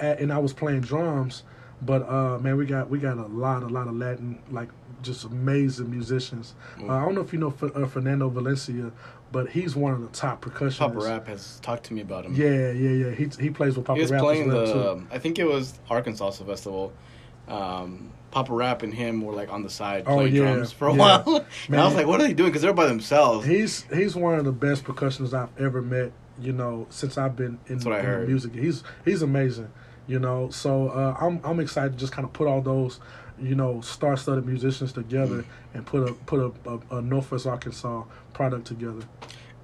at, 0.00 0.18
and 0.18 0.32
I 0.32 0.38
was 0.38 0.52
playing 0.52 0.80
drums, 0.80 1.44
but 1.80 2.02
uh, 2.08 2.40
man, 2.40 2.56
we 2.56 2.66
got 2.66 2.90
we 2.90 2.98
got 2.98 3.16
a 3.16 3.26
lot 3.26 3.62
a 3.62 3.68
lot 3.68 3.86
of 3.86 3.94
Latin 3.94 4.40
like 4.50 4.70
just 5.02 5.24
amazing 5.24 5.88
musicians. 5.88 6.56
Uh, 6.80 6.88
I 6.88 7.04
don't 7.04 7.14
know 7.14 7.20
if 7.20 7.32
you 7.32 7.38
know 7.38 7.54
F- 7.62 7.76
uh, 7.76 7.86
Fernando 7.86 8.28
Valencia, 8.28 8.90
but 9.30 9.48
he's 9.48 9.76
one 9.76 9.92
of 9.92 10.00
the 10.00 10.08
top 10.08 10.44
percussionists. 10.44 10.78
Papa 10.78 10.98
Rap 10.98 11.28
has 11.28 11.60
talked 11.60 11.84
to 11.84 11.94
me 11.94 12.00
about 12.00 12.26
him. 12.26 12.34
Yeah, 12.34 12.72
yeah, 12.72 13.06
yeah. 13.06 13.14
He 13.14 13.28
he 13.40 13.50
plays 13.50 13.76
with 13.76 13.86
Papa 13.86 13.98
he 13.98 14.02
was 14.02 14.10
Rap 14.10 14.20
playing 14.20 14.48
the. 14.48 14.66
too. 14.66 15.06
I 15.12 15.20
think 15.20 15.38
it 15.38 15.44
was 15.46 15.78
Arkansas 15.88 16.32
Festival. 16.32 16.92
Um, 17.46 18.10
Papa 18.30 18.52
Rap 18.52 18.82
and 18.82 18.92
him 18.92 19.22
were 19.22 19.32
like 19.32 19.52
on 19.52 19.62
the 19.62 19.70
side 19.70 20.04
Oh, 20.06 20.16
playing 20.16 20.34
yeah, 20.34 20.52
drums 20.54 20.72
for 20.72 20.88
a 20.88 20.92
yeah. 20.92 20.98
while, 20.98 21.36
and 21.36 21.70
Man. 21.70 21.80
I 21.80 21.84
was 21.86 21.94
like, 21.94 22.06
"What 22.06 22.20
are 22.20 22.26
they 22.26 22.34
doing?" 22.34 22.50
Because 22.50 22.62
they're 22.62 22.72
by 22.72 22.86
themselves. 22.86 23.46
He's 23.46 23.82
he's 23.92 24.14
one 24.14 24.38
of 24.38 24.44
the 24.44 24.52
best 24.52 24.84
percussionists 24.84 25.32
I've 25.34 25.58
ever 25.60 25.80
met. 25.80 26.12
You 26.38 26.52
know, 26.52 26.86
since 26.90 27.16
I've 27.16 27.34
been 27.34 27.58
in, 27.66 27.80
in 27.86 28.26
music, 28.26 28.54
he's 28.54 28.82
he's 29.04 29.22
amazing. 29.22 29.70
You 30.06 30.18
know, 30.18 30.50
so 30.50 30.88
uh, 30.88 31.16
I'm 31.20 31.40
I'm 31.44 31.60
excited 31.60 31.92
to 31.94 31.98
just 31.98 32.12
kind 32.12 32.24
of 32.26 32.32
put 32.32 32.46
all 32.46 32.60
those, 32.60 33.00
you 33.40 33.54
know, 33.54 33.80
star-studded 33.80 34.44
musicians 34.46 34.92
together 34.92 35.42
Mm. 35.42 35.44
and 35.74 35.86
put 35.86 36.08
a 36.08 36.12
put 36.12 36.40
a, 36.40 36.70
a, 36.70 36.98
a 36.98 37.02
Northwest 37.02 37.46
Arkansas 37.46 38.04
product 38.34 38.66
together. 38.66 39.00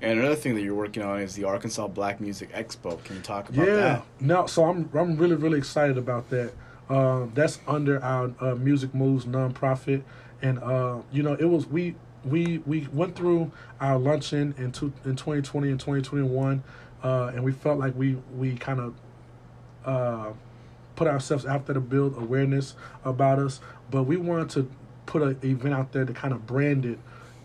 And 0.01 0.18
another 0.18 0.35
thing 0.35 0.55
that 0.57 0.62
you're 0.62 0.75
working 0.75 1.03
on 1.05 1.20
is 1.20 1.35
the 1.37 1.44
Arkansas 1.44 1.87
Black 1.88 2.20
Music 2.20 2.51
Expo. 2.53 3.03
Can 3.05 3.16
you 3.16 3.22
talk 3.22 3.48
about 3.51 3.66
yeah. 3.68 3.75
that? 3.77 4.03
No, 4.18 4.46
so 4.46 4.64
I'm 4.64 4.88
I'm 4.94 5.16
really 5.16 5.37
really 5.37 5.59
excited 5.59 5.96
about 5.98 6.31
that. 6.31 6.53
Um, 6.88 7.32
that's 7.34 7.58
under 7.66 8.02
our 8.02 8.32
uh, 8.40 8.54
Music 8.56 8.94
Moves 8.94 9.24
nonprofit, 9.24 10.02
and 10.42 10.58
uh, 10.58 10.98
you 11.12 11.22
know 11.22 11.34
it 11.34 11.44
was 11.44 11.66
we 11.66 11.94
we 12.24 12.58
we 12.66 12.88
went 12.92 13.16
through 13.16 13.50
our 13.80 13.98
luncheon 13.98 14.54
in 14.58 14.72
two, 14.72 14.92
in 15.04 15.16
2020 15.16 15.70
and 15.70 15.80
2021, 15.80 16.62
uh, 17.02 17.32
and 17.34 17.42
we 17.44 17.52
felt 17.52 17.78
like 17.78 17.94
we 17.96 18.16
we 18.36 18.56
kind 18.56 18.80
of 18.80 18.94
uh, 19.84 20.32
put 20.96 21.08
ourselves 21.08 21.46
out 21.46 21.66
there 21.66 21.74
to 21.74 21.80
build 21.80 22.16
awareness 22.16 22.74
about 23.04 23.38
us, 23.38 23.60
but 23.90 24.02
we 24.04 24.16
wanted 24.16 24.50
to 24.50 24.70
put 25.06 25.22
an 25.22 25.38
event 25.42 25.74
out 25.74 25.92
there 25.92 26.04
to 26.04 26.12
kind 26.12 26.34
of 26.34 26.46
brand 26.46 26.84
it 26.84 26.98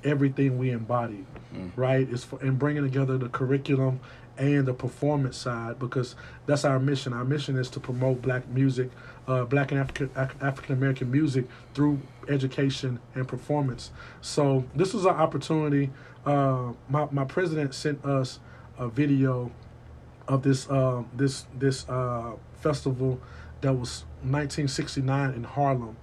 everything 0.03 0.57
we 0.57 0.69
embodied 0.71 1.25
Mm. 1.55 1.71
right? 1.77 2.07
Is 2.09 2.25
for 2.25 2.37
and 2.41 2.59
bringing 2.59 2.83
together 2.83 3.17
the 3.17 3.29
curriculum 3.29 4.01
and 4.37 4.65
the 4.65 4.73
performance 4.73 5.37
side 5.37 5.79
because 5.79 6.15
that's 6.45 6.65
our 6.65 6.79
mission. 6.79 7.13
Our 7.13 7.25
mission 7.25 7.57
is 7.57 7.69
to 7.71 7.79
promote 7.79 8.21
black 8.21 8.47
music, 8.47 8.91
uh, 9.27 9.45
black 9.45 9.71
and 9.71 9.79
African 9.79 10.09
African 10.15 10.75
American 10.75 11.11
music 11.11 11.45
through 11.73 11.99
education 12.27 12.99
and 13.15 13.27
performance. 13.27 13.91
So 14.21 14.65
this 14.75 14.93
was 14.93 15.05
an 15.05 15.15
opportunity. 15.15 15.89
Uh, 16.25 16.73
my 16.89 17.07
my 17.11 17.25
president 17.25 17.73
sent 17.73 18.03
us 18.05 18.39
a 18.77 18.87
video 18.87 19.51
of 20.27 20.43
this 20.43 20.69
uh, 20.69 21.03
this 21.15 21.45
this 21.57 21.87
uh, 21.89 22.33
festival 22.61 23.19
that 23.61 23.73
was 23.73 24.03
1969 24.21 25.33
in 25.33 25.43
Harlem 25.43 25.97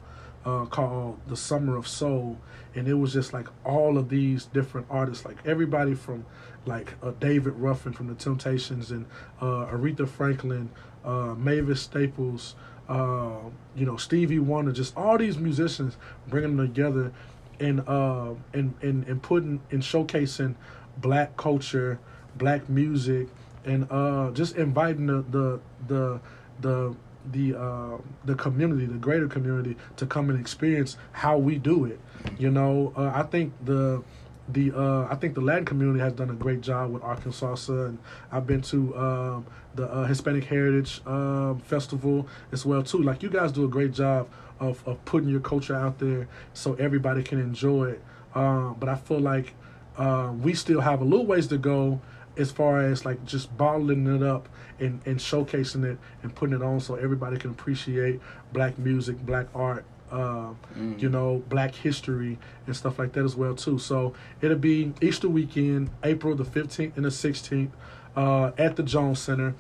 uh, 0.44 0.66
called 0.66 1.18
the 1.26 1.37
Summer 1.37 1.76
of 1.76 1.88
Soul, 1.88 2.38
and 2.74 2.88
it 2.88 2.94
was 2.94 3.12
just 3.12 3.33
like 3.33 3.48
all 3.64 3.98
of 3.98 4.09
these 4.09 4.46
different 4.46 4.87
artists, 4.90 5.24
like 5.24 5.38
everybody 5.46 5.94
from 5.94 6.26
like 6.66 6.94
uh, 7.02 7.12
David 7.20 7.54
Ruffin 7.54 7.92
from 7.92 8.09
the 8.09 8.14
Temptations 8.14 8.90
and 8.90 9.07
uh, 9.40 9.66
Aretha 9.66 10.09
Franklin, 10.09 10.70
uh, 11.04 11.35
Mavis 11.37 11.83
Staples, 11.83 12.54
uh, 12.88 13.38
you 13.74 13.87
know 13.87 13.96
Stevie 13.96 14.38
Wonder, 14.38 14.72
just 14.72 14.96
all 14.96 15.18
these 15.18 15.38
musicians 15.38 15.96
bringing 16.28 16.57
them 16.57 16.66
together 16.68 17.12
and 17.61 17.80
uh, 17.88 18.35
and 18.52 18.74
and 18.83 19.07
and 19.07 19.22
putting 19.22 19.61
and 19.70 19.83
showcasing 19.83 20.54
black 20.98 21.37
culture, 21.37 21.98
black 22.37 22.68
music, 22.68 23.28
and 23.64 23.87
uh, 23.90 24.30
just 24.33 24.57
inviting 24.57 25.07
the 25.07 25.24
the 25.30 25.61
the 25.87 26.20
the 26.61 26.96
the 27.32 27.54
uh, 27.54 27.98
the 28.24 28.34
community, 28.34 28.87
the 28.87 28.94
greater 28.94 29.28
community, 29.28 29.76
to 29.96 30.06
come 30.06 30.30
and 30.30 30.38
experience 30.38 30.96
how 31.12 31.38
we 31.38 31.58
do 31.58 31.84
it. 31.84 32.00
You 32.38 32.50
know, 32.50 32.92
uh, 32.96 33.12
I 33.14 33.22
think 33.22 33.52
the 33.64 34.02
the 34.48 34.72
uh, 34.72 35.08
I 35.10 35.14
think 35.14 35.34
the 35.34 35.40
Latin 35.40 35.64
community 35.64 36.00
has 36.00 36.12
done 36.12 36.30
a 36.30 36.34
great 36.34 36.60
job 36.60 36.92
with 36.92 37.02
Arkansas, 37.02 37.56
and 37.68 37.98
I've 38.30 38.46
been 38.46 38.62
to 38.62 38.96
um, 38.96 39.46
the 39.74 39.87
uh, 39.90 40.04
Hispanic 40.04 40.44
Heritage 40.44 41.00
um, 41.06 41.60
Festival 41.60 42.28
as 42.52 42.66
well 42.66 42.82
too. 42.82 43.02
Like 43.02 43.22
you 43.22 43.30
guys 43.30 43.52
do 43.52 43.64
a 43.64 43.68
great 43.68 43.92
job 43.92 44.28
of 44.60 44.87
of 44.87 45.02
putting 45.04 45.28
your 45.28 45.40
culture 45.40 45.74
out 45.74 45.98
there 45.98 46.28
so 46.52 46.74
everybody 46.74 47.22
can 47.22 47.40
enjoy 47.40 47.90
it. 47.90 48.02
Um, 48.34 48.76
but 48.78 48.88
I 48.88 48.96
feel 48.96 49.20
like 49.20 49.54
uh, 49.96 50.32
we 50.42 50.54
still 50.54 50.80
have 50.80 51.00
a 51.00 51.04
little 51.04 51.26
ways 51.26 51.46
to 51.48 51.58
go 51.58 52.00
as 52.36 52.50
far 52.50 52.80
as 52.80 53.04
like 53.04 53.24
just 53.24 53.56
bottling 53.56 54.06
it 54.14 54.22
up 54.22 54.48
and, 54.80 55.00
and 55.06 55.18
showcasing 55.18 55.85
it 55.85 55.98
and 56.22 56.35
putting 56.35 56.54
it 56.56 56.62
on 56.62 56.80
so 56.80 56.94
everybody 56.96 57.37
can 57.37 57.50
appreciate 57.50 58.20
black 58.52 58.78
music, 58.78 59.16
black 59.24 59.46
art, 59.54 59.85
uh, 60.10 60.50
Mm. 60.78 61.00
you 61.00 61.08
know, 61.08 61.42
black 61.48 61.74
history 61.74 62.38
and 62.66 62.76
stuff 62.76 62.98
like 62.98 63.12
that 63.12 63.24
as 63.24 63.37
well 63.37 63.54
too. 63.54 63.78
So 63.78 64.14
it'll 64.40 64.58
be 64.58 64.92
Easter 65.00 65.28
weekend, 65.28 65.90
April 66.02 66.35
the 66.35 66.44
15th 66.44 66.96
and 66.96 67.04
the 67.04 67.10
16th 67.10 67.70
uh, 68.16 68.50
at 68.58 68.76
the 68.76 68.82
Jones 68.82 69.18
Center. 69.20 69.54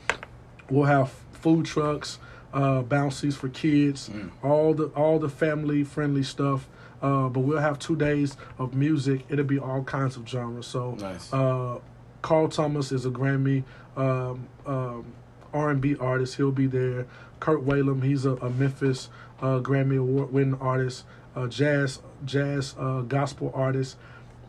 We'll 0.70 0.84
have 0.86 1.10
food 1.32 1.66
trucks. 1.66 2.18
uh, 2.52 2.82
bouncies 2.82 3.34
for 3.34 3.48
kids, 3.48 4.08
Mm. 4.10 4.30
all 4.40 4.74
the 4.74 4.84
all 4.94 5.18
the 5.18 5.28
family 5.28 5.82
friendly 5.82 6.22
stuff. 6.22 6.68
Uh, 7.02 7.28
but 7.28 7.40
we'll 7.40 7.58
have 7.58 7.80
two 7.80 7.96
days 7.96 8.36
of 8.60 8.74
music. 8.74 9.24
It'll 9.28 9.44
be 9.44 9.58
all 9.58 9.82
kinds 9.82 10.16
of 10.16 10.28
genres. 10.28 10.68
So 10.68 10.94
Nice. 11.00 11.32
uh, 11.32 11.78
Carl 12.24 12.48
Thomas 12.48 12.90
is 12.90 13.04
a 13.04 13.10
Grammy 13.10 13.64
um, 13.98 14.48
um, 14.64 15.04
R&B 15.52 15.96
artist. 16.00 16.36
He'll 16.36 16.52
be 16.52 16.66
there. 16.66 17.06
Kirk 17.38 17.60
Whalum, 17.60 18.02
he's 18.02 18.24
a, 18.24 18.30
a 18.36 18.48
Memphis 18.48 19.10
uh, 19.42 19.60
Grammy 19.60 19.98
Award 19.98 20.32
winning 20.32 20.58
artist, 20.58 21.04
uh, 21.36 21.48
jazz 21.48 22.00
jazz 22.24 22.74
uh, 22.78 23.02
gospel 23.02 23.52
artist. 23.54 23.98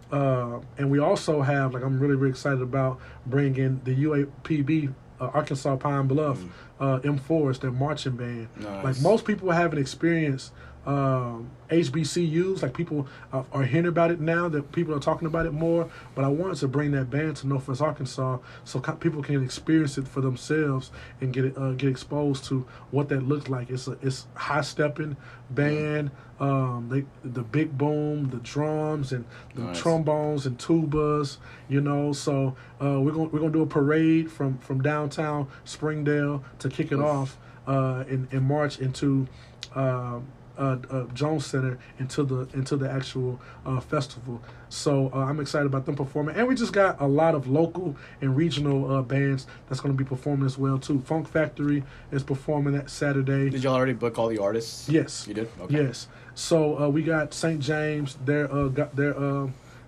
Uh, 0.09 0.61
and 0.77 0.89
we 0.89 0.99
also 0.99 1.41
have, 1.41 1.73
like, 1.73 1.83
I'm 1.83 1.99
really, 1.99 2.15
really 2.15 2.29
excited 2.29 2.61
about 2.61 3.01
bringing 3.25 3.81
the 3.83 3.93
UAPB, 4.05 4.93
uh, 5.19 5.25
Arkansas 5.33 5.75
Pine 5.75 6.07
Bluff, 6.07 6.39
uh, 6.79 6.99
M4s, 6.99 7.59
their 7.59 7.71
marching 7.71 8.15
band. 8.15 8.47
Nice. 8.55 8.83
Like, 8.85 9.01
most 9.01 9.25
people 9.25 9.51
haven't 9.51 9.79
experienced 9.79 10.53
um, 10.85 11.49
HBCUs. 11.69 12.61
Like, 12.61 12.73
people 12.73 13.07
uh, 13.33 13.43
are 13.51 13.63
hearing 13.63 13.87
about 13.87 14.11
it 14.11 14.19
now, 14.19 14.47
that 14.49 14.71
people 14.71 14.93
are 14.93 14.99
talking 14.99 15.27
about 15.27 15.45
it 15.45 15.53
more. 15.53 15.89
But 16.13 16.25
I 16.25 16.27
wanted 16.27 16.57
to 16.57 16.67
bring 16.67 16.91
that 16.91 17.09
band 17.09 17.37
to 17.37 17.47
Northwest 17.47 17.81
Arkansas 17.81 18.39
so 18.63 18.79
co- 18.79 18.93
people 18.95 19.21
can 19.23 19.43
experience 19.43 19.97
it 19.97 20.07
for 20.07 20.21
themselves 20.21 20.91
and 21.21 21.33
get 21.33 21.45
it, 21.45 21.57
uh, 21.57 21.71
get 21.71 21.89
exposed 21.89 22.45
to 22.45 22.65
what 22.91 23.09
that 23.09 23.21
looks 23.27 23.49
like. 23.49 23.69
It's 23.69 23.87
a 23.87 23.97
it's 24.01 24.27
high 24.35 24.61
stepping 24.61 25.17
band. 25.49 26.11
Um, 26.39 26.89
they, 26.89 27.05
the 27.27 27.43
big 27.43 27.77
boom, 27.77 28.29
the 28.29 28.37
drums, 28.37 29.13
and 29.13 29.23
the 29.55 29.61
Nice. 29.63 29.79
trombones 29.81 30.45
and 30.45 30.57
tubas. 30.57 31.37
You 31.69 31.79
know, 31.81 32.11
so 32.13 32.55
uh, 32.81 32.99
we're 32.99 33.11
gonna 33.11 33.29
we're 33.29 33.39
gonna 33.39 33.51
do 33.53 33.61
a 33.61 33.65
parade 33.67 34.29
from 34.31 34.57
from 34.59 34.81
downtown 34.81 35.47
Springdale 35.63 36.43
to 36.59 36.69
kick 36.69 36.91
it 36.91 36.95
Oof. 36.99 37.05
off 37.05 37.37
uh, 37.67 38.03
in 38.07 38.27
in 38.31 38.43
March 38.43 38.79
into. 38.79 39.27
Um, 39.73 40.27
uh, 40.57 40.77
uh, 40.89 41.03
Jones 41.13 41.45
Center 41.45 41.77
into 41.99 42.23
the 42.23 42.47
into 42.53 42.75
the 42.75 42.89
actual 42.89 43.39
uh, 43.65 43.79
festival. 43.79 44.41
So 44.69 45.11
uh, 45.13 45.19
I'm 45.19 45.39
excited 45.39 45.65
about 45.65 45.85
them 45.85 45.95
performing, 45.95 46.35
and 46.35 46.47
we 46.47 46.55
just 46.55 46.73
got 46.73 46.99
a 46.99 47.07
lot 47.07 47.35
of 47.35 47.47
local 47.47 47.95
and 48.21 48.35
regional 48.35 48.91
uh, 48.91 49.01
bands 49.01 49.47
that's 49.67 49.81
going 49.81 49.95
to 49.95 49.97
be 49.97 50.07
performing 50.07 50.45
as 50.45 50.57
well 50.57 50.77
too. 50.77 51.01
Funk 51.01 51.27
Factory 51.27 51.83
is 52.11 52.23
performing 52.23 52.73
that 52.73 52.89
Saturday. 52.89 53.49
Did 53.49 53.63
y'all 53.63 53.75
already 53.75 53.93
book 53.93 54.17
all 54.17 54.27
the 54.27 54.39
artists? 54.39 54.89
Yes. 54.89 55.27
You 55.27 55.33
did? 55.33 55.49
Okay. 55.61 55.83
Yes. 55.83 56.07
So 56.33 56.79
uh, 56.79 56.89
we 56.89 57.03
got 57.03 57.33
St. 57.33 57.59
James. 57.59 58.17
Their 58.25 58.51
uh, 58.51 58.67
got 58.67 58.95
their 58.95 59.13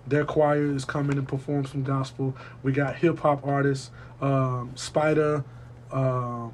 their 0.08 0.24
choir 0.24 0.74
is 0.74 0.84
coming 0.84 1.18
and 1.18 1.28
perform 1.28 1.66
some 1.66 1.82
gospel. 1.82 2.34
We 2.62 2.72
got 2.72 2.96
hip 2.96 3.18
hop 3.20 3.46
artists, 3.46 3.90
um, 4.20 4.72
Spider, 4.74 5.44
uh, 5.92 6.48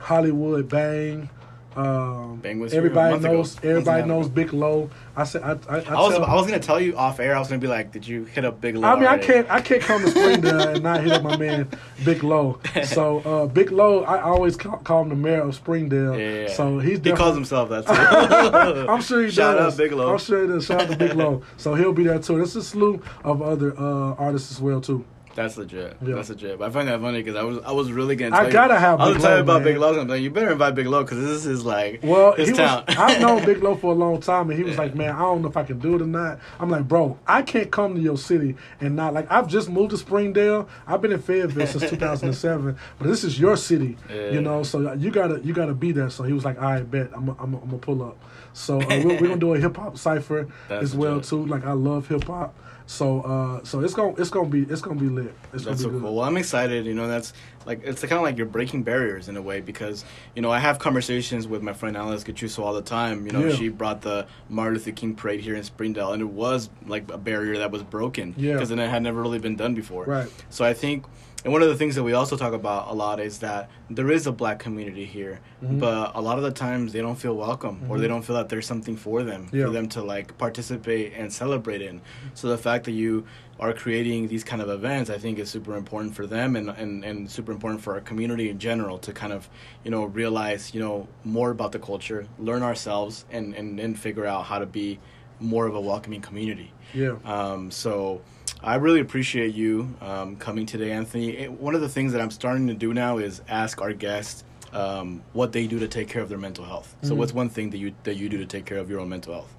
Hollywood 0.00 0.68
Bang. 0.68 1.30
Um, 1.78 2.36
Bang 2.36 2.58
was 2.60 2.72
here 2.72 2.80
a 2.80 2.84
everybody 2.84 3.14
ago. 3.16 3.32
knows. 3.32 3.54
Month 3.54 3.64
Everybody 3.64 3.78
and 4.02 4.10
a 4.10 4.14
half 4.14 4.18
knows 4.20 4.26
ago. 4.26 4.34
Big 4.34 4.52
Low. 4.52 4.90
I 5.16 5.24
said. 5.24 5.42
I, 5.42 5.50
I, 5.52 5.76
I, 5.78 5.78
I 5.80 6.00
was 6.00 6.14
I 6.14 6.34
was 6.34 6.46
gonna 6.46 6.58
tell 6.60 6.80
you 6.80 6.96
off 6.96 7.20
air. 7.20 7.34
I 7.34 7.38
was 7.38 7.48
gonna 7.48 7.60
be 7.60 7.66
like, 7.68 7.92
did 7.92 8.06
you 8.06 8.24
hit 8.24 8.44
up 8.44 8.60
Big 8.60 8.76
Low? 8.76 8.88
I 8.88 8.96
mean, 8.96 9.06
I 9.06 9.18
can't, 9.18 9.48
I 9.50 9.60
can't 9.60 9.82
come 9.82 10.02
to 10.02 10.10
Springdale 10.10 10.68
and 10.68 10.82
not 10.82 11.02
hit 11.02 11.12
up 11.12 11.22
my 11.22 11.36
man 11.36 11.68
Big 12.04 12.22
Low. 12.22 12.60
So 12.84 13.18
uh, 13.20 13.46
Big 13.46 13.70
Low, 13.70 14.02
I 14.04 14.20
always 14.22 14.56
call, 14.56 14.78
call 14.78 15.02
him 15.02 15.08
the 15.10 15.14
mayor 15.16 15.42
of 15.42 15.54
Springdale. 15.54 16.18
Yeah. 16.18 16.48
So 16.48 16.78
he's 16.78 17.00
He 17.00 17.12
calls 17.12 17.34
himself 17.34 17.68
that 17.70 17.86
too. 17.86 18.88
I'm 18.90 19.02
sure 19.02 19.24
he 19.24 19.30
Shout 19.30 19.56
does. 19.56 19.74
out 19.74 19.78
Big 19.78 19.92
Low. 19.92 20.12
I'm 20.12 20.18
sure 20.18 20.42
he 20.42 20.48
does. 20.48 20.66
Shout 20.66 20.82
out 20.82 20.88
to 20.90 20.96
Big 20.96 21.14
Low. 21.14 21.42
So 21.56 21.74
he'll 21.74 21.92
be 21.92 22.04
there 22.04 22.18
too. 22.18 22.36
There's 22.36 22.56
a 22.56 22.62
slew 22.62 23.02
of 23.24 23.42
other 23.42 23.76
uh, 23.78 24.14
artists 24.14 24.50
as 24.52 24.60
well 24.60 24.80
too. 24.80 25.04
That's 25.38 25.56
legit. 25.56 25.96
Yeah. 26.04 26.14
That's 26.16 26.28
legit. 26.30 26.58
But 26.58 26.68
I 26.68 26.70
find 26.70 26.88
that 26.88 27.00
funny 27.00 27.22
because 27.22 27.36
I 27.36 27.42
was 27.44 27.58
I 27.64 27.72
was 27.72 27.92
really 27.92 28.16
gonna. 28.16 28.32
Tell 28.36 28.46
I 28.46 28.50
gotta 28.50 28.78
have 28.78 29.00
I 29.00 29.06
was 29.06 29.14
Big 29.14 29.22
telling 29.22 29.32
Low, 29.32 29.36
you 29.36 29.42
about. 29.58 29.64
Big 29.64 29.76
Low. 29.78 30.00
I'm 30.00 30.08
like, 30.08 30.20
you 30.20 30.30
better 30.30 30.50
invite 30.52 30.74
Big 30.74 30.86
Low 30.86 31.02
because 31.04 31.18
this 31.24 31.46
is 31.46 31.64
like 31.64 32.00
Well, 32.02 32.32
his 32.34 32.56
town. 32.56 32.84
was. 32.88 32.96
I've 32.96 33.20
known 33.20 33.44
Big 33.44 33.62
Low 33.62 33.74
for 33.76 33.92
a 33.92 33.94
long 33.94 34.20
time, 34.20 34.50
and 34.50 34.58
he 34.58 34.64
was 34.64 34.74
Yeah. 34.74 34.82
like, 34.82 34.94
"Man, 34.94 35.14
I 35.14 35.20
don't 35.20 35.42
know 35.42 35.48
if 35.48 35.56
I 35.56 35.62
can 35.62 35.78
do 35.78 35.94
it 35.94 36.02
or 36.02 36.06
not." 36.06 36.40
I'm 36.58 36.68
like, 36.70 36.88
"Bro, 36.88 37.18
I 37.26 37.42
can't 37.42 37.70
come 37.70 37.94
to 37.94 38.00
your 38.00 38.18
city 38.18 38.56
and 38.80 38.96
not 38.96 39.14
like 39.14 39.26
I've 39.30 39.46
just 39.48 39.70
moved 39.70 39.90
to 39.90 39.96
Springdale. 39.96 40.68
I've 40.86 41.00
been 41.00 41.12
in 41.12 41.20
Fayetteville 41.20 41.66
since 41.66 41.88
2007, 41.90 42.76
but 42.98 43.06
this 43.08 43.22
is 43.24 43.38
your 43.38 43.56
city, 43.56 43.96
Yeah. 44.12 44.30
you 44.30 44.40
know. 44.40 44.62
So 44.64 44.92
you 44.94 45.10
gotta 45.10 45.40
you 45.44 45.52
gotta 45.54 45.74
be 45.74 45.92
there." 45.92 46.10
So 46.10 46.24
he 46.24 46.32
was 46.32 46.44
like, 46.44 46.60
"I 46.60 46.80
bet 46.80 47.10
I'm 47.14 47.28
I'm 47.30 47.54
I'm 47.54 47.60
gonna 47.60 47.78
pull 47.78 48.02
up." 48.02 48.16
So 48.54 48.80
uh, 48.80 48.86
we're, 48.88 49.06
we're 49.20 49.28
gonna 49.28 49.36
do 49.36 49.54
a 49.54 49.58
hip 49.58 49.76
hop 49.76 49.96
cipher 49.98 50.48
as 50.70 50.94
well 50.96 51.14
legit. 51.16 51.28
too. 51.28 51.46
Like 51.46 51.64
I 51.64 51.72
love 51.72 52.08
hip 52.08 52.24
hop, 52.24 52.54
so 52.88 53.20
uh, 53.20 53.64
so 53.64 53.80
it's 53.80 53.92
gonna 53.92 54.14
it's 54.16 54.30
gonna 54.30 54.48
be 54.48 54.62
it's 54.62 54.80
gonna 54.80 54.98
be 54.98 55.08
lit. 55.10 55.34
It's 55.52 55.64
That's 55.64 55.82
so 55.82 55.88
gonna 55.88 55.98
be 55.98 56.00
cool. 56.02 56.10
good. 56.10 56.16
Well, 56.16 56.24
I'm 56.24 56.38
excited. 56.38 56.86
You 56.86 56.94
know, 56.94 57.06
that's 57.06 57.34
like 57.66 57.82
it's 57.84 58.00
kind 58.00 58.12
of 58.14 58.22
like 58.22 58.38
you're 58.38 58.46
breaking 58.46 58.82
barriers 58.82 59.28
in 59.28 59.36
a 59.36 59.42
way 59.42 59.60
because 59.60 60.06
you 60.34 60.40
know 60.40 60.50
I 60.50 60.58
have 60.58 60.78
conversations 60.78 61.46
with 61.46 61.62
my 61.62 61.74
friend 61.74 61.98
Alice 61.98 62.24
Gachuso 62.24 62.60
all 62.60 62.72
the 62.72 62.80
time. 62.80 63.26
You 63.26 63.32
know, 63.32 63.44
Yeah. 63.44 63.54
she 63.54 63.68
brought 63.68 64.00
the 64.00 64.26
Martin 64.48 64.74
Luther 64.78 64.92
King 64.92 65.14
parade 65.14 65.40
here 65.40 65.54
in 65.54 65.64
Springdale, 65.64 66.12
and 66.14 66.22
it 66.22 66.30
was 66.30 66.70
like 66.86 67.10
a 67.12 67.18
barrier 67.18 67.58
that 67.58 67.70
was 67.70 67.82
broken 67.82 68.34
Yeah. 68.38 68.54
because 68.54 68.70
it 68.70 68.78
had 68.78 69.02
never 69.02 69.20
really 69.20 69.38
been 69.38 69.56
done 69.56 69.74
before. 69.74 70.04
Right. 70.06 70.28
So 70.48 70.64
I 70.64 70.72
think, 70.72 71.04
and 71.44 71.52
one 71.52 71.62
of 71.62 71.68
the 71.68 71.76
things 71.76 71.94
that 71.94 72.02
we 72.02 72.12
also 72.14 72.36
talk 72.36 72.52
about 72.52 72.88
a 72.88 72.92
lot 72.94 73.20
is 73.20 73.38
that 73.38 73.70
there 73.90 74.10
is 74.10 74.26
a 74.26 74.32
black 74.32 74.58
community 74.58 75.04
here, 75.04 75.38
Mhm. 75.62 75.78
but 75.78 76.12
a 76.16 76.20
lot 76.20 76.36
of 76.36 76.42
the 76.42 76.50
times 76.50 76.92
they 76.92 77.00
don't 77.00 77.14
feel 77.16 77.34
welcome 77.36 77.80
or 77.88 77.96
Mhm. 77.96 78.00
they 78.00 78.08
don't 78.08 78.22
feel 78.22 78.34
that 78.36 78.48
there's 78.48 78.66
something 78.66 78.96
for 78.96 79.22
them 79.22 79.48
Yeah. 79.52 79.66
for 79.66 79.70
them 79.70 79.88
to 79.90 80.02
like 80.02 80.36
participate 80.36 81.12
and 81.16 81.32
celebrate 81.32 81.80
in. 81.80 82.00
So 82.34 82.48
the 82.48 82.58
fact 82.58 82.84
that 82.86 82.92
you 82.92 83.24
are 83.60 83.72
creating 83.72 84.28
these 84.28 84.42
kind 84.44 84.60
of 84.62 84.68
events, 84.68 85.10
I 85.10 85.18
think 85.18 85.38
is 85.38 85.48
super 85.48 85.76
important 85.76 86.14
for 86.14 86.26
them 86.26 86.56
and, 86.56 86.70
and, 86.70 87.04
and 87.04 87.30
super 87.30 87.52
important 87.52 87.82
for 87.82 87.94
our 87.94 88.00
community 88.00 88.48
in 88.50 88.58
general 88.58 88.98
to 88.98 89.12
kind 89.12 89.32
of, 89.32 89.48
you 89.84 89.90
know, 89.90 90.04
realize, 90.04 90.74
you 90.74 90.80
know, 90.80 91.06
more 91.24 91.50
about 91.50 91.70
the 91.72 91.78
culture, 91.78 92.26
learn 92.38 92.62
ourselves 92.62 93.24
and, 93.30 93.54
and, 93.54 93.78
and 93.80 93.98
figure 93.98 94.26
out 94.26 94.44
how 94.46 94.58
to 94.58 94.66
be 94.66 94.98
more 95.40 95.66
of 95.66 95.74
a 95.74 95.80
welcoming 95.80 96.20
community. 96.20 96.72
Yeah. 96.94 97.14
Um, 97.24 97.70
so 97.70 98.20
I 98.62 98.74
really 98.74 99.00
appreciate 99.00 99.54
you 99.54 99.94
um, 100.00 100.36
coming 100.36 100.66
today, 100.66 100.90
Anthony. 100.90 101.36
Eh, 101.38 101.46
One 101.46 101.74
of 101.74 101.80
the 101.80 101.88
things 101.88 102.12
that 102.12 102.20
I'm 102.20 102.30
starting 102.30 102.66
to 102.68 102.74
do 102.74 102.92
now 102.92 103.18
is 103.18 103.40
ask 103.48 103.80
our 103.80 103.92
guests 103.92 104.44
um, 104.72 105.22
what 105.32 105.52
they 105.52 105.66
do 105.66 105.78
to 105.78 105.88
take 105.88 106.08
care 106.08 106.22
of 106.22 106.28
their 106.28 106.38
mental 106.38 106.64
health. 106.64 106.94
So, 107.02 107.14
Mhm. 107.14 107.18
what's 107.18 107.32
one 107.32 107.48
thing 107.48 107.70
that 107.70 107.78
you 107.78 107.92
that 108.02 108.16
you 108.16 108.28
do 108.28 108.36
to 108.38 108.46
take 108.46 108.66
care 108.66 108.78
of 108.78 108.90
your 108.90 109.00
own 109.00 109.08
mental 109.08 109.32
health? 109.32 109.54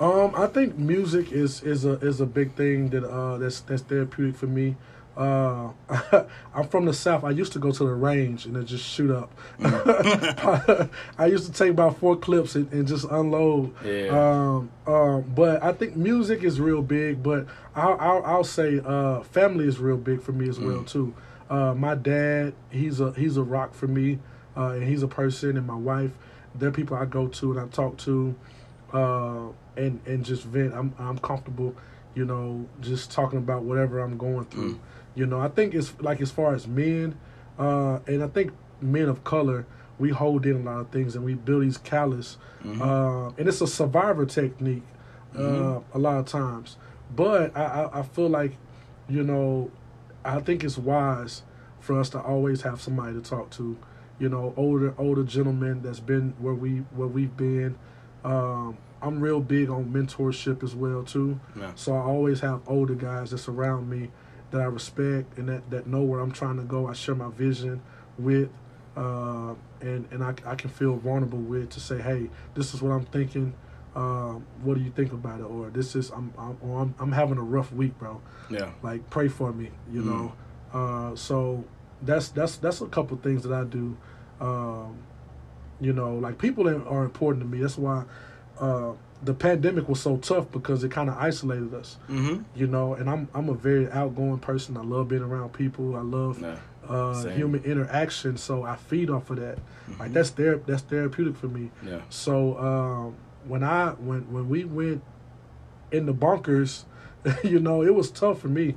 Um, 0.00 0.32
I 0.36 0.46
think 0.46 0.78
music 0.78 1.32
is 1.32 1.62
is 1.62 1.84
a 1.84 1.92
is 2.00 2.20
a 2.20 2.26
big 2.26 2.54
thing 2.54 2.88
that 2.90 3.04
uh 3.04 3.36
that's 3.38 3.60
that's 3.60 3.82
therapeutic 3.82 4.36
for 4.36 4.46
me. 4.46 4.76
Uh, 5.16 5.70
I'm 6.54 6.66
from 6.68 6.86
the 6.86 6.92
south. 6.92 7.22
I 7.24 7.30
used 7.30 7.52
to 7.52 7.58
go 7.58 7.70
to 7.70 7.84
the 7.84 7.92
range 7.94 8.46
and 8.46 8.56
then 8.56 8.66
just 8.66 8.84
shoot 8.84 9.10
up. 9.10 9.30
I 11.18 11.26
used 11.26 11.46
to 11.46 11.52
take 11.52 11.70
about 11.70 11.98
four 11.98 12.16
clips 12.16 12.54
and, 12.54 12.70
and 12.72 12.86
just 12.86 13.04
unload. 13.10 13.74
Yeah. 13.84 14.08
Um, 14.08 14.70
um, 14.86 15.22
but 15.34 15.62
I 15.62 15.72
think 15.72 15.96
music 15.96 16.42
is 16.42 16.60
real 16.60 16.82
big. 16.82 17.22
But 17.22 17.46
I'll 17.74 17.96
I'll, 18.00 18.24
I'll 18.24 18.44
say 18.44 18.80
uh, 18.84 19.20
family 19.22 19.66
is 19.66 19.78
real 19.78 19.96
big 19.96 20.22
for 20.22 20.32
me 20.32 20.48
as 20.48 20.58
well 20.58 20.78
Mm. 20.78 20.86
too. 20.88 21.14
Uh, 21.50 21.74
my 21.74 21.94
dad, 21.94 22.54
he's 22.70 23.00
a 23.00 23.12
he's 23.12 23.36
a 23.36 23.42
rock 23.42 23.74
for 23.74 23.86
me, 23.86 24.18
uh, 24.56 24.70
and 24.70 24.82
he's 24.84 25.02
a 25.02 25.08
person, 25.08 25.56
and 25.56 25.66
my 25.66 25.76
wife. 25.76 26.10
They're 26.56 26.70
people 26.70 26.96
I 26.96 27.04
go 27.04 27.26
to 27.28 27.50
and 27.52 27.60
I 27.60 27.66
talk 27.66 27.96
to 27.98 28.34
uh, 28.92 29.46
and 29.76 30.00
and 30.06 30.24
just 30.24 30.44
vent. 30.44 30.72
I'm 30.72 30.94
I'm 30.98 31.18
comfortable, 31.18 31.74
you 32.14 32.24
know, 32.24 32.66
just 32.80 33.10
talking 33.10 33.38
about 33.38 33.62
whatever 33.64 34.00
I'm 34.00 34.16
going 34.16 34.44
through. 34.46 34.74
Mm. 34.74 34.78
You 35.14 35.26
know, 35.26 35.40
I 35.40 35.48
think 35.48 35.74
it's 35.74 35.94
like 36.00 36.20
as 36.20 36.30
far 36.30 36.54
as 36.54 36.66
men, 36.66 37.16
uh, 37.58 38.00
and 38.06 38.22
I 38.22 38.28
think 38.28 38.52
men 38.80 39.08
of 39.08 39.22
color, 39.24 39.66
we 39.98 40.10
hold 40.10 40.44
in 40.44 40.56
a 40.56 40.58
lot 40.70 40.80
of 40.80 40.88
things 40.88 41.14
and 41.14 41.24
we 41.24 41.34
build 41.34 41.62
these 41.62 41.78
callous, 41.78 42.36
Mhm. 42.64 42.80
uh, 42.80 43.32
and 43.38 43.46
it's 43.48 43.60
a 43.60 43.66
survivor 43.66 44.26
technique, 44.26 44.82
uh, 45.36 45.38
Mhm. 45.38 45.82
a 45.94 45.98
lot 45.98 46.18
of 46.18 46.26
times. 46.26 46.76
But 47.14 47.56
I, 47.56 47.64
I 47.64 48.00
I 48.00 48.02
feel 48.02 48.28
like, 48.28 48.56
you 49.08 49.22
know, 49.22 49.70
I 50.24 50.40
think 50.40 50.64
it's 50.64 50.78
wise 50.78 51.42
for 51.80 51.98
us 52.00 52.08
to 52.10 52.20
always 52.20 52.62
have 52.62 52.80
somebody 52.80 53.12
to 53.14 53.20
talk 53.20 53.50
to. 53.50 53.76
You 54.18 54.28
know, 54.28 54.52
older 54.56 54.94
older 54.98 55.22
gentlemen 55.22 55.82
that's 55.82 56.00
been 56.00 56.34
where 56.40 56.54
we 56.54 56.78
where 56.96 57.08
we've 57.08 57.36
been. 57.36 57.76
Um, 58.24 58.78
I'm 59.02 59.20
real 59.20 59.40
big 59.40 59.68
on 59.70 59.92
mentorship 59.92 60.62
as 60.64 60.74
well 60.74 61.02
too. 61.02 61.38
Yeah. 61.54 61.72
So 61.74 61.94
I 61.94 62.00
always 62.00 62.40
have 62.40 62.60
older 62.66 62.94
guys 62.94 63.30
that 63.30 63.38
surround 63.38 63.90
me 63.90 64.10
that 64.54 64.62
I 64.62 64.66
respect 64.66 65.36
and 65.36 65.48
that, 65.48 65.68
that 65.70 65.86
know 65.88 66.02
where 66.02 66.20
I'm 66.20 66.30
trying 66.30 66.56
to 66.58 66.62
go. 66.62 66.86
I 66.88 66.92
share 66.92 67.16
my 67.16 67.28
vision 67.28 67.82
with, 68.18 68.48
uh, 68.96 69.54
and 69.80 70.06
and 70.12 70.22
I, 70.22 70.32
I 70.46 70.54
can 70.54 70.70
feel 70.70 70.94
vulnerable 70.96 71.38
with 71.40 71.70
to 71.70 71.80
say, 71.80 72.00
hey, 72.00 72.30
this 72.54 72.72
is 72.72 72.80
what 72.80 72.90
I'm 72.92 73.04
thinking. 73.04 73.52
Um, 73.96 74.46
what 74.62 74.76
do 74.78 74.82
you 74.84 74.90
think 74.90 75.12
about 75.12 75.40
it? 75.40 75.44
Or 75.44 75.70
this 75.70 75.96
is 75.96 76.10
I'm 76.10 76.32
I'm 76.38 76.56
or 76.62 76.82
I'm, 76.82 76.94
I'm 77.00 77.12
having 77.12 77.36
a 77.38 77.42
rough 77.42 77.72
week, 77.72 77.98
bro. 77.98 78.20
Yeah. 78.48 78.70
Like 78.82 79.08
pray 79.10 79.26
for 79.28 79.52
me, 79.52 79.70
you 79.92 80.02
Mm. 80.02 80.06
know. 80.06 80.32
Uh, 80.72 81.16
so 81.16 81.64
that's 82.02 82.28
that's 82.28 82.56
that's 82.58 82.80
a 82.80 82.86
couple 82.86 83.16
things 83.16 83.42
that 83.42 83.52
I 83.52 83.64
do. 83.64 83.96
Um, 84.40 84.98
you 85.80 85.92
know, 85.92 86.14
like 86.16 86.38
people 86.38 86.68
are 86.68 86.86
are 86.88 87.02
important 87.04 87.42
to 87.42 87.48
me. 87.48 87.60
That's 87.60 87.76
why 87.78 88.04
uh, 88.60 88.92
the 89.22 89.32
pandemic 89.34 89.88
was 89.88 90.00
so 90.00 90.16
tough 90.18 90.50
because 90.52 90.84
it 90.84 90.90
kind 90.90 91.08
of 91.08 91.16
isolated 91.16 91.72
us 91.74 91.96
Mm-hmm. 92.08 92.42
you 92.54 92.66
know 92.66 92.94
and 92.94 93.08
i'm 93.08 93.28
i'm 93.34 93.48
a 93.48 93.54
very 93.54 93.90
outgoing 93.90 94.38
person 94.38 94.76
i 94.76 94.82
love 94.82 95.08
being 95.08 95.22
around 95.22 95.52
people 95.52 95.96
i 95.96 96.00
love 96.02 96.40
Yeah. 96.42 96.56
uh, 96.88 97.24
human 97.28 97.64
interaction. 97.64 98.36
So 98.36 98.62
I 98.64 98.76
feed 98.76 99.08
off 99.08 99.30
of 99.30 99.36
that. 99.40 99.58
Like 99.98 100.10
Mhm. 100.10 100.12
that's 100.12 100.30
ther- 100.30 100.60
that's 100.66 100.82
therapeutic 100.82 101.34
for 101.36 101.48
me. 101.48 101.70
Yeah. 101.82 102.00
So 102.10 102.58
um, 102.58 103.14
when 103.48 103.62
I 103.64 103.92
when 103.92 104.30
when 104.30 104.50
we 104.50 104.64
went 104.66 105.02
in 105.92 106.04
the 106.04 106.12
bunkers, 106.12 106.84
you 107.42 107.58
know, 107.58 107.82
it 107.82 107.94
was 107.94 108.10
tough 108.10 108.40
for 108.40 108.48
me 108.48 108.74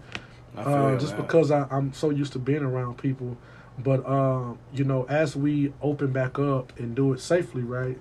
uh, 0.55 0.97
just 0.97 1.17
that. 1.17 1.21
because 1.27 1.51
I, 1.51 1.67
I'm 1.69 1.91
so 1.91 2.09
used 2.09 2.31
to 2.33 2.39
being 2.39 2.63
around 2.63 2.97
people. 2.97 3.35
But 3.77 4.07
um, 4.07 4.57
you 4.73 4.85
know, 4.85 5.03
as 5.09 5.35
we 5.35 5.73
open 5.81 6.13
back 6.13 6.39
up 6.39 6.71
and 6.79 6.95
do 6.95 7.11
it 7.11 7.19
safely, 7.19 7.63
right? 7.63 7.97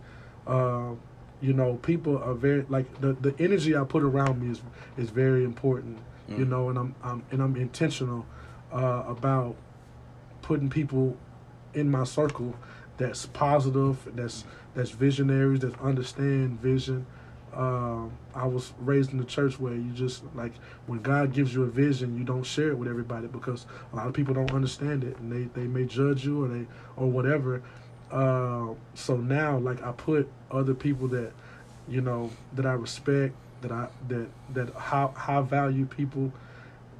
Uh, 0.47 0.93
you 1.41 1.53
know, 1.53 1.75
people 1.77 2.19
are 2.19 2.35
very 2.35 2.65
like 2.69 3.01
the, 3.01 3.13
the 3.15 3.35
energy 3.43 3.77
I 3.77 3.85
put 3.85 4.03
around 4.03 4.41
me 4.43 4.51
is 4.51 4.63
is 4.97 5.11
very 5.11 5.45
important. 5.45 5.99
You 6.29 6.45
Mm. 6.45 6.49
know, 6.49 6.69
and 6.71 6.79
I'm, 6.79 6.95
I'm 7.05 7.23
and 7.31 7.41
I'm 7.43 7.57
intentional 7.57 8.27
uh, 8.73 9.05
about 9.07 9.57
putting 10.43 10.69
people 10.69 11.17
in 11.75 11.91
my 11.91 12.05
circle 12.05 12.55
that's 12.97 13.27
positive, 13.27 13.97
that's 14.15 14.45
that's 14.75 14.91
visionaries, 14.91 15.61
that 15.61 15.79
understand 15.81 16.61
vision. 16.61 17.07
Um, 17.55 18.13
I 18.35 18.47
was 18.47 18.75
raised 18.81 19.13
in 19.13 19.19
the 19.19 19.25
church 19.25 19.59
where 19.59 19.73
you 19.75 19.91
just 19.93 20.23
like 20.35 20.53
when 20.87 21.01
God 21.01 21.33
gives 21.33 21.55
you 21.55 21.63
a 21.63 21.67
vision, 21.69 22.17
you 22.19 22.25
don't 22.25 22.43
share 22.45 22.69
it 22.71 22.79
with 22.79 22.89
everybody 22.89 23.29
because 23.29 23.67
a 23.93 23.97
lot 23.97 24.07
of 24.09 24.13
people 24.13 24.35
don't 24.35 24.53
understand 24.53 25.05
it 25.05 25.17
and 25.19 25.33
they, 25.33 25.45
they 25.59 25.67
may 25.67 25.85
judge 25.85 26.25
you 26.27 26.45
or 26.45 26.49
they 26.49 26.67
or 26.97 27.11
whatever. 27.11 27.63
Uh, 28.11 28.69
so 28.95 29.17
now, 29.17 29.59
like 29.59 29.83
I 29.83 29.93
put 29.93 30.31
other 30.51 30.75
people 30.75 31.09
that 31.09 31.33
you 31.89 32.01
know 32.01 32.31
that 32.55 32.67
I 32.67 32.73
respect, 32.73 33.35
that 33.63 33.73
I 33.73 33.89
that 34.09 34.29
that 34.55 34.71
high 34.75 35.11
high 35.15 35.41
value 35.43 35.87
people 35.87 36.33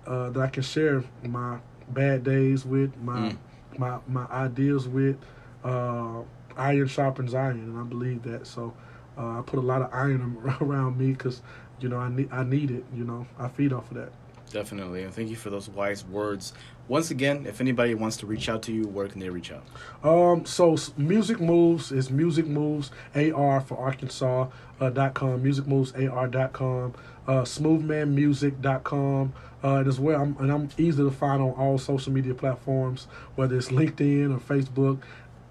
uh, 0.07 0.31
that 0.31 0.41
I 0.41 0.49
can 0.49 0.63
share 0.63 1.03
my 1.25 1.59
bad 1.89 2.25
days 2.25 2.65
with, 2.65 2.97
my 2.99 3.19
Mm. 3.31 3.37
my 3.79 3.99
my 4.09 4.27
ideas 4.27 4.89
with. 4.89 5.17
Uh, 5.65 6.23
iron 6.57 6.87
sharpens 6.87 7.35
iron, 7.35 7.59
and 7.59 7.77
I 7.79 7.83
believe 7.83 8.23
that. 8.23 8.47
So 8.47 8.73
uh, 9.19 9.39
I 9.39 9.43
put 9.45 9.59
a 9.59 9.63
lot 9.63 9.83
of 9.83 9.93
iron 9.93 10.37
around 10.61 10.97
me 10.97 11.13
because 11.13 11.43
you 11.81 11.89
know 11.89 11.99
I 11.99 12.09
need 12.09 12.29
I 12.33 12.45
need 12.45 12.71
it. 12.71 12.85
You 12.95 13.05
know 13.05 13.27
I 13.39 13.49
feed 13.49 13.73
off 13.73 13.91
of 13.91 13.97
that. 13.97 14.13
Definitely. 14.53 15.03
And 15.03 15.13
thank 15.13 15.29
you 15.29 15.37
for 15.37 15.51
those 15.51 15.69
wise 15.69 16.05
words. 16.05 16.53
Once 16.89 17.11
again, 17.11 17.47
if 17.47 17.61
anybody 17.61 17.95
wants 17.95 18.17
to 18.19 18.27
reach 18.27 18.49
out 18.49 18.63
to 18.63 18.73
you, 18.73 18.87
where 18.87 19.09
can 19.09 19.21
they 19.21 19.29
reach 19.29 19.51
out? 19.51 19.65
Um, 20.09 20.45
so 20.47 20.77
music 20.97 21.41
moves 21.41 21.91
is 21.91 22.11
music 22.11 22.47
moves 22.47 22.91
ar 23.15 23.61
for 23.61 23.77
Arkansas 23.77 24.49
uh, 24.81 24.91
dot 24.91 25.15
com 25.15 25.43
music 25.43 25.67
moves 25.67 25.93
ar 25.95 26.29
dot 26.29 26.53
com 26.53 26.95
uh, 27.27 27.43
smoothmanmusic.com 27.43 29.33
uh, 29.65 29.75
and 29.75 29.89
as 29.89 29.99
well 29.99 30.21
I'm, 30.21 30.37
and 30.39 30.53
I'm 30.53 30.69
easy 30.79 31.03
to 31.03 31.11
find 31.11 31.43
on 31.43 31.51
all 31.51 31.79
social 31.79 32.13
media 32.13 32.35
platforms 32.35 33.09
whether 33.35 33.57
it's 33.57 33.69
LinkedIn 33.69 34.35
or 34.35 34.39
Facebook 34.39 35.01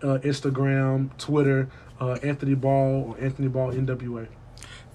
uh, 0.03 0.19
Instagram 0.19 1.15
Twitter 1.17 1.69
uh, 1.99 2.17
Anthony 2.23 2.55
Ball 2.55 3.09
or 3.09 3.17
Anthony 3.19 3.49
Ball 3.49 3.73
NWA 3.73 4.27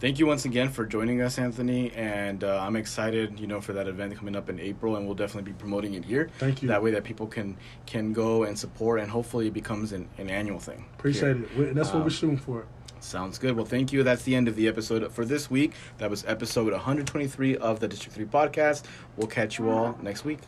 Thank 0.00 0.18
you 0.18 0.26
once 0.26 0.46
again 0.46 0.70
for 0.70 0.86
joining 0.86 1.20
us, 1.20 1.38
Anthony. 1.38 1.92
And 1.92 2.42
uh, 2.42 2.58
I'm 2.62 2.74
excited, 2.74 3.38
you 3.38 3.46
know, 3.46 3.60
for 3.60 3.74
that 3.74 3.86
event 3.86 4.16
coming 4.16 4.34
up 4.34 4.48
in 4.48 4.58
April, 4.58 4.96
and 4.96 5.04
we'll 5.04 5.14
definitely 5.14 5.52
be 5.52 5.58
promoting 5.58 5.92
it 5.92 6.06
here. 6.06 6.30
Thank 6.38 6.62
you. 6.62 6.68
That 6.68 6.82
way, 6.82 6.90
that 6.92 7.04
people 7.04 7.26
can 7.26 7.56
can 7.84 8.14
go 8.14 8.44
and 8.44 8.58
support, 8.58 9.00
and 9.00 9.10
hopefully, 9.10 9.48
it 9.48 9.52
becomes 9.52 9.92
an, 9.92 10.08
an 10.16 10.30
annual 10.30 10.58
thing. 10.58 10.86
appreciate 10.98 11.36
here. 11.36 11.64
it 11.64 11.74
that's 11.74 11.88
what 11.88 11.96
Um, 11.96 12.04
we're 12.04 12.10
shooting 12.10 12.38
for 12.38 12.66
Sounds 13.00 13.38
good. 13.38 13.56
Well, 13.56 13.64
thank 13.64 13.92
you. 13.92 14.02
That's 14.02 14.22
the 14.24 14.34
end 14.34 14.46
of 14.48 14.56
the 14.56 14.68
episode 14.68 15.10
for 15.12 15.24
this 15.24 15.50
week. 15.50 15.72
That 15.98 16.10
was 16.10 16.24
episode 16.26 16.72
123 16.72 17.56
of 17.56 17.80
the 17.80 17.88
District 17.88 18.14
3 18.14 18.26
podcast. 18.26 18.84
We'll 19.16 19.26
catch 19.26 19.58
you 19.58 19.70
all 19.70 19.98
next 20.02 20.24
week. 20.24 20.40